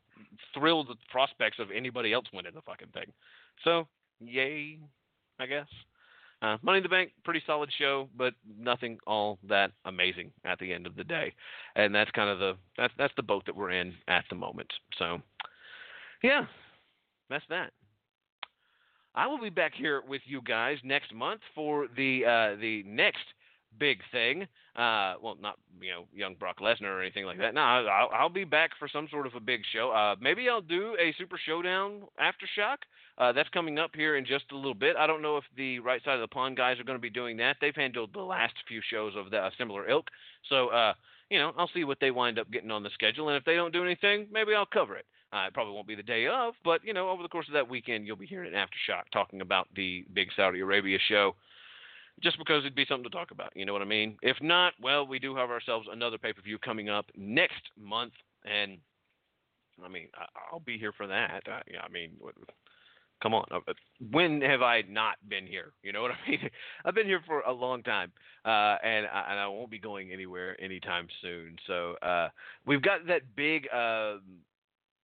[0.54, 3.12] thrilled with the prospects of anybody else winning the fucking thing.
[3.64, 3.88] So,
[4.20, 4.80] yay,
[5.40, 5.68] I guess.
[6.42, 10.74] Uh, Money in the Bank, pretty solid show, but nothing all that amazing at the
[10.74, 11.32] end of the day,
[11.76, 14.72] and that's kind of the that's that's the boat that we're in at the moment.
[14.98, 15.20] So,
[16.24, 16.46] yeah,
[17.30, 17.72] that's that.
[19.14, 23.26] I will be back here with you guys next month for the uh, the next
[23.80, 24.48] big thing.
[24.76, 27.54] Uh, well, not you know young Brock Lesnar or anything like that.
[27.54, 29.92] No, I'll, I'll be back for some sort of a big show.
[29.92, 32.78] Uh, maybe I'll do a Super Showdown aftershock.
[33.18, 34.96] Uh, that's coming up here in just a little bit.
[34.96, 37.10] I don't know if the right side of the pond guys are going to be
[37.10, 37.58] doing that.
[37.60, 40.08] They've handled the last few shows of the similar ilk,
[40.50, 40.94] so uh,
[41.30, 43.56] you know I'll see what they wind up getting on the schedule, and if they
[43.56, 45.06] don't do anything, maybe I'll cover it.
[45.34, 47.54] Uh, it probably won't be the day of, but you know, over the course of
[47.54, 51.36] that weekend, you'll be hearing an aftershock talking about the big Saudi Arabia show,
[52.22, 53.52] just because it'd be something to talk about.
[53.56, 54.18] You know what I mean?
[54.22, 58.14] If not, well, we do have ourselves another pay per view coming up next month,
[58.46, 58.78] and
[59.84, 61.44] I mean, I, will be here for that.
[61.48, 62.12] I, I mean,
[63.22, 63.60] come on, uh,
[64.12, 65.74] when have I not been here?
[65.84, 66.50] You know what I mean?
[66.86, 68.12] I've been here for a long time,
[68.46, 71.56] uh, and I, and I won't be going anywhere anytime soon.
[71.68, 72.30] So uh,
[72.66, 73.68] we've got that big.
[73.74, 74.18] Uh,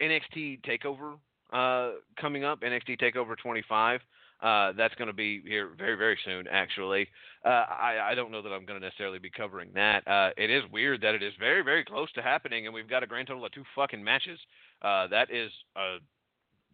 [0.01, 1.17] NXT Takeover
[1.53, 4.01] uh, coming up, NXT Takeover 25.
[4.41, 7.07] Uh, that's going to be here very, very soon, actually.
[7.43, 10.07] Uh, I, I don't know that I'm going to necessarily be covering that.
[10.07, 13.01] Uh, it is weird that it is very, very close to happening, and we've got
[13.01, 14.39] a grand total of two fucking matches.
[14.81, 15.97] Uh, that is uh,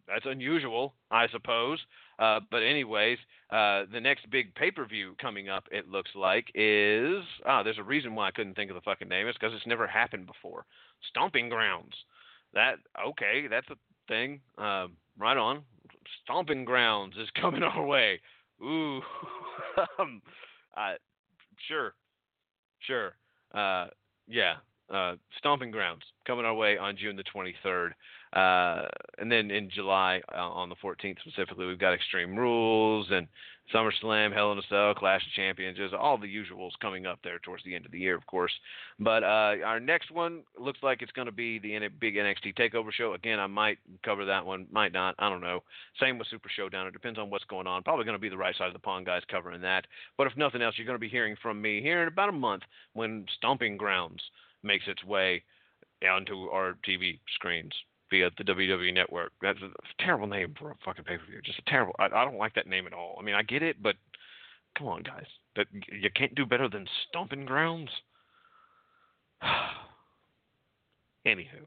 [0.06, 1.78] that's unusual, I suppose.
[2.18, 3.16] But anyways,
[3.50, 8.28] the next big pay-per-view coming up, it looks like, is ah, there's a reason why
[8.28, 9.26] I couldn't think of the fucking name.
[9.26, 10.66] It's because it's never happened before.
[11.08, 11.94] Stomping Grounds
[12.52, 12.76] that
[13.08, 13.76] okay, that's a
[14.08, 14.40] thing.
[14.58, 15.62] Right on.
[16.22, 18.20] Stomping Grounds is coming our way.
[18.62, 19.00] Ooh,
[19.98, 20.22] um,
[20.76, 20.94] uh,
[21.68, 21.94] sure,
[22.80, 23.16] sure.
[23.54, 23.88] Uh,
[24.26, 24.54] yeah,
[24.92, 27.90] uh, Stomping Grounds coming our way on June the 23rd.
[28.32, 33.26] Uh, and then in July, uh, on the 14th specifically, we've got Extreme Rules and
[33.72, 37.38] SummerSlam, Hell in a Cell, Clash of Champions, just all the usuals coming up there
[37.38, 38.52] towards the end of the year, of course.
[38.98, 42.92] But uh, our next one looks like it's going to be the big NXT Takeover
[42.92, 43.14] show.
[43.14, 45.14] Again, I might cover that one, might not.
[45.18, 45.62] I don't know.
[46.00, 46.86] Same with Super Showdown.
[46.86, 47.82] It depends on what's going on.
[47.82, 49.86] Probably going to be the right side of the pond guys covering that.
[50.18, 52.32] But if nothing else, you're going to be hearing from me here in about a
[52.32, 52.62] month
[52.92, 54.22] when Stomping Grounds
[54.62, 55.42] makes its way
[56.06, 57.72] onto our TV screens
[58.14, 59.32] via the WWE Network.
[59.42, 61.40] That's a terrible name for a fucking pay per view.
[61.44, 61.94] Just a terrible.
[61.98, 63.16] I, I don't like that name at all.
[63.18, 63.96] I mean, I get it, but
[64.78, 65.26] come on, guys.
[65.56, 67.90] That you can't do better than Stomping Grounds.
[71.26, 71.66] Anywho,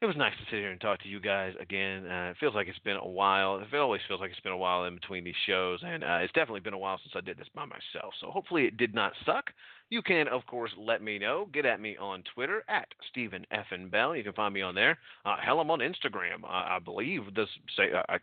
[0.00, 2.06] it was nice to sit here and talk to you guys again.
[2.06, 3.58] Uh, it feels like it's been a while.
[3.60, 6.32] It always feels like it's been a while in between these shows, and uh, it's
[6.32, 8.12] definitely been a while since I did this by myself.
[8.20, 9.52] So hopefully it did not suck.
[9.90, 11.48] You can, of course, let me know.
[11.52, 14.14] Get at me on Twitter at Steven Effin Bell.
[14.14, 14.98] You can find me on there.
[15.24, 16.44] Uh, hell, I'm on Instagram.
[16.46, 17.84] I, I believe this say.
[18.08, 18.16] I,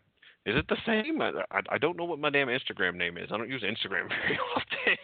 [0.46, 1.20] is it the same?
[1.20, 1.32] I,
[1.70, 3.30] I, don't know what my damn Instagram name is.
[3.32, 4.96] I don't use Instagram very often.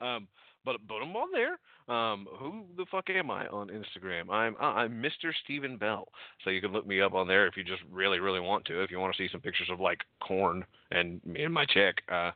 [0.00, 0.28] um,
[0.64, 1.58] but but I'm on there.
[1.94, 4.30] Um, who the fuck am I on Instagram?
[4.30, 5.32] I'm uh, I'm Mr.
[5.44, 6.08] Steven Bell.
[6.44, 8.82] So you can look me up on there if you just really really want to.
[8.82, 12.02] If you want to see some pictures of like corn and me and my check,
[12.10, 12.32] uh,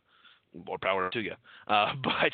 [0.66, 1.32] more power to you.
[1.66, 2.32] Uh, but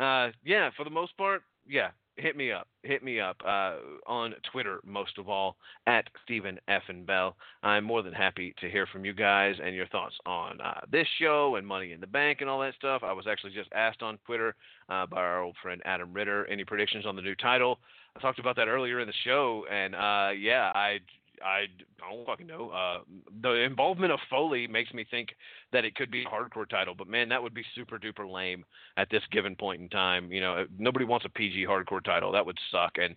[0.00, 2.68] uh, yeah, for the most part, yeah, hit me up.
[2.82, 5.56] Hit me up uh, on Twitter, most of all,
[5.86, 6.82] at Steven F.
[6.88, 7.36] and Bell.
[7.62, 11.06] I'm more than happy to hear from you guys and your thoughts on uh, this
[11.18, 13.02] show and Money in the Bank and all that stuff.
[13.04, 14.54] I was actually just asked on Twitter
[14.88, 17.78] uh, by our old friend Adam Ritter any predictions on the new title.
[18.16, 20.98] I talked about that earlier in the show, and uh, yeah, I
[21.44, 21.66] I
[21.98, 22.70] don't fucking know.
[22.70, 23.00] Uh,
[23.42, 25.30] the involvement of Foley makes me think
[25.72, 28.64] that it could be a hardcore title, but man, that would be super duper lame
[28.96, 30.32] at this given point in time.
[30.32, 32.32] You know, nobody wants a PG hardcore title.
[32.32, 32.92] That would suck.
[32.96, 33.16] And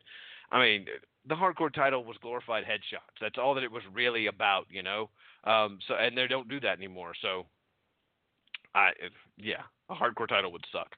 [0.52, 0.86] I mean,
[1.28, 3.20] the hardcore title was glorified headshots.
[3.22, 4.66] That's all that it was really about.
[4.70, 5.10] You know,
[5.44, 7.14] um, so and they don't do that anymore.
[7.22, 7.46] So,
[8.76, 8.92] I
[9.38, 10.90] yeah, a hardcore title would suck.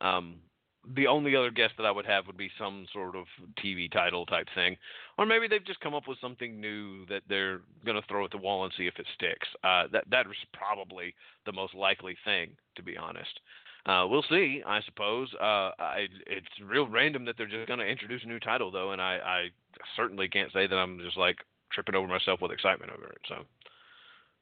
[0.00, 0.36] Um,
[0.96, 3.26] the only other guess that I would have would be some sort of
[3.62, 4.76] TV title type thing,
[5.18, 8.30] or maybe they've just come up with something new that they're going to throw at
[8.30, 9.48] the wall and see if it sticks.
[9.62, 11.14] Uh, that that is probably
[11.46, 13.40] the most likely thing, to be honest.
[13.86, 15.32] Uh, we'll see, I suppose.
[15.40, 18.92] Uh, I, it's real random that they're just going to introduce a new title, though,
[18.92, 19.46] and I, I
[19.96, 21.38] certainly can't say that I'm just like
[21.72, 23.20] tripping over myself with excitement over it.
[23.28, 23.36] So,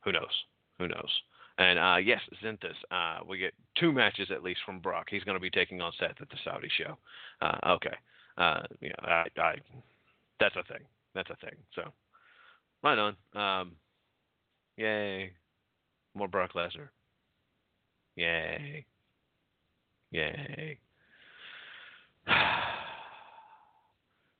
[0.04, 0.44] who knows?
[0.78, 1.10] Who knows?
[1.58, 5.08] And uh, yes, Zenthus, uh, we get two matches at least from Brock.
[5.10, 6.96] He's going to be taking on Seth at the Saudi show.
[7.42, 7.96] Uh, okay,
[8.38, 8.60] uh,
[9.02, 9.54] I, I,
[10.38, 10.84] that's a thing.
[11.16, 11.56] That's a thing.
[11.74, 11.82] So,
[12.84, 13.16] right on.
[13.34, 13.72] Um,
[14.76, 15.32] yay,
[16.14, 16.90] more Brock Lesnar.
[18.14, 18.86] Yay,
[20.12, 20.78] yay.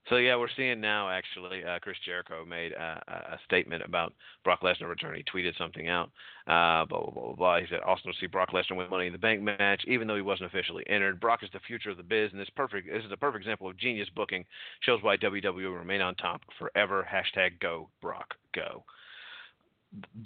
[0.09, 1.65] So yeah, we're seeing now actually.
[1.65, 3.03] Uh, Chris Jericho made a,
[3.33, 5.23] a, statement about Brock Lesnar returning.
[5.25, 6.11] He tweeted something out.
[6.47, 9.13] Uh, blah, blah blah blah He said Austin will see Brock Lesnar win Money in
[9.13, 11.21] the Bank match, even though he wasn't officially entered.
[11.21, 12.89] Brock is the future of the biz, and this perfect.
[12.91, 14.45] This is a perfect example of genius booking.
[14.81, 17.07] Shows why WWE will remain on top forever.
[17.11, 18.85] Hashtag Go Brock Go.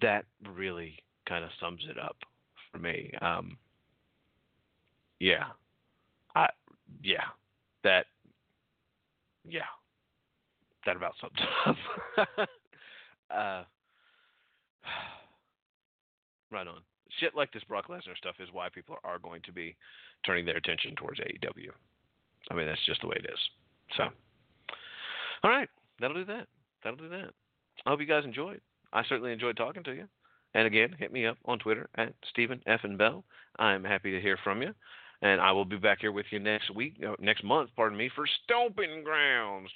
[0.00, 2.16] That really kind of sums it up
[2.70, 3.10] for me.
[3.20, 3.56] Um,
[5.18, 5.46] yeah,
[6.36, 6.48] I
[7.02, 7.24] yeah
[7.84, 8.06] that
[9.48, 9.60] yeah,
[10.86, 11.76] that about sums up.
[13.30, 13.62] uh,
[16.50, 16.80] right on.
[17.20, 19.76] Shit like this Brock Lesnar stuff is why people are going to be
[20.24, 21.70] turning their attention towards AEW.
[22.50, 23.38] I mean, that's just the way it is.
[23.96, 24.04] So,
[25.44, 25.68] all right,
[26.00, 26.48] that'll do that.
[26.82, 27.30] That'll do that.
[27.84, 28.60] I hope you guys enjoyed.
[28.92, 30.08] I certainly enjoyed talking to you.
[30.54, 32.80] And again, hit me up on Twitter at Steven F.
[32.84, 33.24] and Bell.
[33.58, 34.74] I'm happy to hear from you.
[35.22, 38.10] And I will be back here with you next week, uh, next month, pardon me,
[38.12, 39.70] for Stomping Grounds.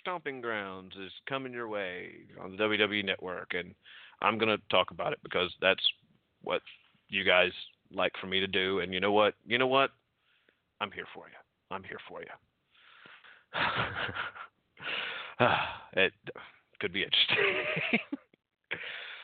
[0.00, 3.54] Stomping Grounds is coming your way on the WWE Network.
[3.54, 3.74] And
[4.20, 5.82] I'm going to talk about it because that's
[6.42, 6.60] what
[7.08, 7.52] you guys
[7.90, 8.80] like for me to do.
[8.80, 9.32] And you know what?
[9.46, 9.90] You know what?
[10.82, 11.74] I'm here for you.
[11.74, 12.28] I'm here for you.
[16.02, 16.12] it
[16.78, 18.00] could be interesting.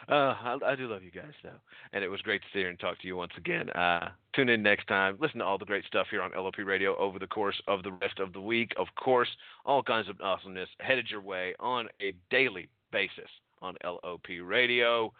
[0.09, 1.61] Uh, I, I, do love you guys, though.
[1.93, 3.71] And it was great to sit here and talk to you once again.
[3.71, 5.17] Uh, tune in next time.
[5.21, 7.93] Listen to all the great stuff here on LOP Radio over the course of the
[7.93, 8.73] rest of the week.
[8.77, 9.29] Of course,
[9.65, 13.31] all kinds of awesomeness headed your way on a daily basis
[13.63, 15.13] on LOP Radio.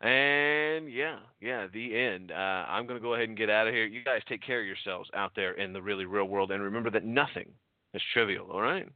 [0.00, 2.32] And yeah, yeah, the end.
[2.32, 2.34] Uh,
[2.68, 3.84] I'm going to go ahead and get out of here.
[3.84, 6.50] You guys take care of yourselves out there in the really real world.
[6.50, 7.50] And remember that nothing
[7.92, 8.88] is trivial, all right?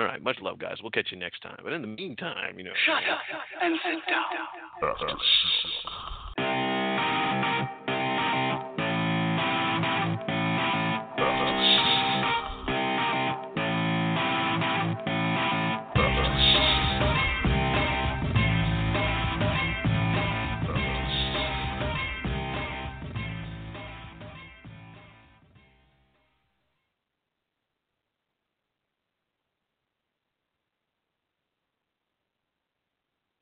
[0.00, 0.22] All right.
[0.22, 0.78] Much love, guys.
[0.80, 1.60] We'll catch you next time.
[1.62, 2.70] But in the meantime, you know.
[2.86, 3.20] Shut up
[3.60, 4.24] and sit down.
[4.82, 6.16] Uh-huh.